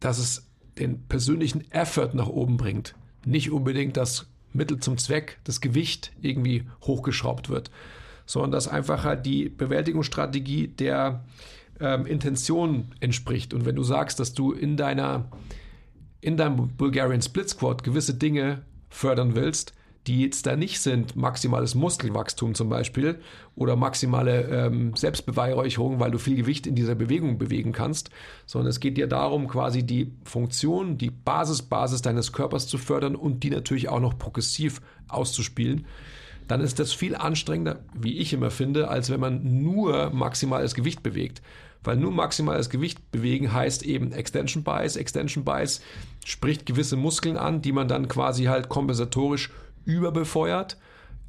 dass 0.00 0.18
es 0.18 0.46
den 0.78 1.06
persönlichen 1.08 1.70
Effort 1.70 2.10
nach 2.14 2.28
oben 2.28 2.56
bringt. 2.56 2.94
Nicht 3.24 3.50
unbedingt 3.50 3.96
das 3.96 4.26
Mittel 4.52 4.78
zum 4.78 4.98
Zweck, 4.98 5.38
das 5.44 5.60
Gewicht 5.60 6.12
irgendwie 6.20 6.64
hochgeschraubt 6.82 7.48
wird, 7.48 7.70
sondern 8.26 8.52
dass 8.52 8.68
einfach 8.68 9.04
halt 9.04 9.26
die 9.26 9.48
Bewältigungsstrategie 9.48 10.68
der 10.68 11.24
ähm, 11.80 12.06
Intention 12.06 12.92
entspricht. 13.00 13.54
Und 13.54 13.64
wenn 13.64 13.76
du 13.76 13.82
sagst, 13.82 14.20
dass 14.20 14.34
du 14.34 14.52
in 14.52 14.76
deiner 14.76 15.30
in 16.20 16.36
deinem 16.36 16.68
Bulgarian 16.76 17.22
Split 17.22 17.48
Squat 17.48 17.84
gewisse 17.84 18.14
Dinge 18.14 18.62
fördern 18.90 19.36
willst, 19.36 19.72
die 20.08 20.22
jetzt 20.22 20.46
da 20.46 20.56
nicht 20.56 20.80
sind, 20.80 21.16
maximales 21.16 21.74
Muskelwachstum 21.74 22.54
zum 22.54 22.70
Beispiel 22.70 23.20
oder 23.54 23.76
maximale 23.76 24.44
ähm, 24.44 24.96
Selbstbeweihräucherung, 24.96 26.00
weil 26.00 26.10
du 26.10 26.18
viel 26.18 26.34
Gewicht 26.34 26.66
in 26.66 26.74
dieser 26.74 26.94
Bewegung 26.94 27.36
bewegen 27.36 27.72
kannst, 27.72 28.08
sondern 28.46 28.70
es 28.70 28.80
geht 28.80 28.96
dir 28.96 29.06
darum, 29.06 29.48
quasi 29.48 29.82
die 29.82 30.10
Funktion, 30.24 30.96
die 30.96 31.10
Basis, 31.10 31.60
Basis 31.60 32.00
deines 32.00 32.32
Körpers 32.32 32.66
zu 32.68 32.78
fördern 32.78 33.16
und 33.16 33.42
die 33.42 33.50
natürlich 33.50 33.90
auch 33.90 34.00
noch 34.00 34.18
progressiv 34.18 34.80
auszuspielen, 35.08 35.84
dann 36.46 36.62
ist 36.62 36.78
das 36.78 36.94
viel 36.94 37.14
anstrengender, 37.14 37.80
wie 37.94 38.16
ich 38.16 38.32
immer 38.32 38.50
finde, 38.50 38.88
als 38.88 39.10
wenn 39.10 39.20
man 39.20 39.62
nur 39.62 40.08
maximales 40.08 40.74
Gewicht 40.74 41.02
bewegt. 41.02 41.42
Weil 41.84 41.96
nur 41.96 42.10
maximales 42.10 42.70
Gewicht 42.70 43.12
bewegen 43.12 43.52
heißt 43.52 43.84
eben 43.84 44.12
Extension 44.12 44.64
Bias. 44.64 44.96
Extension 44.96 45.44
Bias 45.44 45.82
spricht 46.24 46.64
gewisse 46.64 46.96
Muskeln 46.96 47.36
an, 47.36 47.60
die 47.60 47.72
man 47.72 47.88
dann 47.88 48.08
quasi 48.08 48.44
halt 48.44 48.70
kompensatorisch 48.70 49.50
überbefeuert. 49.88 50.76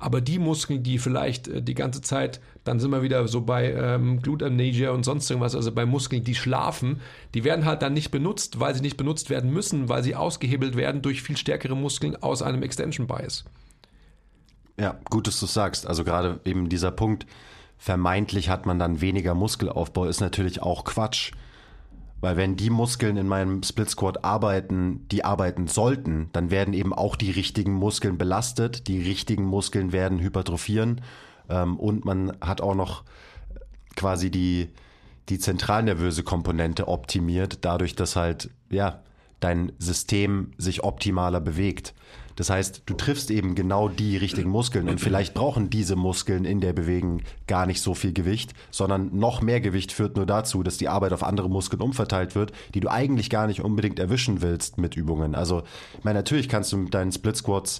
Aber 0.01 0.21
die 0.21 0.39
Muskeln, 0.39 0.81
die 0.81 0.97
vielleicht 0.97 1.47
äh, 1.47 1.61
die 1.61 1.73
ganze 1.73 2.01
Zeit, 2.01 2.39
dann 2.63 2.79
sind 2.79 2.91
wir 2.91 3.01
wieder 3.01 3.27
so 3.27 3.41
bei 3.41 3.73
ähm, 3.73 4.21
Glutamnesia 4.21 4.91
und 4.91 5.03
sonst 5.03 5.29
irgendwas, 5.29 5.55
also 5.55 5.71
bei 5.73 5.85
Muskeln, 5.85 6.23
die 6.23 6.35
schlafen, 6.35 7.01
die 7.33 7.43
werden 7.43 7.65
halt 7.65 7.81
dann 7.81 7.93
nicht 7.93 8.11
benutzt, 8.11 8.59
weil 8.59 8.73
sie 8.75 8.81
nicht 8.81 8.95
benutzt 8.95 9.29
werden 9.29 9.51
müssen, 9.51 9.89
weil 9.89 10.03
sie 10.03 10.15
ausgehebelt 10.15 10.77
werden 10.77 11.01
durch 11.01 11.21
viel 11.21 11.35
stärkere 11.35 11.75
Muskeln 11.75 12.15
aus 12.21 12.41
einem 12.41 12.63
Extension 12.63 13.07
Bias. 13.07 13.43
Ja, 14.79 14.97
gut, 15.09 15.27
dass 15.27 15.39
du 15.39 15.45
sagst. 15.45 15.85
Also 15.85 16.05
gerade 16.05 16.39
eben 16.45 16.69
dieser 16.69 16.91
Punkt, 16.91 17.25
vermeintlich 17.77 18.49
hat 18.49 18.65
man 18.65 18.79
dann 18.79 19.01
weniger 19.01 19.35
Muskelaufbau, 19.35 20.05
ist 20.05 20.21
natürlich 20.21 20.61
auch 20.61 20.85
Quatsch. 20.85 21.33
Weil 22.21 22.35
wenn 22.35 22.55
die 22.57 22.69
Muskeln 22.69 23.15
in 23.17 23.27
meinem 23.27 23.63
Split 23.63 23.89
Squat 23.89 24.23
arbeiten, 24.25 25.07
die 25.09 25.23
arbeiten 25.23 25.67
sollten, 25.67 26.29
dann 26.33 26.51
werden 26.51 26.73
eben 26.73 26.93
auch 26.93 27.15
die 27.15 27.31
richtigen 27.31 27.73
Muskeln 27.73 28.17
belastet, 28.17 28.87
die 28.87 29.01
richtigen 29.01 29.45
Muskeln 29.45 29.91
werden 29.93 30.19
hypertrophieren 30.19 31.01
ähm, 31.49 31.77
und 31.77 32.05
man 32.05 32.35
hat 32.41 32.61
auch 32.61 32.75
noch 32.75 33.03
quasi 33.95 34.31
die, 34.31 34.69
die 35.29 35.39
zentralnervöse 35.39 36.23
Komponente 36.23 36.87
optimiert, 36.87 37.59
dadurch, 37.61 37.95
dass 37.95 38.15
halt, 38.15 38.49
ja, 38.69 39.01
dein 39.39 39.71
System 39.79 40.51
sich 40.57 40.83
optimaler 40.83 41.39
bewegt. 41.39 41.93
Das 42.39 42.49
heißt, 42.49 42.83
du 42.85 42.93
triffst 42.93 43.31
eben 43.31 43.53
genau 43.53 43.89
die 43.89 44.15
richtigen 44.15 44.49
Muskeln 44.49 44.87
und 44.87 45.01
vielleicht 45.01 45.33
brauchen 45.33 45.69
diese 45.69 45.97
Muskeln 45.97 46.45
in 46.45 46.61
der 46.61 46.71
Bewegung 46.71 47.21
gar 47.47 47.65
nicht 47.65 47.81
so 47.81 47.93
viel 47.93 48.13
Gewicht, 48.13 48.53
sondern 48.71 49.09
noch 49.19 49.41
mehr 49.41 49.59
Gewicht 49.59 49.91
führt 49.91 50.15
nur 50.15 50.25
dazu, 50.25 50.63
dass 50.63 50.77
die 50.77 50.87
Arbeit 50.87 51.11
auf 51.11 51.21
andere 51.21 51.49
Muskeln 51.49 51.81
umverteilt 51.81 52.35
wird, 52.35 52.53
die 52.73 52.79
du 52.79 52.87
eigentlich 52.87 53.29
gar 53.29 53.45
nicht 53.45 53.59
unbedingt 53.59 53.99
erwischen 53.99 54.41
willst 54.41 54.77
mit 54.77 54.95
Übungen. 54.95 55.35
Also, 55.35 55.63
ich 55.97 56.05
meine, 56.05 56.19
natürlich 56.19 56.47
kannst 56.47 56.71
du 56.71 56.77
mit 56.77 56.93
deinen 56.93 57.11
Split 57.11 57.35
Squats 57.35 57.79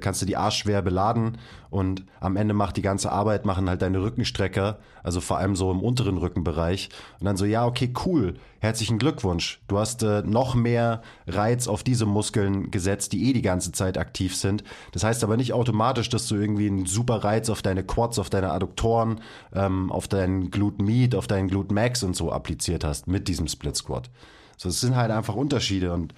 kannst 0.00 0.22
du 0.22 0.26
die 0.26 0.36
Arsch 0.36 0.58
schwer 0.58 0.82
beladen 0.82 1.38
und 1.70 2.04
am 2.20 2.36
Ende 2.36 2.54
macht 2.54 2.76
die 2.76 2.82
ganze 2.82 3.10
Arbeit, 3.12 3.44
machen 3.44 3.68
halt 3.68 3.82
deine 3.82 4.02
Rückenstrecker, 4.02 4.78
also 5.02 5.20
vor 5.20 5.38
allem 5.38 5.56
so 5.56 5.70
im 5.70 5.80
unteren 5.80 6.18
Rückenbereich. 6.18 6.90
Und 7.18 7.24
dann 7.24 7.36
so, 7.36 7.44
ja, 7.44 7.66
okay, 7.66 7.92
cool, 8.04 8.34
herzlichen 8.58 8.98
Glückwunsch. 8.98 9.60
Du 9.68 9.78
hast 9.78 10.02
äh, 10.02 10.22
noch 10.22 10.54
mehr 10.54 11.02
Reiz 11.26 11.68
auf 11.68 11.82
diese 11.82 12.06
Muskeln 12.06 12.70
gesetzt, 12.70 13.12
die 13.12 13.28
eh 13.28 13.32
die 13.32 13.42
ganze 13.42 13.72
Zeit 13.72 13.98
aktiv 13.98 14.36
sind. 14.36 14.64
Das 14.92 15.04
heißt 15.04 15.24
aber 15.24 15.36
nicht 15.36 15.52
automatisch, 15.52 16.08
dass 16.08 16.26
du 16.26 16.36
irgendwie 16.36 16.66
einen 16.66 16.86
super 16.86 17.24
Reiz 17.24 17.48
auf 17.48 17.62
deine 17.62 17.84
Quads, 17.84 18.18
auf 18.18 18.30
deine 18.30 18.50
Adduktoren, 18.50 19.20
ähm, 19.54 19.90
auf 19.90 20.08
deinen 20.08 20.50
Glute 20.50 20.82
Med, 20.82 21.14
auf 21.14 21.26
deinen 21.26 21.48
Glute 21.48 21.72
Max 21.72 22.02
und 22.02 22.16
so 22.16 22.32
appliziert 22.32 22.84
hast 22.84 23.06
mit 23.06 23.28
diesem 23.28 23.48
Split 23.48 23.76
Squat. 23.76 24.10
So, 24.56 24.68
es 24.68 24.80
sind 24.80 24.96
halt 24.96 25.10
einfach 25.10 25.34
Unterschiede 25.34 25.94
und 25.94 26.14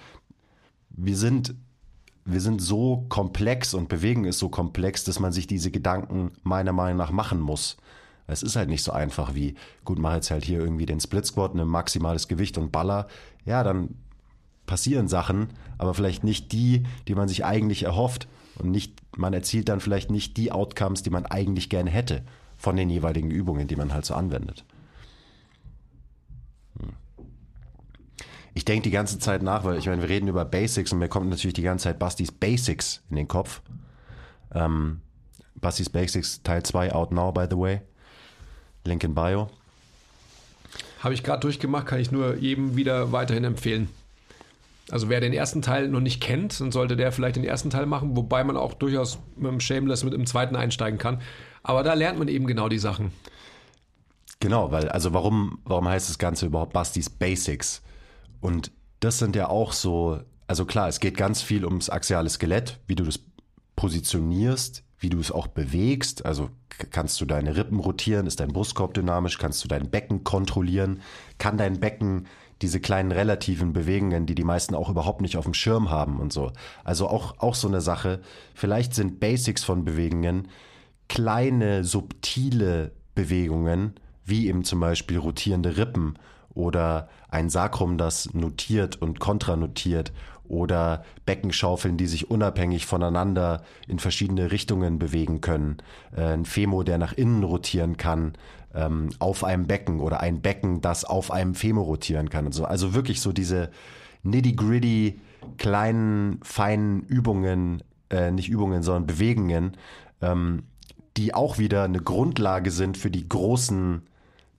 wir 0.89 1.15
sind 1.15 1.55
wir 2.25 2.39
sind 2.39 2.61
so 2.61 3.05
komplex 3.09 3.73
und 3.73 3.89
Bewegung 3.89 4.25
ist 4.25 4.39
so 4.39 4.49
komplex, 4.49 5.03
dass 5.03 5.19
man 5.19 5.33
sich 5.33 5.47
diese 5.47 5.71
Gedanken 5.71 6.31
meiner 6.43 6.71
Meinung 6.71 6.97
nach 6.97 7.11
machen 7.11 7.39
muss. 7.39 7.77
Es 8.27 8.43
ist 8.43 8.55
halt 8.55 8.69
nicht 8.69 8.83
so 8.83 8.93
einfach 8.93 9.35
wie, 9.35 9.55
gut, 9.83 9.99
mach 9.99 10.15
jetzt 10.15 10.31
halt 10.31 10.45
hier 10.45 10.59
irgendwie 10.59 10.85
den 10.85 11.01
Split 11.01 11.25
Squat, 11.25 11.53
ein 11.53 11.67
maximales 11.67 12.27
Gewicht 12.27 12.57
und 12.57 12.71
Baller. 12.71 13.07
Ja, 13.45 13.63
dann 13.63 13.95
passieren 14.65 15.09
Sachen, 15.09 15.49
aber 15.77 15.93
vielleicht 15.93 16.23
nicht 16.23 16.53
die, 16.53 16.83
die 17.07 17.15
man 17.15 17.27
sich 17.27 17.43
eigentlich 17.43 17.83
erhofft. 17.83 18.27
Und 18.57 18.71
nicht, 18.71 19.01
man 19.17 19.33
erzielt 19.33 19.67
dann 19.67 19.81
vielleicht 19.81 20.09
nicht 20.09 20.37
die 20.37 20.51
Outcomes, 20.51 21.03
die 21.03 21.09
man 21.09 21.25
eigentlich 21.25 21.69
gerne 21.69 21.89
hätte 21.89 22.23
von 22.57 22.75
den 22.77 22.89
jeweiligen 22.89 23.31
Übungen, 23.31 23.67
die 23.67 23.75
man 23.75 23.93
halt 23.93 24.05
so 24.05 24.13
anwendet. 24.13 24.63
Ich 28.53 28.65
denke 28.65 28.83
die 28.83 28.91
ganze 28.91 29.17
Zeit 29.19 29.41
nach, 29.41 29.63
weil 29.63 29.77
ich 29.77 29.87
meine, 29.87 30.01
wir 30.01 30.09
reden 30.09 30.27
über 30.27 30.45
Basics 30.45 30.91
und 30.91 30.99
mir 30.99 31.07
kommt 31.07 31.29
natürlich 31.29 31.55
die 31.55 31.63
ganze 31.63 31.85
Zeit 31.85 31.99
Bastis 31.99 32.31
Basics 32.31 33.01
in 33.09 33.15
den 33.15 33.27
Kopf. 33.27 33.61
Ähm, 34.53 35.01
Bastis 35.55 35.89
Basics 35.89 36.43
Teil 36.43 36.63
2 36.63 36.93
out 36.93 37.11
now, 37.11 37.31
by 37.31 37.45
the 37.49 37.57
way. 37.57 37.81
Link 38.85 39.03
in 39.03 39.15
Bio. 39.15 39.49
Habe 40.99 41.13
ich 41.13 41.23
gerade 41.23 41.39
durchgemacht, 41.39 41.87
kann 41.87 41.99
ich 41.99 42.11
nur 42.11 42.35
jedem 42.35 42.75
wieder 42.75 43.11
weiterhin 43.11 43.43
empfehlen. 43.43 43.89
Also 44.91 45.09
wer 45.09 45.21
den 45.21 45.33
ersten 45.33 45.61
Teil 45.61 45.87
noch 45.87 46.01
nicht 46.01 46.21
kennt, 46.21 46.59
dann 46.59 46.71
sollte 46.71 46.95
der 46.95 47.11
vielleicht 47.11 47.37
den 47.37 47.45
ersten 47.45 47.69
Teil 47.69 47.85
machen, 47.85 48.15
wobei 48.15 48.43
man 48.43 48.57
auch 48.57 48.73
durchaus 48.73 49.17
mit 49.35 49.49
dem 49.49 49.59
Shameless 49.59 50.03
mit 50.03 50.13
dem 50.13 50.25
zweiten 50.25 50.55
einsteigen 50.55 50.99
kann. 50.99 51.21
Aber 51.63 51.83
da 51.83 51.93
lernt 51.93 52.19
man 52.19 52.27
eben 52.27 52.45
genau 52.45 52.67
die 52.69 52.79
Sachen. 52.79 53.11
Genau, 54.39 54.71
weil, 54.71 54.89
also 54.89 55.13
warum, 55.13 55.59
warum 55.63 55.87
heißt 55.87 56.09
das 56.09 56.17
Ganze 56.17 56.47
überhaupt 56.47 56.73
Bastis 56.73 57.09
Basics? 57.09 57.81
Und 58.43 58.71
das 58.99 59.19
sind 59.19 59.37
ja 59.37 59.47
auch 59.47 59.71
so, 59.71 60.19
also 60.47 60.65
klar, 60.65 60.89
es 60.89 60.99
geht 60.99 61.15
ganz 61.15 61.41
viel 61.41 61.63
ums 61.63 61.89
axiale 61.89 62.29
Skelett, 62.29 62.77
wie 62.87 62.95
du 62.95 63.05
das 63.05 63.21
positionierst, 63.77 64.83
wie 64.99 65.09
du 65.09 65.21
es 65.21 65.31
auch 65.31 65.47
bewegst. 65.47 66.25
Also 66.25 66.49
kannst 66.91 67.21
du 67.21 67.25
deine 67.25 67.55
Rippen 67.55 67.79
rotieren, 67.79 68.27
ist 68.27 68.41
dein 68.41 68.51
Brustkorb 68.51 68.95
dynamisch, 68.95 69.37
kannst 69.37 69.63
du 69.63 69.69
dein 69.69 69.89
Becken 69.89 70.25
kontrollieren, 70.25 70.99
kann 71.37 71.57
dein 71.57 71.79
Becken 71.79 72.27
diese 72.61 72.81
kleinen 72.81 73.13
relativen 73.13 73.71
Bewegungen, 73.71 74.25
die 74.25 74.35
die 74.35 74.43
meisten 74.43 74.75
auch 74.75 74.89
überhaupt 74.89 75.21
nicht 75.21 75.37
auf 75.37 75.45
dem 75.45 75.53
Schirm 75.53 75.89
haben 75.89 76.19
und 76.19 76.33
so. 76.33 76.51
Also 76.83 77.07
auch, 77.07 77.39
auch 77.39 77.55
so 77.55 77.69
eine 77.69 77.79
Sache. 77.79 78.19
Vielleicht 78.55 78.93
sind 78.93 79.21
Basics 79.21 79.63
von 79.63 79.85
Bewegungen 79.85 80.49
kleine, 81.07 81.85
subtile 81.85 82.91
Bewegungen, 83.15 83.93
wie 84.25 84.47
eben 84.47 84.65
zum 84.65 84.81
Beispiel 84.81 85.17
rotierende 85.17 85.77
Rippen 85.77 86.17
oder 86.55 87.09
ein 87.29 87.49
Sakrum, 87.49 87.97
das 87.97 88.33
notiert 88.33 89.01
und 89.01 89.19
kontranotiert 89.19 90.11
oder 90.43 91.03
Beckenschaufeln, 91.25 91.97
die 91.97 92.07
sich 92.07 92.29
unabhängig 92.29 92.85
voneinander 92.85 93.63
in 93.87 93.99
verschiedene 93.99 94.51
Richtungen 94.51 94.99
bewegen 94.99 95.41
können, 95.41 95.77
äh, 96.15 96.21
ein 96.21 96.45
Femo, 96.45 96.83
der 96.83 96.97
nach 96.97 97.13
innen 97.13 97.43
rotieren 97.43 97.97
kann 97.97 98.33
ähm, 98.73 99.09
auf 99.19 99.43
einem 99.43 99.67
Becken 99.67 99.99
oder 99.99 100.19
ein 100.19 100.41
Becken, 100.41 100.81
das 100.81 101.05
auf 101.05 101.31
einem 101.31 101.55
Femo 101.55 101.81
rotieren 101.81 102.29
kann 102.29 102.45
und 102.45 102.51
so. 102.53 102.65
Also 102.65 102.93
wirklich 102.93 103.21
so 103.21 103.31
diese 103.31 103.69
nitty-gritty 104.23 105.19
kleinen, 105.57 106.39
feinen 106.43 107.01
Übungen, 107.03 107.83
äh, 108.09 108.31
nicht 108.31 108.49
Übungen, 108.49 108.83
sondern 108.83 109.07
Bewegungen, 109.07 109.77
ähm, 110.21 110.63
die 111.17 111.33
auch 111.33 111.57
wieder 111.57 111.83
eine 111.83 111.99
Grundlage 111.99 112.71
sind 112.71 112.97
für 112.97 113.11
die 113.11 113.27
großen 113.27 114.03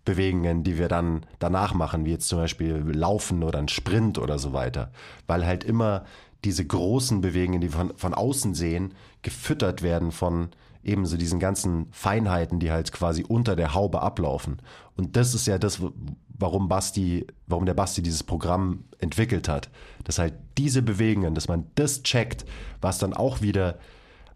Bewegungen, 0.04 0.64
die 0.64 0.78
wir 0.78 0.88
dann 0.88 1.24
danach 1.38 1.74
machen, 1.74 2.04
wie 2.04 2.10
jetzt 2.10 2.28
zum 2.28 2.38
Beispiel 2.38 2.76
Laufen 2.92 3.42
oder 3.42 3.58
ein 3.58 3.68
Sprint 3.68 4.18
oder 4.18 4.38
so 4.38 4.52
weiter. 4.52 4.90
Weil 5.26 5.46
halt 5.46 5.64
immer 5.64 6.04
diese 6.44 6.64
großen 6.64 7.20
Bewegungen, 7.20 7.60
die 7.60 7.72
wir 7.72 7.78
von, 7.78 7.96
von 7.96 8.14
außen 8.14 8.54
sehen, 8.54 8.94
gefüttert 9.22 9.82
werden 9.82 10.12
von 10.12 10.50
ebenso 10.82 11.16
diesen 11.16 11.40
ganzen 11.40 11.86
Feinheiten, 11.90 12.60
die 12.60 12.70
halt 12.70 12.92
quasi 12.92 13.24
unter 13.26 13.56
der 13.56 13.74
Haube 13.74 14.02
ablaufen. 14.02 14.58
Und 14.96 15.16
das 15.16 15.34
ist 15.34 15.46
ja 15.46 15.58
das, 15.58 15.80
warum 16.28 16.68
Basti, 16.68 17.26
warum 17.46 17.64
der 17.64 17.74
Basti 17.74 18.02
dieses 18.02 18.22
Programm 18.22 18.84
entwickelt 18.98 19.48
hat. 19.48 19.70
Dass 20.04 20.18
halt 20.18 20.34
diese 20.58 20.82
Bewegungen, 20.82 21.34
dass 21.34 21.48
man 21.48 21.66
das 21.74 22.02
checkt, 22.02 22.44
was 22.82 22.98
dann 22.98 23.14
auch 23.14 23.40
wieder 23.40 23.78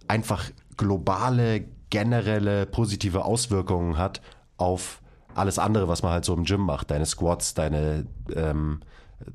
einfach 0.08 0.50
globale, 0.78 1.66
generelle, 1.90 2.64
positive 2.64 3.26
Auswirkungen 3.26 3.98
hat 3.98 4.22
auf 4.56 5.02
alles 5.38 5.58
andere, 5.58 5.88
was 5.88 6.02
man 6.02 6.12
halt 6.12 6.24
so 6.24 6.34
im 6.34 6.44
Gym 6.44 6.60
macht. 6.60 6.90
Deine 6.90 7.06
Squats, 7.06 7.54
deine, 7.54 8.06
ähm, 8.34 8.80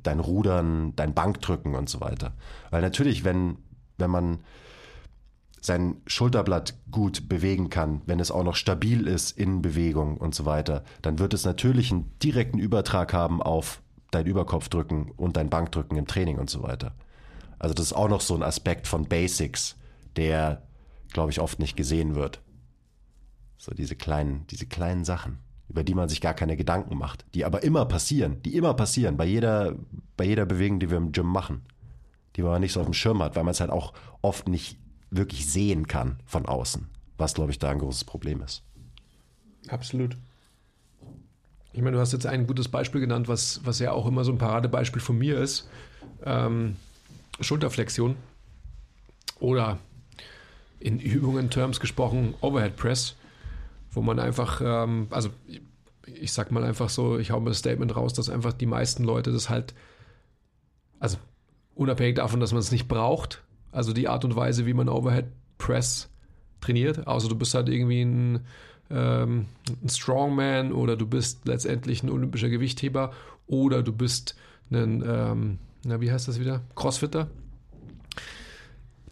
dein 0.03 0.19
Rudern, 0.19 0.95
dein 0.95 1.13
Bankdrücken 1.13 1.75
und 1.75 1.89
so 1.89 2.01
weiter. 2.01 2.33
Weil 2.69 2.81
natürlich, 2.81 3.23
wenn, 3.23 3.57
wenn 3.97 4.11
man 4.11 4.39
sein 5.61 6.01
Schulterblatt 6.07 6.75
gut 6.91 7.29
bewegen 7.29 7.69
kann, 7.69 8.01
wenn 8.05 8.19
es 8.19 8.31
auch 8.31 8.43
noch 8.43 8.55
stabil 8.55 9.07
ist 9.07 9.31
in 9.37 9.61
Bewegung 9.61 10.17
und 10.17 10.35
so 10.35 10.45
weiter, 10.45 10.83
dann 11.01 11.19
wird 11.19 11.33
es 11.33 11.45
natürlich 11.45 11.91
einen 11.91 12.11
direkten 12.19 12.59
Übertrag 12.59 13.13
haben 13.13 13.41
auf 13.41 13.81
dein 14.11 14.25
Überkopfdrücken 14.25 15.11
und 15.11 15.37
dein 15.37 15.49
Bankdrücken 15.49 15.97
im 15.97 16.05
Training 16.05 16.37
und 16.37 16.49
so 16.49 16.63
weiter. 16.63 16.93
Also 17.59 17.73
das 17.73 17.87
ist 17.87 17.93
auch 17.93 18.09
noch 18.09 18.19
so 18.19 18.35
ein 18.35 18.43
Aspekt 18.43 18.87
von 18.87 19.05
Basics, 19.05 19.77
der, 20.17 20.63
glaube 21.13 21.31
ich, 21.31 21.39
oft 21.39 21.59
nicht 21.59 21.77
gesehen 21.77 22.13
wird. 22.13 22.41
So 23.57 23.73
diese 23.73 23.95
kleinen, 23.95 24.45
diese 24.47 24.65
kleinen 24.65 25.05
Sachen, 25.05 25.39
über 25.69 25.83
die 25.83 25.95
man 25.95 26.09
sich 26.09 26.21
gar 26.21 26.33
keine 26.33 26.57
Gedanken 26.57 26.97
macht, 26.97 27.25
die 27.33 27.45
aber 27.45 27.63
immer 27.63 27.85
passieren, 27.85 28.41
die 28.43 28.55
immer 28.55 28.73
passieren, 28.73 29.17
bei 29.17 29.25
jeder, 29.25 29.75
bei 30.17 30.25
jeder 30.25 30.45
Bewegung, 30.45 30.79
die 30.79 30.89
wir 30.89 30.97
im 30.97 31.11
Gym 31.11 31.27
machen, 31.27 31.63
die 32.35 32.43
man 32.43 32.61
nicht 32.61 32.73
so 32.73 32.79
auf 32.79 32.85
dem 32.85 32.93
Schirm 32.93 33.21
hat, 33.23 33.35
weil 33.35 33.43
man 33.43 33.51
es 33.51 33.59
halt 33.59 33.71
auch 33.71 33.93
oft 34.21 34.47
nicht 34.47 34.77
wirklich 35.09 35.45
sehen 35.47 35.87
kann 35.87 36.17
von 36.25 36.45
außen, 36.45 36.87
was, 37.17 37.33
glaube 37.33 37.51
ich, 37.51 37.59
da 37.59 37.69
ein 37.69 37.79
großes 37.79 38.03
Problem 38.03 38.41
ist. 38.41 38.63
Absolut. 39.67 40.17
Ich 41.71 41.81
meine, 41.81 41.95
du 41.95 42.01
hast 42.01 42.13
jetzt 42.13 42.27
ein 42.27 42.45
gutes 42.45 42.67
Beispiel 42.67 43.01
genannt, 43.01 43.27
was, 43.27 43.61
was 43.63 43.79
ja 43.79 43.91
auch 43.91 44.05
immer 44.05 44.23
so 44.23 44.31
ein 44.31 44.37
Paradebeispiel 44.37 45.01
von 45.01 45.17
mir 45.17 45.39
ist. 45.39 45.67
Ähm, 46.23 46.75
Schulterflexion 47.39 48.15
oder 49.39 49.79
in 50.79 50.99
Übungen 50.99 51.49
Terms 51.49 51.79
gesprochen 51.79 52.35
Overhead 52.41 52.75
Press, 52.75 53.15
wo 53.93 54.01
man 54.01 54.19
einfach, 54.19 54.61
ähm, 54.63 55.07
also 55.09 55.29
ich, 56.05 56.33
sag 56.33 56.51
mal 56.51 56.63
einfach 56.63 56.89
so, 56.89 57.17
ich 57.17 57.31
hau 57.31 57.39
mir 57.39 57.51
das 57.51 57.59
Statement 57.59 57.95
raus, 57.95 58.13
dass 58.13 58.29
einfach 58.29 58.53
die 58.53 58.65
meisten 58.65 59.03
Leute 59.03 59.31
das 59.31 59.49
halt, 59.49 59.73
also 60.99 61.17
unabhängig 61.75 62.15
davon, 62.15 62.39
dass 62.39 62.51
man 62.51 62.59
es 62.59 62.71
nicht 62.71 62.87
braucht, 62.87 63.43
also 63.71 63.93
die 63.93 64.07
Art 64.07 64.25
und 64.25 64.35
Weise, 64.35 64.65
wie 64.65 64.73
man 64.73 64.89
Overhead 64.89 65.25
Press 65.57 66.09
trainiert, 66.61 67.07
außer 67.07 67.29
du 67.29 67.35
bist 67.35 67.53
halt 67.53 67.69
irgendwie 67.69 68.01
ein, 68.01 68.41
ähm, 68.89 69.45
ein 69.81 69.89
Strongman 69.89 70.71
oder 70.71 70.97
du 70.97 71.07
bist 71.07 71.47
letztendlich 71.47 72.03
ein 72.03 72.09
olympischer 72.09 72.49
Gewichtheber 72.49 73.11
oder 73.47 73.83
du 73.83 73.93
bist 73.93 74.35
ein, 74.71 75.03
ähm, 75.05 75.59
na, 75.85 76.01
wie 76.01 76.11
heißt 76.11 76.27
das 76.27 76.39
wieder? 76.39 76.61
Crossfitter. 76.75 77.27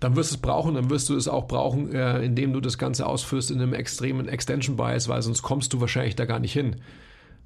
Dann 0.01 0.17
wirst 0.17 0.31
du 0.31 0.35
es 0.35 0.41
brauchen, 0.41 0.75
dann 0.75 0.89
wirst 0.89 1.07
du 1.09 1.15
es 1.15 1.29
auch 1.29 1.47
brauchen, 1.47 1.93
äh, 1.93 2.21
indem 2.23 2.51
du 2.51 2.59
das 2.59 2.77
Ganze 2.77 3.05
ausführst 3.05 3.51
in 3.51 3.61
einem 3.61 3.73
extremen 3.73 4.27
Extension 4.27 4.75
Bias, 4.75 5.07
weil 5.07 5.21
sonst 5.21 5.43
kommst 5.43 5.71
du 5.71 5.79
wahrscheinlich 5.79 6.17
da 6.17 6.25
gar 6.25 6.39
nicht 6.39 6.53
hin. 6.53 6.77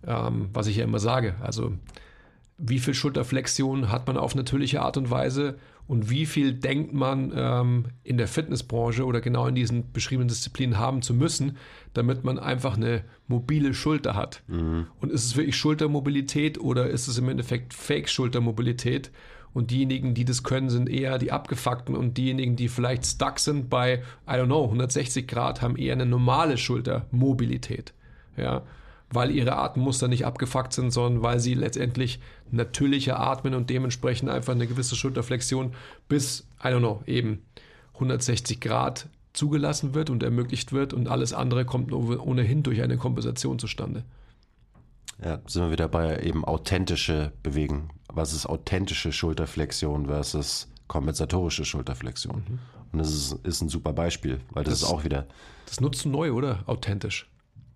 Ähm, 0.08 0.50
was 0.54 0.68
ich 0.68 0.78
ja 0.78 0.84
immer 0.84 1.00
sage. 1.00 1.36
Also, 1.42 1.74
wie 2.58 2.80
viel 2.80 2.94
Schulterflexion 2.94 3.92
hat 3.92 4.08
man 4.08 4.18
auf 4.18 4.36
natürliche 4.36 4.82
Art 4.82 4.98
und 4.98 5.10
Weise 5.12 5.56
und 5.88 6.10
wie 6.10 6.26
viel 6.26 6.54
denkt 6.54 6.94
man 6.94 7.34
ähm, 7.36 7.86
in 8.04 8.18
der 8.18 8.28
Fitnessbranche 8.28 9.04
oder 9.06 9.20
genau 9.20 9.48
in 9.48 9.56
diesen 9.56 9.92
beschriebenen 9.92 10.30
Disziplinen 10.30 10.80
haben 10.80 11.02
zu 11.02 11.14
müssen, 11.14 11.58
damit 11.94 12.24
man 12.24 12.40
einfach 12.40 12.78
eine 12.78 13.04
mobile 13.28 13.74
Schulter 13.74 14.16
hat. 14.16 14.44
Und 15.02 15.12
ist 15.12 15.26
es 15.26 15.36
wirklich 15.36 15.58
Schultermobilität 15.58 16.60
oder 16.60 16.88
ist 16.88 17.08
es 17.08 17.18
im 17.18 17.28
Endeffekt 17.28 17.74
Fake-Schultermobilität? 17.74 19.12
Und 19.56 19.72
diejenigen, 19.72 20.14
die 20.14 20.26
das 20.26 20.44
können, 20.44 20.70
sind 20.70 20.90
eher 20.90 21.18
die 21.18 21.32
Abgefuckten 21.32 21.96
und 21.96 22.18
diejenigen, 22.18 22.58
die 22.58 22.68
vielleicht 22.68 23.06
stuck 23.06 23.40
sind 23.40 23.70
bei, 23.70 24.04
I 24.28 24.32
don't 24.32 24.48
know, 24.48 24.66
160 24.66 25.30
Grad, 25.30 25.62
haben 25.62 25.78
eher 25.78 25.94
eine 25.94 26.06
normale 26.06 26.58
Schultermobilität. 26.58 27.94
Ja, 28.36 28.64
weil 29.10 29.32
ihre 29.32 29.56
Atemmuster 29.56 30.10
nicht 30.10 30.26
abgefuckt 30.26 30.74
sind, 30.74 30.92
sondern 30.92 31.24
weil 31.24 31.40
sie 31.40 31.54
letztendlich 31.54 32.20
natürlicher 32.52 33.18
atmen 33.18 33.54
und 33.54 33.70
dementsprechend 33.70 34.30
einfach 34.30 34.54
eine 34.54 34.68
gewisse 34.68 34.98
Schulterflexion 34.98 35.74
bis, 36.10 36.46
I 36.62 36.68
don't 36.68 36.80
know, 36.80 37.02
eben 37.08 37.42
160 37.94 38.60
Grad 38.60 39.08
zugelassen 39.32 39.94
wird 39.94 40.10
und 40.10 40.22
ermöglicht 40.22 40.74
wird 40.74 40.94
und 40.94 41.08
alles 41.08 41.32
andere 41.32 41.64
kommt 41.64 41.94
ohnehin 41.94 42.62
durch 42.62 42.82
eine 42.82 42.98
Kompensation 42.98 43.58
zustande. 43.58 44.04
Ja, 45.24 45.40
sind 45.48 45.64
wir 45.64 45.72
wieder 45.72 45.88
bei 45.88 46.20
eben 46.22 46.44
authentische 46.46 47.32
Bewegen. 47.42 47.90
Was 48.12 48.34
ist 48.34 48.46
authentische 48.46 49.12
Schulterflexion 49.12 50.08
versus 50.08 50.68
kompensatorische 50.88 51.66
Schulterflexion? 51.66 52.44
Und 52.92 53.00
das 53.00 53.12
ist, 53.14 53.32
ist 53.46 53.62
ein 53.62 53.70
super 53.70 53.94
Beispiel, 53.94 54.40
weil 54.52 54.64
das, 54.64 54.80
Das- 54.80 54.84
ist 54.84 54.94
auch 54.94 55.04
wieder, 55.04 55.26
Das 55.68 55.80
nutzt 55.80 56.06
du 56.06 56.10
neu, 56.10 56.32
oder? 56.32 56.60
Authentisch. 56.68 57.30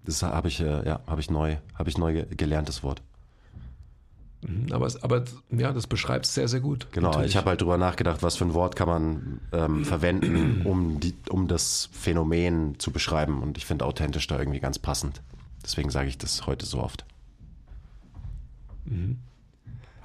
das 0.06 0.22
habe 0.24 0.48
ich, 0.48 0.60
äh, 0.60 0.86
ja, 0.86 1.00
habe 1.08 1.22
ich 1.22 1.30
neu, 1.32 1.58
habe 1.76 1.90
ich 1.90 1.98
neu 1.98 2.14
ge- 2.14 2.36
gelernt, 2.36 2.68
das 2.70 2.84
Wort. 2.84 3.02
Mhm, 4.42 4.72
Aber, 4.72 4.88
aber 5.02 5.24
ja, 5.52 5.74
das 5.74 5.88
beschreibt 5.88 6.26
es 6.26 6.34
sehr, 6.34 6.48
sehr 6.48 6.62
gut. 6.62 6.88
Genau, 6.92 7.10
Natürlich. 7.10 7.32
ich 7.32 7.38
habe 7.38 7.50
halt 7.50 7.62
drüber 7.62 7.78
nachgedacht, 7.78 8.24
was 8.24 8.38
für 8.38 8.46
ein 8.46 8.54
Wort 8.54 8.76
kann 8.76 8.88
man 8.88 9.42
ähm, 9.52 9.86
verwenden, 9.86 10.62
um, 10.66 11.00
die, 11.00 11.14
um 11.30 11.48
das 11.48 11.90
Phänomen 11.92 12.80
zu 12.80 12.92
beschreiben. 12.92 13.42
Und 13.44 13.58
ich 13.58 13.66
finde 13.66 13.86
authentisch 13.86 14.28
da 14.28 14.40
irgendwie 14.40 14.60
ganz 14.62 14.80
passend. 14.80 15.22
Deswegen 15.64 15.90
sage 15.90 16.08
ich 16.08 16.18
das 16.18 16.48
heute 16.48 16.66
so 16.66 16.80
oft. 16.82 17.06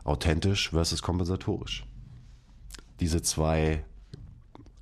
Authentisch 0.04 0.70
versus 0.70 1.02
kompensatorisch. 1.02 1.86
Diese 3.00 3.22
zwei 3.22 3.84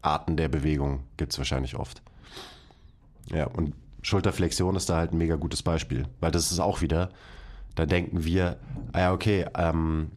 Arten 0.03 0.36
der 0.36 0.48
Bewegung 0.48 1.05
gibt 1.16 1.32
es 1.32 1.38
wahrscheinlich 1.38 1.76
oft. 1.76 2.03
Ja, 3.30 3.46
und 3.46 3.74
Schulterflexion 4.03 4.74
ist 4.74 4.90
da 4.90 4.96
halt 4.96 5.12
ein 5.12 5.18
mega 5.18 5.36
gutes 5.36 5.62
Beispiel, 5.62 6.09
weil 6.20 6.32
das 6.32 6.50
ist 6.50 6.59
auch 6.59 6.80
wieder, 6.80 7.11
da 7.76 7.86
denken 7.86 8.24
wir, 8.24 8.59
ah 8.92 9.00
ja, 9.00 9.12
okay, 9.12 9.46
ähm, 9.57 10.11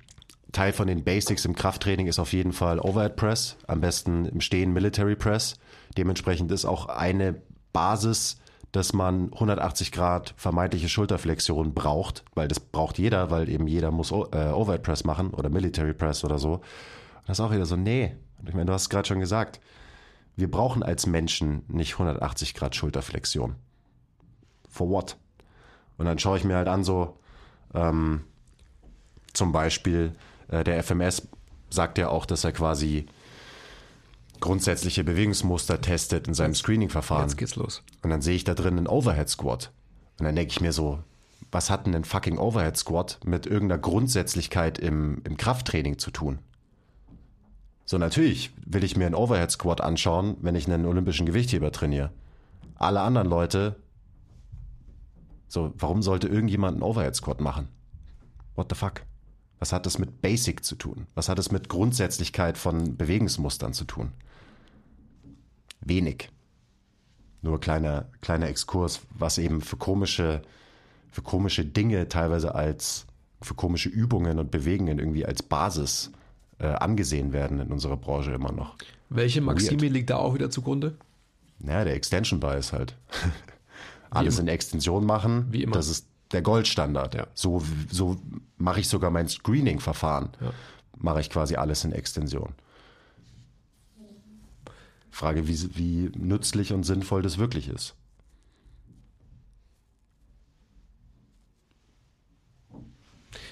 Teil 0.52 0.74
von 0.74 0.88
den 0.88 1.04
Basics 1.04 1.46
im 1.46 1.56
Krafttraining 1.56 2.08
ist 2.08 2.18
auf 2.18 2.34
jeden 2.34 2.54
Fall 2.54 2.80
Overhead 2.80 3.16
Press, 3.16 3.58
am 3.68 3.82
besten 3.82 4.26
im 4.26 4.42
Stehen 4.42 4.74
Military 4.74 5.16
Press. 5.16 5.60
Dementsprechend 5.98 6.52
ist 6.52 6.66
auch 6.66 6.88
eine 6.88 7.42
Basis, 7.74 8.38
dass 8.76 8.92
man 8.92 9.32
180 9.32 9.94
Grad 9.94 10.34
vermeintliche 10.36 10.90
Schulterflexion 10.90 11.74
braucht, 11.74 12.26
weil 12.34 12.50
das 12.50 12.60
braucht 12.60 12.98
jeder, 12.98 13.32
weil 13.32 13.48
eben 13.48 13.68
jeder 13.68 13.90
muss 13.90 14.12
äh, 14.12 14.52
Overhead 14.52 14.84
Press 14.84 15.06
machen 15.06 15.30
oder 15.30 15.50
Military 15.50 15.94
Press 15.94 16.26
oder 16.26 16.40
so. 16.40 16.56
Und 16.56 16.62
das 17.28 17.40
ist 17.40 17.46
auch 17.46 17.54
wieder 17.54 17.66
so, 17.66 17.78
nee. 17.78 18.18
Ich 18.46 18.54
meine, 18.54 18.66
du 18.66 18.74
hast 18.74 18.84
es 18.84 18.90
gerade 18.90 19.08
schon 19.08 19.22
gesagt, 19.22 19.62
wir 20.36 20.52
brauchen 20.52 20.84
als 20.84 21.08
Menschen 21.08 21.64
nicht 21.70 21.94
180 21.94 22.54
Grad 22.54 22.76
Schulterflexion. 22.76 23.56
For 24.70 24.90
what? 24.90 25.16
Und 25.98 26.06
dann 26.06 26.20
schaue 26.20 26.38
ich 26.38 26.44
mir 26.44 26.58
halt 26.58 26.68
an, 26.68 26.84
so 26.84 27.18
ähm, 27.74 28.26
zum 29.32 29.54
Beispiel 29.54 30.12
äh, 30.50 30.66
der 30.66 30.84
FMS 30.84 31.30
sagt 31.70 31.98
ja 31.98 32.10
auch, 32.10 32.26
dass 32.26 32.44
er 32.44 32.52
quasi 32.52 33.06
grundsätzliche 34.40 35.04
Bewegungsmuster 35.04 35.82
testet 35.82 36.28
in 36.28 36.34
seinem 36.34 36.56
Screening-Verfahren. 36.56 37.24
Jetzt 37.24 37.38
geht's 37.38 37.56
los. 37.56 37.84
Und 38.02 38.10
dann 38.10 38.22
sehe 38.22 38.36
ich 38.36 38.44
da 38.44 38.54
drin 38.54 38.78
einen 38.78 38.88
Overhead 38.88 39.30
Squat. 39.30 39.72
Und 40.20 40.26
dann 40.26 40.36
denke 40.36 40.52
ich 40.52 40.62
mir 40.62 40.72
so, 40.72 41.00
was 41.52 41.70
hat 41.70 41.86
denn 41.86 41.96
ein 41.96 42.04
fucking 42.04 42.38
Overhead 42.38 42.78
Squat 42.78 43.20
mit 43.26 43.46
irgendeiner 43.46 43.82
Grundsätzlichkeit 43.82 44.80
im, 44.80 45.22
im 45.24 45.38
Krafttraining 45.38 45.98
zu 45.98 46.12
tun? 46.12 46.40
So, 47.86 47.98
natürlich 47.98 48.52
will 48.66 48.84
ich 48.84 48.98
mir 48.98 49.06
einen 49.06 49.16
Overhead 49.16 49.52
Squat 49.52 49.82
anschauen, 49.82 50.38
wenn 50.42 50.56
ich 50.56 50.68
einen 50.68 50.86
olympischen 50.86 51.26
Gewichtheber 51.26 51.72
trainiere. 51.72 52.12
Alle 52.76 53.02
anderen 53.02 53.30
Leute, 53.30 53.76
so, 55.48 55.74
warum 55.78 56.02
sollte 56.02 56.28
irgendjemand 56.28 56.76
einen 56.76 56.84
Overhead 56.84 57.16
Squat 57.16 57.42
machen? 57.42 57.68
What 58.56 58.68
the 58.70 58.76
fuck? 58.76 59.04
Was 59.60 59.72
hat 59.72 59.86
das 59.86 60.00
mit 60.00 60.22
Basic 60.22 60.66
zu 60.66 60.76
tun? 60.76 61.08
Was 61.16 61.30
hat 61.30 61.40
es 61.40 61.52
mit 61.52 61.70
Grundsätzlichkeit 61.70 62.58
von 62.58 62.98
Bewegungsmustern 62.98 63.74
zu 63.74 63.86
tun? 63.86 64.12
Wenig. 65.86 66.30
Nur 67.42 67.60
kleiner, 67.60 68.06
kleiner 68.22 68.48
Exkurs, 68.48 69.02
was 69.12 69.38
eben 69.38 69.62
für 69.62 69.78
komische, 69.78 70.42
für 71.12 71.22
komische 71.22 71.64
Dinge 71.64 72.10
teilweise 72.10 72.56
als, 72.56 73.06
für 73.42 73.54
komische 73.54 73.90
Übungen 73.90 74.40
und 74.40 74.52
Bewegungen 74.52 75.00
irgendwie 75.00 75.26
als 75.26 75.44
Basis 75.44 76.12
äh, 76.58 76.66
angesehen 76.68 77.34
werden 77.34 77.60
in 77.60 77.72
unserer 77.72 77.98
Branche 77.98 78.32
immer 78.32 78.52
noch. 78.52 78.76
Welche 79.10 79.42
Maxime 79.42 79.82
Weird. 79.82 79.94
liegt 79.94 80.10
da 80.10 80.18
auch 80.18 80.34
wieder 80.34 80.50
zugrunde? 80.50 80.98
Naja, 81.60 81.86
der 81.86 81.96
Extension 81.96 82.40
Bias 82.40 82.74
halt. 82.74 82.96
Alles 84.10 84.40
in 84.40 84.48
Extension 84.48 85.06
machen, 85.06 85.48
Wie 85.52 85.64
immer. 85.64 85.74
das 85.74 85.88
ist 85.88 86.08
der 86.32 86.42
Goldstandard. 86.42 87.16
Ja. 87.16 87.28
So, 87.34 87.62
so 87.92 88.18
mache 88.58 88.80
ich 88.80 88.88
sogar 88.88 89.12
mein 89.12 89.28
Screening-Verfahren. 89.28 90.30
Ja. 90.42 90.52
Mache 90.98 91.20
ich 91.20 91.30
quasi 91.30 91.56
alles 91.56 91.84
in 91.84 91.92
Extension. 91.92 92.54
Frage, 95.16 95.48
wie, 95.48 95.58
wie 95.78 96.12
nützlich 96.18 96.74
und 96.74 96.84
sinnvoll 96.84 97.22
das 97.22 97.38
wirklich 97.38 97.70
ist. 97.70 97.96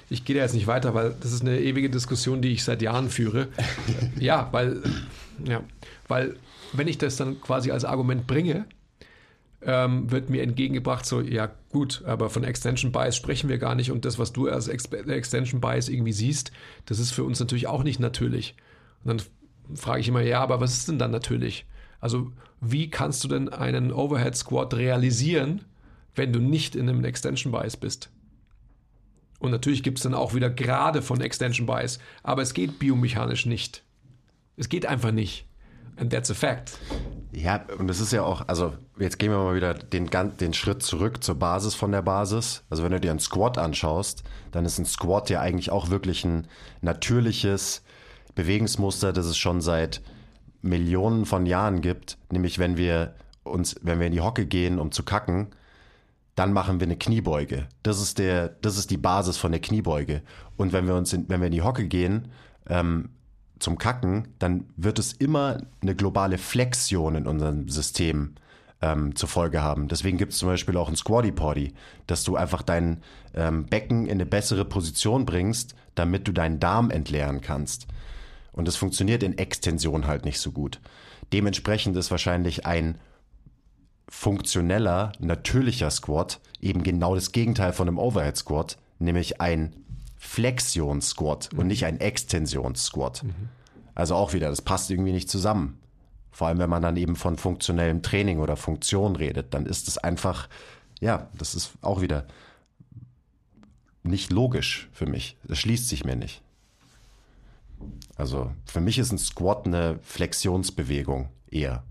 Ich 0.10 0.26
gehe 0.26 0.36
da 0.36 0.42
jetzt 0.42 0.56
nicht 0.56 0.68
weiter, 0.68 0.94
weil 0.94 1.16
das 1.22 1.32
ist 1.32 1.42
eine 1.42 1.62
ewige 1.62 1.90
Diskussion, 1.90 2.42
die 2.42 2.50
ich 2.50 2.66
seit 2.66 2.82
Jahren 2.82 3.10
führe. 3.10 3.48
ja, 4.20 4.50
weil, 4.52 4.84
ja, 5.46 5.64
weil 6.10 6.36
wenn 6.74 6.90
ich 6.90 6.98
das 6.98 7.16
dann 7.16 7.40
quasi 7.40 7.72
als 7.72 7.86
Argument 7.86 8.28
bringe, 8.28 8.66
ähm, 9.62 10.12
wird 10.12 10.30
mir 10.30 10.44
entgegengebracht, 10.44 11.06
so, 11.06 11.22
ja 11.22 11.50
gut, 11.70 12.04
aber 12.06 12.30
von 12.30 12.44
Extension 12.44 12.92
Bias 12.92 13.16
sprechen 13.16 13.50
wir 13.50 13.58
gar 13.58 13.76
nicht 13.76 13.90
und 13.90 14.04
das, 14.04 14.20
was 14.20 14.34
du 14.34 14.50
als 14.50 14.68
Ex 14.68 14.84
Extension 14.88 15.62
Bias 15.62 15.88
irgendwie 15.88 16.12
siehst, 16.12 16.52
das 16.88 17.00
ist 17.00 17.12
für 17.12 17.24
uns 17.24 17.40
natürlich 17.40 17.68
auch 17.68 17.84
nicht 17.84 18.02
natürlich. 18.02 18.56
Und 19.06 19.22
dann 19.22 19.26
frage 19.76 20.02
ich 20.02 20.08
immer, 20.08 20.22
ja, 20.22 20.42
aber 20.42 20.60
was 20.60 20.74
ist 20.74 20.88
denn 20.88 21.00
dann 21.00 21.12
natürlich? 21.12 21.66
Also 22.00 22.32
wie 22.62 22.90
kannst 22.90 23.24
du 23.24 23.28
denn 23.28 23.50
einen 23.50 23.92
Overhead 23.92 24.36
Squat 24.36 24.74
realisieren, 24.74 25.62
wenn 26.16 26.34
du 26.34 26.40
nicht 26.40 26.76
in 26.76 26.90
einem 26.90 27.04
Extension 27.06 27.52
Bias 27.52 27.78
bist? 27.78 28.10
Und 29.40 29.52
natürlich 29.52 29.84
gibt 29.84 30.00
es 30.00 30.04
dann 30.04 30.14
auch 30.14 30.34
wieder 30.34 30.50
Grade 30.50 31.02
von 31.02 31.20
Extension 31.20 31.68
Bias, 31.68 32.00
aber 32.24 32.42
es 32.42 32.54
geht 32.54 32.80
biomechanisch 32.80 33.46
nicht. 33.46 33.84
Es 34.56 34.70
geht 34.70 34.86
einfach 34.86 35.12
nicht. 35.12 35.46
And 35.98 36.12
that's 36.12 36.32
a 36.32 36.34
fact. 36.34 36.78
Ja, 37.32 37.66
und 37.78 37.88
das 37.88 38.00
ist 38.00 38.14
ja 38.14 38.24
auch, 38.24 38.48
also 38.48 38.74
jetzt 39.00 39.20
gehen 39.20 39.32
wir 39.32 39.38
mal 39.38 39.56
wieder 39.56 39.74
den, 39.74 40.10
den 40.40 40.54
Schritt 40.54 40.84
zurück 40.84 41.24
zur 41.24 41.36
Basis 41.36 41.76
von 41.76 41.92
der 41.92 42.02
Basis. 42.02 42.64
Also 42.70 42.84
wenn 42.84 42.92
du 42.92 43.00
dir 43.00 43.12
einen 43.12 43.20
Squat 43.20 43.58
anschaust, 43.58 44.24
dann 44.52 44.66
ist 44.66 44.78
ein 44.78 44.86
Squat 44.86 45.30
ja 45.30 45.42
eigentlich 45.42 45.72
auch 45.72 45.90
wirklich 45.90 46.24
ein 46.26 46.48
natürliches 46.82 47.83
Bewegungsmuster, 48.36 49.14
das 49.14 49.26
es 49.26 49.38
schon 49.38 49.62
seit 49.62 50.02
Millionen 50.62 51.26
von 51.26 51.46
Jahren 51.46 51.82
gibt. 51.82 52.18
Nämlich 52.32 52.60
wenn 52.60 52.78
wir 52.78 53.16
uns, 53.44 53.76
wenn 53.82 54.00
wir 54.00 54.08
in 54.08 54.14
die 54.14 54.22
Hocke 54.22 54.46
gehen, 54.46 54.80
um 54.80 54.92
zu 54.92 55.04
kacken, 55.04 55.48
dann 56.36 56.54
machen 56.54 56.80
wir 56.80 56.88
eine 56.88 56.98
Kniebeuge. 56.98 57.68
Das 57.84 58.02
ist 58.02 58.18
der, 58.18 58.50
das 58.50 58.78
ist 58.78 58.90
die 58.90 58.98
Basis 58.98 59.38
von 59.38 59.52
der 59.52 59.62
Kniebeuge. 59.62 60.22
Und 60.58 60.74
wenn 60.74 60.88
wir 60.88 60.96
uns, 60.96 61.14
in, 61.14 61.30
wenn 61.30 61.42
wir 61.42 61.48
in 61.48 61.54
die 61.54 61.62
Hocke 61.62 61.88
gehen, 61.88 62.30
ähm, 62.68 63.10
zum 63.60 63.78
Kacken, 63.78 64.28
dann 64.40 64.66
wird 64.76 65.00
es 65.00 65.14
immer 65.14 65.62
eine 65.82 65.96
globale 65.96 66.38
Flexion 66.38 67.16
in 67.16 67.28
unserem 67.28 67.70
System 67.70 68.34
ähm, 68.82 69.16
zur 69.16 69.30
Folge 69.30 69.62
haben. 69.62 69.88
Deswegen 69.88 70.18
gibt 70.18 70.34
es 70.34 70.40
zum 70.40 70.50
Beispiel 70.50 70.76
auch 70.76 70.90
ein 70.90 70.96
Squatty 70.96 71.32
Potty, 71.32 71.74
dass 72.06 72.24
du 72.24 72.36
einfach 72.36 72.62
dein 72.62 73.02
ähm, 73.34 73.66
Becken 73.66 74.06
in 74.06 74.14
eine 74.14 74.26
bessere 74.26 74.66
Position 74.66 75.26
bringst, 75.26 75.76
damit 75.96 76.28
du 76.28 76.34
deinen 76.34 76.60
Darm 76.60 76.92
entleeren 76.92 77.42
kannst. 77.42 77.88
Und 78.54 78.68
das 78.68 78.76
funktioniert 78.76 79.24
in 79.24 79.38
Extension 79.38 80.08
halt 80.08 80.26
nicht 80.26 80.40
so 80.40 80.52
gut. 80.52 80.80
Dementsprechend 81.34 81.98
ist 81.98 82.12
wahrscheinlich 82.12 82.66
ein 82.66 83.00
funktioneller, 84.08 85.12
natürlicher 85.20 85.90
Squat 85.90 86.40
eben 86.62 86.84
genau 86.84 87.16
das 87.16 87.32
Gegenteil 87.32 87.74
von 87.74 87.88
einem 87.88 87.98
Overhead 87.98 88.38
Squat, 88.38 88.78
nämlich 89.00 89.42
ein 89.42 89.76
Flexions-Squat 90.18 91.50
und 91.56 91.68
nicht 91.68 91.86
ein 91.86 92.00
Extensions-Squat. 92.00 93.26
Also 93.96 94.16
auch 94.16 94.34
wieder, 94.34 94.50
das 94.50 94.62
passt 94.62 94.90
irgendwie 94.90 95.12
nicht 95.12 95.30
zusammen. 95.30 95.80
Vor 96.32 96.48
allem, 96.48 96.60
wenn 96.60 96.70
man 96.70 96.82
dann 96.82 96.98
eben 96.98 97.16
von 97.16 97.38
funktionellem 97.38 98.02
Training 98.02 98.40
oder 98.40 98.56
Funktion 98.56 99.16
redet, 99.16 99.54
dann 99.54 99.66
ist 99.66 99.88
es 99.88 99.98
einfach, 99.98 100.48
ja, 101.00 101.30
das 101.38 101.56
ist 101.56 101.74
auch 101.82 102.02
wieder 102.02 102.26
nicht 104.04 104.32
logisch 104.32 104.90
für 104.94 105.06
mich. 105.06 105.38
Das 105.44 105.60
schließt 105.60 105.90
sich 105.90 106.06
mir 106.06 106.16
nicht. 106.16 106.43
Also 108.16 108.52
für 108.66 108.82
mich 108.82 109.00
ist 109.00 109.12
ein 109.12 109.18
Squat 109.18 109.66
eine 109.66 110.00
Flexionsbewegung 110.02 111.30
eher. 111.50 111.84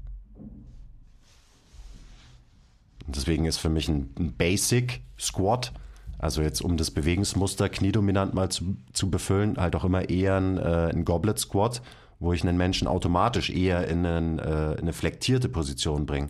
Deswegen 3.07 3.45
ist 3.47 3.59
für 3.59 3.69
mich 3.69 3.89
ein, 3.89 4.11
ein 4.19 4.33
Basic 4.33 5.03
Squat, 5.19 5.73
also 6.19 6.41
jetzt 6.43 6.63
um 6.63 6.77
das 6.77 6.91
Bewegungsmuster 6.91 7.69
kniedominant 7.69 8.33
mal 8.33 8.49
zu, 8.49 8.77
zu 8.93 9.11
befüllen, 9.11 9.57
halt 9.57 9.75
auch 9.75 9.85
immer 9.85 10.09
eher 10.09 10.37
ein, 10.37 10.57
äh, 10.57 10.91
ein 10.93 11.05
Goblet 11.05 11.39
Squat, 11.39 11.83
wo 12.21 12.33
ich 12.33 12.43
einen 12.43 12.57
Menschen 12.57 12.87
automatisch 12.87 13.51
eher 13.51 13.89
in, 13.89 14.07
einen, 14.07 14.39
äh, 14.39 14.75
in 14.75 14.81
eine 14.81 14.93
flektierte 14.93 15.49
Position 15.49 16.07
bringe 16.07 16.29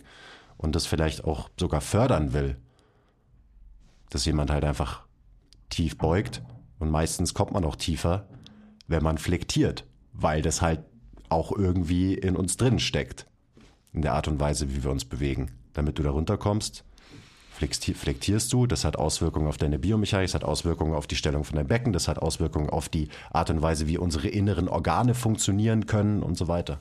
und 0.57 0.75
das 0.75 0.87
vielleicht 0.87 1.23
auch 1.23 1.49
sogar 1.59 1.81
fördern 1.81 2.33
will. 2.33 2.57
Dass 4.09 4.25
jemand 4.25 4.49
halt 4.49 4.65
einfach 4.65 5.03
tief 5.69 5.97
beugt 5.97 6.41
und 6.79 6.89
meistens 6.89 7.33
kommt 7.35 7.51
man 7.51 7.63
auch 7.63 7.75
tiefer, 7.75 8.27
wenn 8.87 9.03
man 9.03 9.17
flektiert, 9.17 9.85
weil 10.13 10.41
das 10.41 10.61
halt 10.61 10.81
auch 11.29 11.51
irgendwie 11.51 12.13
in 12.13 12.35
uns 12.35 12.57
drin 12.57 12.79
steckt. 12.79 13.27
In 13.91 14.01
der 14.01 14.13
Art 14.13 14.27
und 14.27 14.39
Weise, 14.39 14.73
wie 14.73 14.83
wir 14.83 14.91
uns 14.91 15.05
bewegen. 15.05 15.51
Damit 15.73 15.99
du 15.99 16.03
da 16.03 16.11
runterkommst, 16.11 16.83
flektierst 17.53 18.51
du, 18.51 18.67
das 18.67 18.83
hat 18.83 18.95
Auswirkungen 18.97 19.47
auf 19.47 19.57
deine 19.57 19.79
Biomechanik, 19.79 20.27
das 20.27 20.35
hat 20.35 20.43
Auswirkungen 20.43 20.93
auf 20.93 21.07
die 21.07 21.15
Stellung 21.15 21.43
von 21.43 21.55
deinem 21.55 21.67
Becken, 21.67 21.93
das 21.93 22.07
hat 22.07 22.19
Auswirkungen 22.19 22.69
auf 22.69 22.89
die 22.89 23.09
Art 23.31 23.49
und 23.49 23.61
Weise, 23.61 23.87
wie 23.87 23.97
unsere 23.97 24.27
inneren 24.27 24.67
Organe 24.67 25.13
funktionieren 25.13 25.85
können 25.85 26.23
und 26.23 26.37
so 26.37 26.47
weiter. 26.47 26.79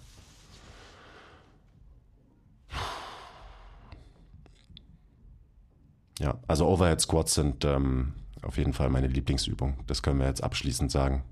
Ja, 6.18 6.38
also 6.46 6.68
Overhead 6.68 7.00
Squats 7.00 7.34
sind 7.34 7.64
ähm, 7.64 8.12
auf 8.42 8.57
jeden 8.57 8.72
Fall 8.72 8.90
meine 8.90 9.09
Lieblingsübung. 9.09 9.78
Das 9.86 10.03
können 10.03 10.20
wir 10.20 10.26
jetzt 10.26 10.42
abschließend 10.44 10.90
sagen. 10.90 11.24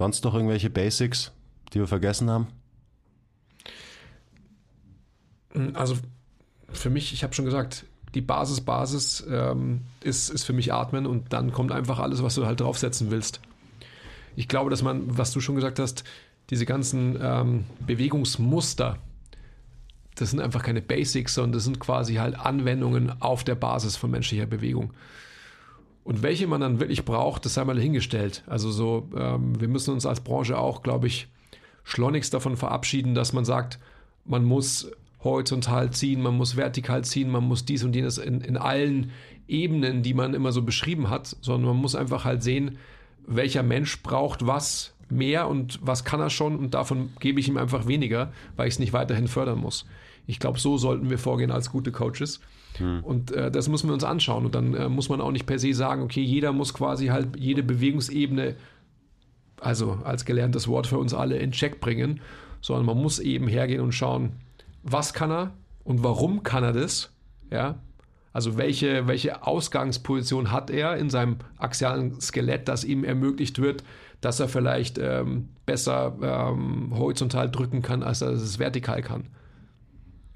Sonst 0.00 0.24
noch 0.24 0.32
irgendwelche 0.32 0.70
Basics, 0.70 1.30
die 1.74 1.78
wir 1.78 1.86
vergessen 1.86 2.30
haben? 2.30 2.46
Also 5.74 5.98
für 6.72 6.88
mich, 6.88 7.12
ich 7.12 7.22
habe 7.22 7.34
schon 7.34 7.44
gesagt, 7.44 7.84
die 8.14 8.22
Basis, 8.22 8.62
Basis 8.62 9.22
ähm, 9.28 9.82
ist, 10.02 10.30
ist 10.30 10.44
für 10.44 10.54
mich 10.54 10.72
Atmen 10.72 11.04
und 11.04 11.34
dann 11.34 11.52
kommt 11.52 11.70
einfach 11.70 11.98
alles, 11.98 12.22
was 12.22 12.34
du 12.34 12.46
halt 12.46 12.60
draufsetzen 12.60 13.10
willst. 13.10 13.42
Ich 14.36 14.48
glaube, 14.48 14.70
dass 14.70 14.82
man, 14.82 15.18
was 15.18 15.32
du 15.32 15.40
schon 15.40 15.54
gesagt 15.54 15.78
hast, 15.78 16.04
diese 16.48 16.64
ganzen 16.64 17.18
ähm, 17.20 17.66
Bewegungsmuster, 17.86 18.96
das 20.14 20.30
sind 20.30 20.40
einfach 20.40 20.62
keine 20.62 20.80
Basics, 20.80 21.34
sondern 21.34 21.52
das 21.52 21.64
sind 21.64 21.78
quasi 21.78 22.14
halt 22.14 22.38
Anwendungen 22.38 23.20
auf 23.20 23.44
der 23.44 23.54
Basis 23.54 23.96
von 23.96 24.10
menschlicher 24.10 24.46
Bewegung. 24.46 24.94
Und 26.02 26.22
welche 26.22 26.46
man 26.46 26.60
dann 26.60 26.80
wirklich 26.80 27.04
braucht, 27.04 27.44
das 27.44 27.54
sei 27.54 27.64
mal 27.64 27.78
hingestellt. 27.78 28.42
Also 28.46 28.70
so, 28.70 29.08
ähm, 29.16 29.60
wir 29.60 29.68
müssen 29.68 29.92
uns 29.92 30.06
als 30.06 30.20
Branche 30.20 30.58
auch, 30.58 30.82
glaube 30.82 31.06
ich, 31.06 31.28
schleunigst 31.84 32.32
davon 32.32 32.56
verabschieden, 32.56 33.14
dass 33.14 33.32
man 33.32 33.44
sagt, 33.44 33.78
man 34.24 34.44
muss 34.44 34.90
horizontal 35.22 35.90
ziehen, 35.90 36.22
man 36.22 36.36
muss 36.36 36.56
vertikal 36.56 37.04
ziehen, 37.04 37.30
man 37.30 37.44
muss 37.44 37.64
dies 37.64 37.84
und 37.84 37.94
jenes 37.94 38.18
in, 38.18 38.40
in 38.40 38.56
allen 38.56 39.10
Ebenen, 39.48 40.02
die 40.02 40.14
man 40.14 40.34
immer 40.34 40.52
so 40.52 40.62
beschrieben 40.62 41.10
hat, 41.10 41.36
sondern 41.40 41.74
man 41.74 41.76
muss 41.76 41.94
einfach 41.94 42.24
halt 42.24 42.42
sehen, 42.42 42.78
welcher 43.26 43.62
Mensch 43.62 44.02
braucht 44.02 44.46
was 44.46 44.94
mehr 45.10 45.48
und 45.48 45.78
was 45.82 46.04
kann 46.04 46.20
er 46.20 46.30
schon 46.30 46.56
und 46.56 46.74
davon 46.74 47.10
gebe 47.20 47.40
ich 47.40 47.48
ihm 47.48 47.56
einfach 47.56 47.86
weniger, 47.86 48.32
weil 48.56 48.68
ich 48.68 48.74
es 48.74 48.78
nicht 48.78 48.92
weiterhin 48.92 49.28
fördern 49.28 49.58
muss. 49.58 49.86
Ich 50.26 50.38
glaube, 50.38 50.58
so 50.58 50.78
sollten 50.78 51.10
wir 51.10 51.18
vorgehen 51.18 51.50
als 51.50 51.70
gute 51.70 51.92
Coaches. 51.92 52.40
Und 53.02 53.32
äh, 53.32 53.50
das 53.50 53.68
müssen 53.68 53.88
wir 53.88 53.94
uns 53.94 54.04
anschauen. 54.04 54.46
Und 54.46 54.54
dann 54.54 54.74
äh, 54.74 54.88
muss 54.88 55.08
man 55.08 55.20
auch 55.20 55.32
nicht 55.32 55.46
per 55.46 55.58
se 55.58 55.74
sagen, 55.74 56.02
okay, 56.02 56.22
jeder 56.22 56.52
muss 56.52 56.74
quasi 56.74 57.06
halt 57.06 57.36
jede 57.36 57.62
Bewegungsebene, 57.62 58.56
also 59.60 59.98
als 60.04 60.24
gelerntes 60.24 60.68
Wort 60.68 60.86
für 60.86 60.98
uns 60.98 61.14
alle, 61.14 61.38
in 61.38 61.52
Check 61.52 61.80
bringen, 61.80 62.20
sondern 62.60 62.86
man 62.86 62.98
muss 62.98 63.18
eben 63.18 63.48
hergehen 63.48 63.80
und 63.80 63.92
schauen, 63.92 64.32
was 64.82 65.12
kann 65.12 65.30
er 65.30 65.52
und 65.84 66.02
warum 66.02 66.42
kann 66.42 66.64
er 66.64 66.72
das, 66.72 67.12
ja, 67.50 67.78
also 68.32 68.56
welche, 68.56 69.08
welche 69.08 69.44
Ausgangsposition 69.44 70.52
hat 70.52 70.70
er 70.70 70.96
in 70.96 71.10
seinem 71.10 71.38
axialen 71.58 72.20
Skelett, 72.20 72.68
das 72.68 72.84
ihm 72.84 73.02
ermöglicht 73.02 73.60
wird, 73.60 73.82
dass 74.20 74.38
er 74.38 74.48
vielleicht 74.48 74.98
ähm, 74.98 75.48
besser 75.66 76.16
ähm, 76.22 76.96
horizontal 76.96 77.50
drücken 77.50 77.82
kann, 77.82 78.02
als 78.02 78.22
er 78.22 78.30
es 78.30 78.58
vertikal 78.58 79.02
kann. 79.02 79.26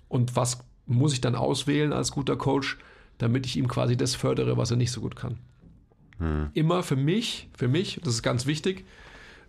Und 0.09 0.35
was 0.37 0.65
muss 0.87 1.13
ich 1.13 1.21
dann 1.21 1.35
auswählen 1.35 1.93
als 1.93 2.13
guter 2.13 2.37
Coach, 2.37 2.79
damit 3.19 3.47
ich 3.47 3.57
ihm 3.57 3.69
quasi 3.69 3.97
das 3.97 4.15
fördere, 4.15 4.57
was 4.57 4.71
er 4.71 4.77
nicht 4.77 4.93
so 4.93 5.01
gut 5.01 5.17
kann. 5.17 5.39
Immer 6.55 6.83
für 6.83 6.97
mich, 6.97 7.49
für 7.57 7.69
mich, 7.69 8.01
das 8.03 8.15
ist 8.15 8.23
ganz 8.23 8.47
wichtig, 8.47 8.85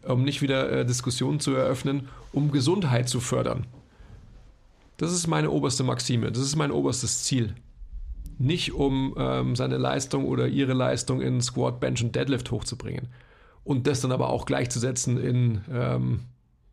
um 0.03 0.23
nicht 0.23 0.41
wieder 0.41 0.71
äh, 0.71 0.85
Diskussionen 0.85 1.39
zu 1.39 1.53
eröffnen, 1.53 2.09
um 2.31 2.51
Gesundheit 2.51 3.09
zu 3.09 3.19
fördern. 3.19 3.65
Das 4.97 5.11
ist 5.11 5.27
meine 5.27 5.51
oberste 5.51 5.83
Maxime, 5.83 6.31
das 6.31 6.43
ist 6.43 6.55
mein 6.55 6.71
oberstes 6.71 7.23
Ziel. 7.23 7.55
Nicht 8.37 8.73
um 8.73 9.15
ähm, 9.17 9.55
seine 9.55 9.77
Leistung 9.77 10.25
oder 10.25 10.47
ihre 10.47 10.73
Leistung 10.73 11.21
in 11.21 11.41
Squat, 11.41 11.79
Bench 11.79 12.03
und 12.03 12.15
Deadlift 12.15 12.51
hochzubringen. 12.51 13.07
Und 13.63 13.87
das 13.87 14.01
dann 14.01 14.11
aber 14.11 14.29
auch 14.29 14.45
gleichzusetzen 14.45 15.17
in, 15.17 15.61
ähm, 15.71 16.19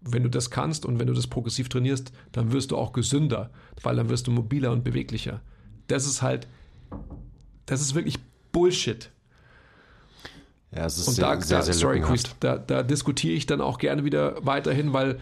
wenn 0.04 0.22
du 0.22 0.28
das 0.28 0.50
kannst 0.50 0.84
und 0.84 0.98
wenn 0.98 1.06
du 1.06 1.12
das 1.12 1.26
progressiv 1.26 1.68
trainierst, 1.68 2.12
dann 2.32 2.52
wirst 2.52 2.70
du 2.70 2.76
auch 2.76 2.92
gesünder, 2.92 3.50
weil 3.82 3.96
dann 3.96 4.08
wirst 4.08 4.26
du 4.26 4.30
mobiler 4.30 4.72
und 4.72 4.84
beweglicher. 4.84 5.40
Das 5.86 6.06
ist 6.06 6.22
halt, 6.22 6.48
das 7.66 7.80
ist 7.80 7.94
wirklich 7.94 8.18
Bullshit. 8.50 9.10
Ja, 10.74 10.86
es 10.86 10.98
ist 10.98 11.08
Und 11.08 11.14
sehr, 11.14 11.26
da, 11.26 11.40
sehr, 11.40 11.62
sehr 11.62 11.74
sorry. 11.74 12.00
Chris, 12.00 12.24
da, 12.40 12.56
da 12.56 12.82
diskutiere 12.82 13.34
ich 13.34 13.46
dann 13.46 13.60
auch 13.60 13.78
gerne 13.78 14.04
wieder 14.04 14.44
weiterhin, 14.44 14.92
weil 14.92 15.18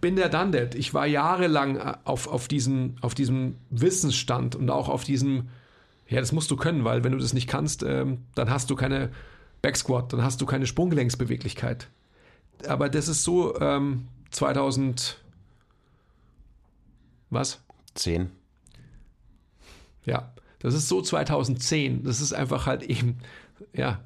bin 0.00 0.16
der 0.16 0.28
done 0.28 0.50
that. 0.52 0.74
Ich 0.74 0.94
war 0.94 1.06
jahrelang 1.06 1.80
auf, 2.04 2.28
auf, 2.28 2.48
diesen, 2.48 2.96
auf 3.00 3.14
diesem 3.14 3.56
Wissensstand 3.70 4.54
und 4.54 4.70
auch 4.70 4.88
auf 4.88 5.04
diesem, 5.04 5.48
ja, 6.08 6.20
das 6.20 6.32
musst 6.32 6.50
du 6.50 6.56
können, 6.56 6.84
weil 6.84 7.04
wenn 7.04 7.12
du 7.12 7.18
das 7.18 7.32
nicht 7.32 7.48
kannst, 7.48 7.82
ähm, 7.82 8.18
dann 8.34 8.50
hast 8.50 8.70
du 8.70 8.76
keine 8.76 9.10
Backsquat, 9.62 10.12
dann 10.12 10.22
hast 10.22 10.40
du 10.40 10.46
keine 10.46 10.66
Sprunggelenksbeweglichkeit. 10.66 11.88
Aber 12.66 12.88
das 12.88 13.08
ist 13.08 13.24
so 13.24 13.58
ähm, 13.60 14.08
2000, 14.30 15.18
was? 17.30 17.60
Zehn. 17.94 18.30
Ja, 20.04 20.32
das 20.60 20.74
ist 20.74 20.88
so 20.88 21.02
2010. 21.02 22.04
Das 22.04 22.20
ist 22.20 22.32
einfach 22.32 22.66
halt 22.66 22.82
eben, 22.82 23.18
ja, 23.72 24.00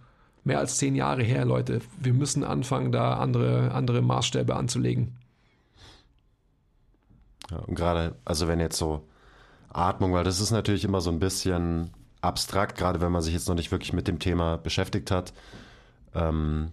mehr 0.44 0.58
als 0.58 0.78
zehn 0.78 0.94
Jahre 0.94 1.22
her, 1.22 1.44
Leute. 1.44 1.80
Wir 1.98 2.12
müssen 2.12 2.44
anfangen, 2.44 2.92
da 2.92 3.14
andere, 3.14 3.72
andere 3.72 4.02
Maßstäbe 4.02 4.54
anzulegen. 4.54 5.16
Ja, 7.50 7.58
und 7.58 7.74
gerade, 7.74 8.16
also 8.24 8.48
wenn 8.48 8.60
jetzt 8.60 8.78
so 8.78 9.06
Atmung, 9.68 10.12
weil 10.12 10.24
das 10.24 10.40
ist 10.40 10.50
natürlich 10.50 10.84
immer 10.84 11.00
so 11.00 11.10
ein 11.10 11.18
bisschen 11.18 11.90
abstrakt, 12.20 12.76
gerade 12.76 13.00
wenn 13.00 13.12
man 13.12 13.22
sich 13.22 13.34
jetzt 13.34 13.48
noch 13.48 13.54
nicht 13.54 13.72
wirklich 13.72 13.92
mit 13.92 14.08
dem 14.08 14.18
Thema 14.18 14.56
beschäftigt 14.56 15.10
hat. 15.10 15.32
Ähm, 16.14 16.72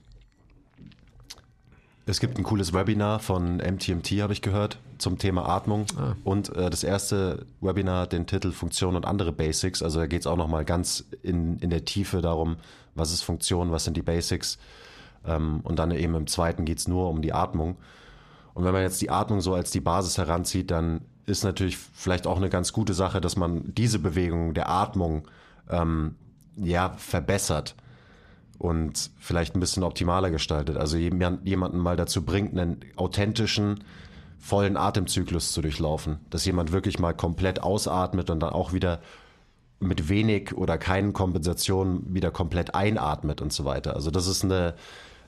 es 2.09 2.19
gibt 2.19 2.39
ein 2.39 2.43
cooles 2.43 2.73
Webinar 2.73 3.19
von 3.19 3.57
MTMT, 3.57 4.21
habe 4.21 4.33
ich 4.33 4.41
gehört, 4.41 4.79
zum 4.97 5.19
Thema 5.19 5.47
Atmung. 5.47 5.85
Ah. 5.95 6.15
Und 6.23 6.49
äh, 6.55 6.69
das 6.69 6.83
erste 6.83 7.45
Webinar 7.61 8.01
hat 8.01 8.13
den 8.13 8.25
Titel 8.25 8.51
Funktion 8.51 8.95
und 8.95 9.05
andere 9.05 9.31
Basics. 9.31 9.83
Also 9.83 9.99
da 9.99 10.07
geht 10.07 10.21
es 10.21 10.27
auch 10.27 10.35
nochmal 10.35 10.65
ganz 10.65 11.05
in, 11.21 11.59
in 11.59 11.69
der 11.69 11.85
Tiefe 11.85 12.21
darum, 12.21 12.57
was 12.95 13.13
ist 13.13 13.21
Funktion, 13.21 13.71
was 13.71 13.83
sind 13.83 13.95
die 13.95 14.01
Basics. 14.01 14.57
Ähm, 15.23 15.59
und 15.63 15.77
dann 15.77 15.91
eben 15.91 16.15
im 16.15 16.25
zweiten 16.25 16.65
geht 16.65 16.79
es 16.79 16.87
nur 16.87 17.09
um 17.09 17.21
die 17.21 17.31
Atmung. 17.31 17.77
Und 18.55 18.65
wenn 18.65 18.73
man 18.73 18.81
jetzt 18.81 19.01
die 19.01 19.11
Atmung 19.11 19.41
so 19.41 19.53
als 19.53 19.69
die 19.69 19.79
Basis 19.79 20.17
heranzieht, 20.17 20.71
dann 20.71 21.01
ist 21.27 21.43
natürlich 21.43 21.77
vielleicht 21.77 22.25
auch 22.25 22.37
eine 22.37 22.49
ganz 22.49 22.73
gute 22.73 22.95
Sache, 22.95 23.21
dass 23.21 23.35
man 23.35 23.75
diese 23.75 23.99
Bewegung 23.99 24.55
der 24.55 24.67
Atmung 24.67 25.27
ähm, 25.69 26.15
ja 26.55 26.89
verbessert 26.97 27.75
und 28.59 29.09
vielleicht 29.19 29.55
ein 29.55 29.59
bisschen 29.61 29.83
optimaler 29.83 30.29
gestaltet. 30.29 30.77
Also 30.77 30.97
jemand- 30.97 31.47
jemanden 31.47 31.79
mal 31.79 31.95
dazu 31.95 32.23
bringt, 32.23 32.51
einen 32.51 32.81
authentischen, 32.97 33.83
vollen 34.37 34.77
Atemzyklus 34.77 35.53
zu 35.53 35.61
durchlaufen. 35.61 36.19
Dass 36.29 36.45
jemand 36.45 36.71
wirklich 36.71 36.99
mal 36.99 37.13
komplett 37.13 37.63
ausatmet 37.63 38.29
und 38.29 38.41
dann 38.41 38.51
auch 38.51 38.73
wieder 38.73 38.99
mit 39.79 40.09
wenig 40.09 40.55
oder 40.55 40.77
keinen 40.77 41.13
Kompensationen 41.13 42.13
wieder 42.13 42.31
komplett 42.31 42.75
einatmet 42.75 43.41
und 43.41 43.53
so 43.53 43.63
weiter. 43.63 43.95
Also 43.95 44.11
das 44.11 44.27
ist 44.27 44.43
eine, 44.43 44.75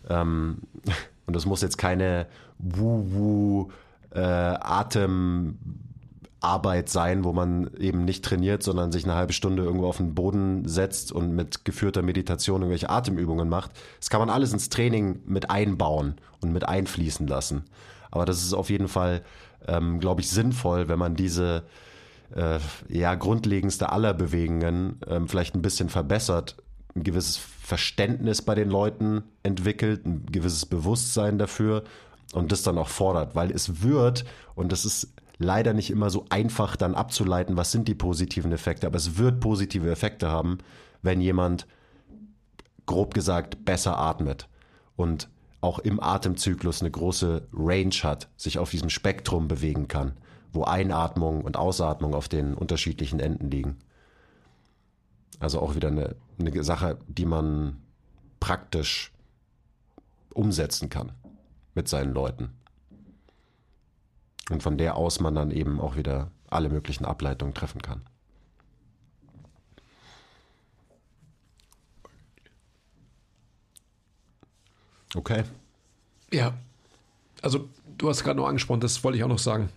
ähm, 0.10 0.58
und 1.26 1.36
das 1.36 1.46
muss 1.46 1.62
jetzt 1.62 1.78
keine 1.78 2.28
Wu-Wu 2.60 3.70
äh, 4.14 4.20
Atemarbeit 6.42 6.90
sein, 6.90 7.24
wo 7.24 7.34
man 7.34 7.70
eben 7.80 8.04
nicht 8.04 8.26
trainiert, 8.26 8.64
sondern 8.64 8.92
sich 8.92 9.04
eine 9.04 9.14
halbe 9.14 9.34
Stunde 9.34 9.64
irgendwo 9.64 9.88
auf 9.88 9.98
den 9.98 10.16
Boden 10.16 10.68
setzt 10.68 11.12
und 11.12 11.34
mit 11.36 11.66
geführter 11.66 12.02
Meditation 12.02 12.62
irgendwelche 12.62 12.90
Atemübungen 12.90 13.48
macht. 13.48 13.72
Das 14.00 14.10
kann 14.10 14.20
man 14.20 14.30
alles 14.30 14.52
ins 14.52 14.70
Training 14.70 15.22
mit 15.26 15.50
einbauen 15.52 16.16
und 16.42 16.52
mit 16.52 16.68
einfließen 16.68 17.28
lassen. 17.28 17.66
Aber 18.10 18.26
das 18.26 18.44
ist 18.44 18.54
auf 18.54 18.70
jeden 18.70 18.88
Fall, 18.88 19.22
ähm, 19.68 20.00
glaube 20.00 20.22
ich, 20.22 20.30
sinnvoll, 20.30 20.90
wenn 20.90 21.00
man 21.00 21.16
diese 21.16 21.64
äh, 22.36 22.60
ja, 22.90 23.16
grundlegendste 23.16 23.92
aller 23.92 24.14
Bewegungen 24.14 25.00
ähm, 25.08 25.28
vielleicht 25.28 25.56
ein 25.56 25.62
bisschen 25.62 25.90
verbessert, 25.90 26.56
ein 26.96 27.04
gewisses 27.04 27.38
Verständnis 27.38 28.42
bei 28.42 28.56
den 28.56 28.70
Leuten 28.70 29.24
entwickelt, 29.44 30.06
ein 30.06 30.26
gewisses 30.26 30.66
Bewusstsein 30.66 31.38
dafür 31.38 31.84
und 32.34 32.52
das 32.52 32.64
dann 32.64 32.78
auch 32.78 32.90
fordert, 32.90 33.36
weil 33.36 33.52
es 33.52 33.82
wird, 33.82 34.26
und 34.56 34.72
das 34.72 34.86
ist 34.86 35.14
leider 35.44 35.74
nicht 35.74 35.90
immer 35.90 36.10
so 36.10 36.26
einfach 36.30 36.76
dann 36.76 36.96
abzuleiten, 36.96 37.58
was 37.58 37.72
sind 37.72 37.88
die 37.88 37.96
positiven 37.96 38.52
Effekte, 38.52 38.88
aber 38.88 38.98
es 38.98 39.18
wird 39.18 39.40
positive 39.40 39.90
Effekte 39.90 40.30
haben, 40.30 40.60
wenn 41.02 41.22
jemand 41.22 41.68
grob 42.86 43.14
gesagt 43.14 43.64
besser 43.66 43.98
atmet 43.98 44.48
und 44.96 45.30
auch 45.62 45.80
im 45.80 46.00
Atemzyklus 46.02 46.82
eine 46.82 46.92
große 46.92 47.48
Range 47.54 47.96
hat, 48.04 48.30
sich 48.36 48.58
auf 48.58 48.72
diesem 48.72 48.90
Spektrum 48.90 49.48
bewegen 49.48 49.88
kann, 49.88 50.14
wo 50.52 50.64
Einatmung 50.64 51.42
und 51.44 51.56
Ausatmung 51.56 52.16
auf 52.16 52.28
den 52.28 52.56
unterschiedlichen 52.56 53.20
Enden 53.20 53.52
liegen. 53.52 53.78
Also 55.40 55.60
auch 55.60 55.76
wieder 55.76 55.90
eine, 55.90 56.16
eine 56.40 56.64
Sache, 56.64 56.98
die 57.08 57.26
man 57.26 57.78
praktisch 58.40 59.12
umsetzen 60.34 60.90
kann 60.90 61.12
mit 61.76 61.88
seinen 61.88 62.14
Leuten. 62.14 62.50
Und 64.50 64.64
von 64.64 64.78
der 64.78 64.96
aus 64.96 65.20
man 65.20 65.36
dann 65.36 65.52
eben 65.52 65.80
auch 65.80 65.96
wieder 65.96 66.32
alle 66.50 66.70
möglichen 66.70 67.06
Ableitungen 67.06 67.54
treffen 67.54 67.82
kann. 67.82 68.02
Okay. 75.16 75.44
Ja, 76.32 76.54
also 77.42 77.68
du 77.98 78.10
hast 78.10 78.24
gerade 78.24 78.38
noch 78.38 78.48
angesprochen, 78.48 78.80
das 78.80 79.04
wollte 79.04 79.18
ich 79.18 79.24
auch 79.24 79.30
noch 79.30 79.40
sagen. 79.40 79.70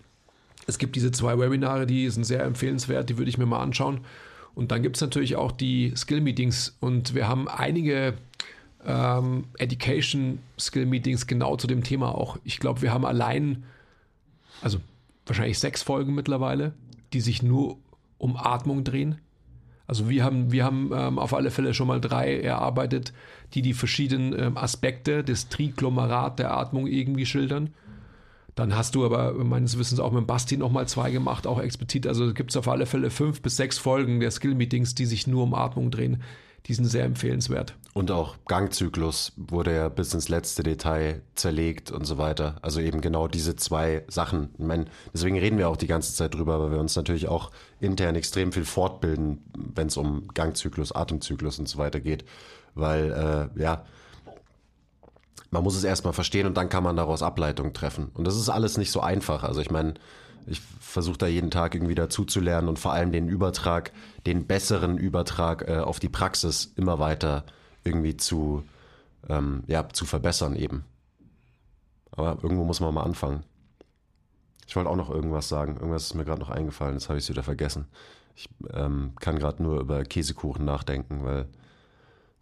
Es 0.67 0.77
gibt 0.77 0.95
diese 0.95 1.11
zwei 1.11 1.37
Webinare, 1.37 1.85
die 1.85 2.09
sind 2.09 2.23
sehr 2.23 2.43
empfehlenswert, 2.43 3.09
die 3.09 3.17
würde 3.17 3.29
ich 3.29 3.37
mir 3.37 3.45
mal 3.45 3.61
anschauen. 3.61 4.01
Und 4.55 4.71
dann 4.71 4.81
gibt 4.81 4.95
es 4.95 5.01
natürlich 5.01 5.35
auch 5.35 5.51
die 5.51 5.93
Skill-Meetings 5.95 6.77
und 6.79 7.13
wir 7.13 7.27
haben 7.27 7.49
einige 7.49 8.13
ähm, 8.85 9.45
Education-Skill-Meetings 9.57 11.27
genau 11.27 11.57
zu 11.57 11.67
dem 11.67 11.83
Thema 11.83 12.15
auch. 12.15 12.37
Ich 12.45 12.59
glaube, 12.59 12.81
wir 12.81 12.93
haben 12.93 13.05
allein, 13.05 13.65
also 14.61 14.79
wahrscheinlich 15.25 15.59
sechs 15.59 15.83
Folgen 15.83 16.13
mittlerweile, 16.15 16.73
die 17.13 17.21
sich 17.21 17.43
nur 17.43 17.77
um 18.17 18.37
Atmung 18.37 18.83
drehen. 18.83 19.19
Also 19.87 20.09
wir 20.09 20.23
haben, 20.23 20.51
wir 20.51 20.63
haben 20.63 20.91
ähm, 20.93 21.19
auf 21.19 21.33
alle 21.33 21.51
Fälle 21.51 21.73
schon 21.73 21.87
mal 21.87 22.01
drei 22.01 22.39
erarbeitet, 22.39 23.13
die 23.53 23.61
die 23.61 23.73
verschiedenen 23.73 24.37
ähm, 24.37 24.57
Aspekte 24.57 25.23
des 25.23 25.49
Triglomerat 25.49 26.39
der 26.39 26.57
Atmung 26.57 26.87
irgendwie 26.87 27.25
schildern. 27.25 27.69
Dann 28.55 28.75
hast 28.75 28.95
du 28.95 29.05
aber 29.05 29.33
meines 29.33 29.77
Wissens 29.77 29.99
auch 29.99 30.13
mit 30.13 30.25
Basti 30.25 30.57
nochmal 30.57 30.87
zwei 30.87 31.11
gemacht, 31.11 31.45
auch 31.45 31.59
explizit. 31.59 32.07
Also 32.07 32.33
gibt 32.33 32.51
es 32.51 32.57
auf 32.57 32.69
alle 32.69 32.85
Fälle 32.85 33.09
fünf 33.09 33.41
bis 33.41 33.57
sechs 33.57 33.77
Folgen 33.77 34.21
der 34.21 34.31
Skill-Meetings, 34.31 34.95
die 34.95 35.05
sich 35.05 35.27
nur 35.27 35.43
um 35.43 35.53
Atmung 35.53 35.91
drehen. 35.91 36.23
Die 36.67 36.73
sind 36.73 36.85
sehr 36.85 37.05
empfehlenswert. 37.05 37.75
Und 37.93 38.11
auch 38.11 38.35
Gangzyklus 38.47 39.31
wurde 39.37 39.73
ja 39.73 39.87
bis 39.87 40.13
ins 40.13 40.29
letzte 40.29 40.63
Detail 40.63 41.21
zerlegt 41.35 41.91
und 41.91 42.05
so 42.05 42.17
weiter. 42.17 42.55
Also 42.61 42.81
eben 42.81 43.01
genau 43.01 43.27
diese 43.27 43.55
zwei 43.55 44.03
Sachen. 44.07 44.49
Ich 44.57 44.65
meine, 44.65 44.85
deswegen 45.13 45.37
reden 45.37 45.57
wir 45.57 45.69
auch 45.69 45.77
die 45.77 45.87
ganze 45.87 46.13
Zeit 46.13 46.33
drüber, 46.33 46.59
weil 46.59 46.71
wir 46.71 46.79
uns 46.79 46.95
natürlich 46.95 47.27
auch 47.27 47.51
intern 47.79 48.15
extrem 48.15 48.51
viel 48.51 48.65
fortbilden, 48.65 49.43
wenn 49.55 49.87
es 49.87 49.95
um 49.95 50.27
Gangzyklus, 50.33 50.91
Atemzyklus 50.91 51.59
und 51.59 51.69
so 51.69 51.77
weiter 51.77 51.99
geht. 51.99 52.25
Weil, 52.73 53.49
äh, 53.55 53.61
ja, 53.61 53.85
man 55.51 55.63
muss 55.63 55.77
es 55.77 55.83
erstmal 55.85 56.13
verstehen 56.13 56.47
und 56.47 56.57
dann 56.57 56.67
kann 56.67 56.83
man 56.83 56.97
daraus 56.97 57.21
Ableitungen 57.21 57.73
treffen. 57.73 58.09
Und 58.13 58.25
das 58.25 58.35
ist 58.35 58.49
alles 58.49 58.77
nicht 58.77 58.91
so 58.91 58.99
einfach. 58.99 59.43
Also 59.43 59.61
ich 59.61 59.71
meine, 59.71 59.93
ich 60.47 60.61
versuche 60.79 61.17
da 61.17 61.27
jeden 61.27 61.51
Tag 61.51 61.75
irgendwie 61.75 61.95
dazu 61.95 62.25
zu 62.25 62.39
lernen 62.39 62.67
und 62.67 62.79
vor 62.79 62.93
allem 62.93 63.11
den 63.11 63.27
Übertrag, 63.27 63.91
den 64.25 64.45
besseren 64.45 64.97
Übertrag 64.97 65.67
äh, 65.67 65.77
auf 65.77 65.99
die 65.99 66.09
Praxis 66.09 66.73
immer 66.75 66.99
weiter 66.99 67.45
irgendwie 67.83 68.17
zu, 68.17 68.63
ähm, 69.27 69.63
ja, 69.67 69.87
zu 69.89 70.05
verbessern 70.05 70.55
eben. 70.55 70.85
Aber 72.11 72.37
irgendwo 72.41 72.63
muss 72.63 72.79
man 72.79 72.93
mal 72.93 73.03
anfangen. 73.03 73.43
Ich 74.67 74.75
wollte 74.75 74.89
auch 74.89 74.95
noch 74.95 75.09
irgendwas 75.09 75.49
sagen. 75.49 75.75
Irgendwas 75.75 76.03
ist 76.03 76.15
mir 76.15 76.25
gerade 76.25 76.39
noch 76.41 76.49
eingefallen, 76.49 76.95
das 76.95 77.09
habe 77.09 77.19
ich 77.19 77.29
wieder 77.29 77.43
vergessen. 77.43 77.85
Ich 78.35 78.49
ähm, 78.73 79.13
kann 79.19 79.39
gerade 79.39 79.63
nur 79.63 79.79
über 79.79 80.03
Käsekuchen 80.03 80.65
nachdenken, 80.65 81.23
weil 81.23 81.47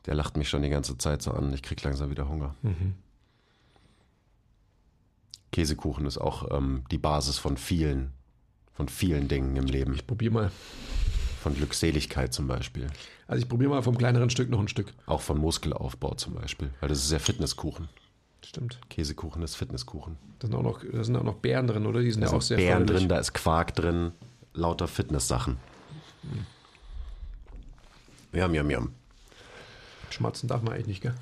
der 0.05 0.15
lacht 0.15 0.37
mich 0.37 0.49
schon 0.49 0.63
die 0.63 0.69
ganze 0.69 0.97
Zeit 0.97 1.21
so 1.21 1.31
an. 1.31 1.53
Ich 1.53 1.63
krieg 1.63 1.81
langsam 1.83 2.09
wieder 2.09 2.27
Hunger. 2.27 2.55
Käsekuchen 5.53 6.05
ist 6.05 6.17
auch 6.17 6.51
ähm, 6.51 6.83
die 6.91 6.97
Basis 6.97 7.37
von 7.37 7.55
vielen, 7.55 8.11
von 8.73 8.89
vielen 8.89 9.29
Dingen 9.29 9.55
im 9.55 9.65
Leben. 9.65 9.93
Ich 9.93 10.05
probiere 10.05 10.33
mal. 10.33 10.51
Von 11.41 11.55
Glückseligkeit 11.55 12.33
zum 12.33 12.47
Beispiel. 12.47 12.87
Also 13.27 13.43
ich 13.43 13.49
probiere 13.49 13.69
mal 13.69 13.81
vom 13.81 13.97
kleineren 13.97 14.29
Stück 14.29 14.49
noch 14.49 14.59
ein 14.59 14.67
Stück. 14.67 14.93
Auch 15.05 15.21
von 15.21 15.37
Muskelaufbau 15.37 16.15
zum 16.15 16.33
Beispiel. 16.33 16.71
Weil 16.81 16.89
das 16.89 17.03
ist 17.03 17.11
ja 17.11 17.19
Fitnesskuchen. 17.19 17.87
Stimmt. 18.43 18.79
Käsekuchen 18.89 19.41
ist 19.43 19.55
Fitnesskuchen. 19.55 20.17
Da 20.39 20.47
sind 20.47 20.55
auch 20.55 20.63
noch, 20.63 20.81
da 20.83 21.03
sind 21.03 21.15
auch 21.15 21.23
noch 21.23 21.35
Beeren 21.35 21.67
drin, 21.67 21.85
oder? 21.85 22.01
Die 22.01 22.11
sind 22.11 22.21
Da 22.21 22.31
ja 22.31 22.33
auch 22.33 22.41
sehr 22.41 22.57
Beeren 22.57 22.85
drin, 22.85 23.07
da 23.07 23.17
ist 23.19 23.33
Quark 23.33 23.75
drin, 23.75 24.11
lauter 24.53 24.87
Fitnesssachen. 24.87 25.57
Yum, 28.33 28.53
yum, 28.53 28.69
yum. 28.69 28.89
Schmatzen 30.09 30.49
darf 30.49 30.61
man 30.61 30.73
eigentlich 30.73 30.87
nicht, 30.87 31.01
gell? 31.01 31.13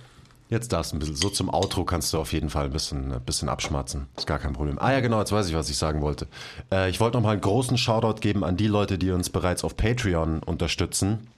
Jetzt 0.52 0.73
darfst 0.73 0.91
du 0.91 0.98
ein 0.98 0.99
bisschen, 0.99 1.15
so 1.15 1.30
zum 1.30 1.49
Outro 1.49 1.86
kannst 1.86 2.11
du 2.11 2.19
auf 2.19 2.34
jeden 2.34 2.49
Fall 2.49 2.65
ein 2.65 2.73
bisschen, 2.73 3.14
ein 3.14 3.22
bisschen 3.22 3.48
abschmatzen. 3.48 4.07
Ist 4.18 4.28
gar 4.28 4.38
kein 4.38 4.52
Problem. 4.52 4.78
Ah 4.80 4.91
ja, 4.91 4.99
genau, 4.99 5.19
jetzt 5.19 5.32
weiß 5.32 5.48
ich, 5.48 5.56
was 5.56 5.69
ich 5.69 5.78
sagen 5.78 6.02
wollte. 6.02 6.28
Äh, 6.69 6.90
ich 6.90 6.99
wollte 6.99 7.15
noch 7.15 7.23
mal 7.23 7.32
einen 7.32 7.40
großen 7.40 7.78
Shoutout 7.78 8.19
geben 8.19 8.44
an 8.44 8.57
die 8.57 8.68
Leute, 8.68 8.98
die 8.98 9.11
uns 9.11 9.30
bereits 9.30 9.64
auf 9.64 9.78
Patreon 9.78 10.44
unterstützen. 10.44 11.30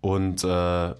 Und 0.00 0.42
äh, 0.42 0.94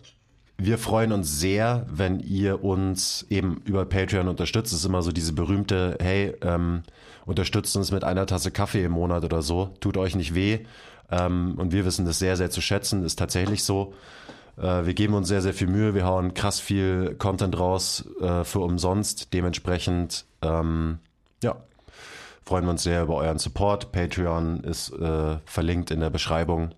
wir 0.57 0.79
freuen 0.79 1.11
uns 1.11 1.41
sehr, 1.41 1.85
wenn 1.91 2.21
ihr 2.21 2.63
uns 2.63 3.27
eben 3.29 3.61
über 3.65 3.87
Patreon 3.87 4.29
unterstützt. 4.29 4.73
Es 4.73 4.79
ist 4.79 4.85
immer 4.85 5.03
so 5.03 5.11
diese 5.11 5.33
berühmte, 5.33 5.99
hey, 6.01 6.37
ähm, 6.43 6.85
unterstützt 7.27 7.77
uns 7.77 7.91
mit 7.91 8.05
einer 8.05 8.27
Tasse 8.27 8.53
Kaffee 8.53 8.85
im 8.85 8.93
Monat 8.93 9.25
oder 9.25 9.43
so. 9.43 9.71
Tut 9.81 9.97
euch 9.97 10.15
nicht 10.15 10.37
weh. 10.37 10.61
Ähm, 11.11 11.55
und 11.57 11.73
wir 11.73 11.85
wissen 11.85 12.07
das 12.07 12.21
sehr, 12.21 12.37
sehr 12.37 12.51
zu 12.51 12.61
schätzen. 12.61 13.05
Ist 13.05 13.19
tatsächlich 13.19 13.65
so. 13.65 13.95
Äh, 14.63 14.87
wir 14.87 14.95
geben 14.95 15.15
uns 15.15 15.29
sehr, 15.29 15.43
sehr 15.43 15.53
viel 15.53 15.67
Mühe. 15.67 15.95
Wir 15.95 16.07
hauen 16.07 16.35
krass 16.35 16.61
viel 16.61 17.17
Content 17.17 17.59
raus 17.59 18.07
äh, 18.21 18.45
für 18.45 18.61
umsonst. 18.61 19.35
Dementsprechend, 19.35 20.25
ähm, 20.41 21.01
ja, 21.43 21.57
freuen 22.45 22.65
wir 22.65 22.71
uns 22.71 22.85
sehr 22.85 23.03
über 23.03 23.17
euren 23.17 23.39
Support. 23.39 23.93
Patreon 23.93 24.63
ist 24.63 24.91
äh, 24.93 25.39
verlinkt 25.45 25.91
in 25.91 26.01
der 26.01 26.11
Beschreibung. 26.11 26.75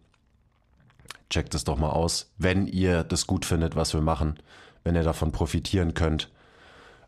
Checkt 1.28 1.54
es 1.54 1.64
doch 1.64 1.78
mal 1.78 1.90
aus, 1.90 2.32
wenn 2.38 2.66
ihr 2.66 3.04
das 3.04 3.26
gut 3.26 3.44
findet, 3.44 3.76
was 3.76 3.92
wir 3.92 4.00
machen, 4.00 4.38
wenn 4.82 4.94
ihr 4.94 5.02
davon 5.02 5.32
profitieren 5.32 5.94
könnt. 5.94 6.30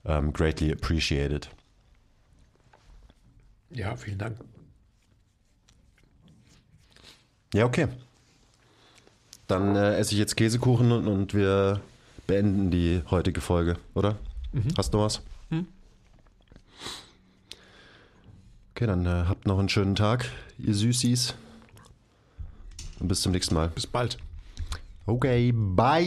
Ähm, 0.04 0.32
greatly 0.32 0.72
appreciated. 0.72 1.48
Ja, 3.70 3.96
vielen 3.96 4.18
Dank. 4.18 4.38
Ja, 7.54 7.64
okay. 7.64 7.88
Dann 9.46 9.76
äh, 9.76 9.96
esse 9.96 10.12
ich 10.12 10.18
jetzt 10.18 10.36
Käsekuchen 10.36 10.92
und, 10.92 11.06
und, 11.06 11.34
wir 11.34 11.80
beenden 12.26 12.70
die 12.70 13.02
heutige 13.10 13.40
Folge, 13.40 13.76
oder? 13.94 14.16
Mhm. 14.52 14.68
Hast 14.76 14.92
du 14.92 14.98
was? 14.98 15.22
Mhm. 15.50 15.66
Okay, 18.74 18.86
dann 18.86 19.06
äh, 19.06 19.24
habt 19.28 19.46
noch 19.46 19.58
einen 19.58 19.68
schönen 19.68 19.94
Tag, 19.94 20.30
ihr 20.58 20.74
Süßis. 20.74 21.34
Und 22.98 23.08
bis 23.08 23.20
zum 23.20 23.32
nächsten 23.32 23.54
Mal. 23.54 23.68
Bis 23.68 23.86
bald. 23.86 24.18
Okay, 25.06 25.52
bye. 25.52 26.02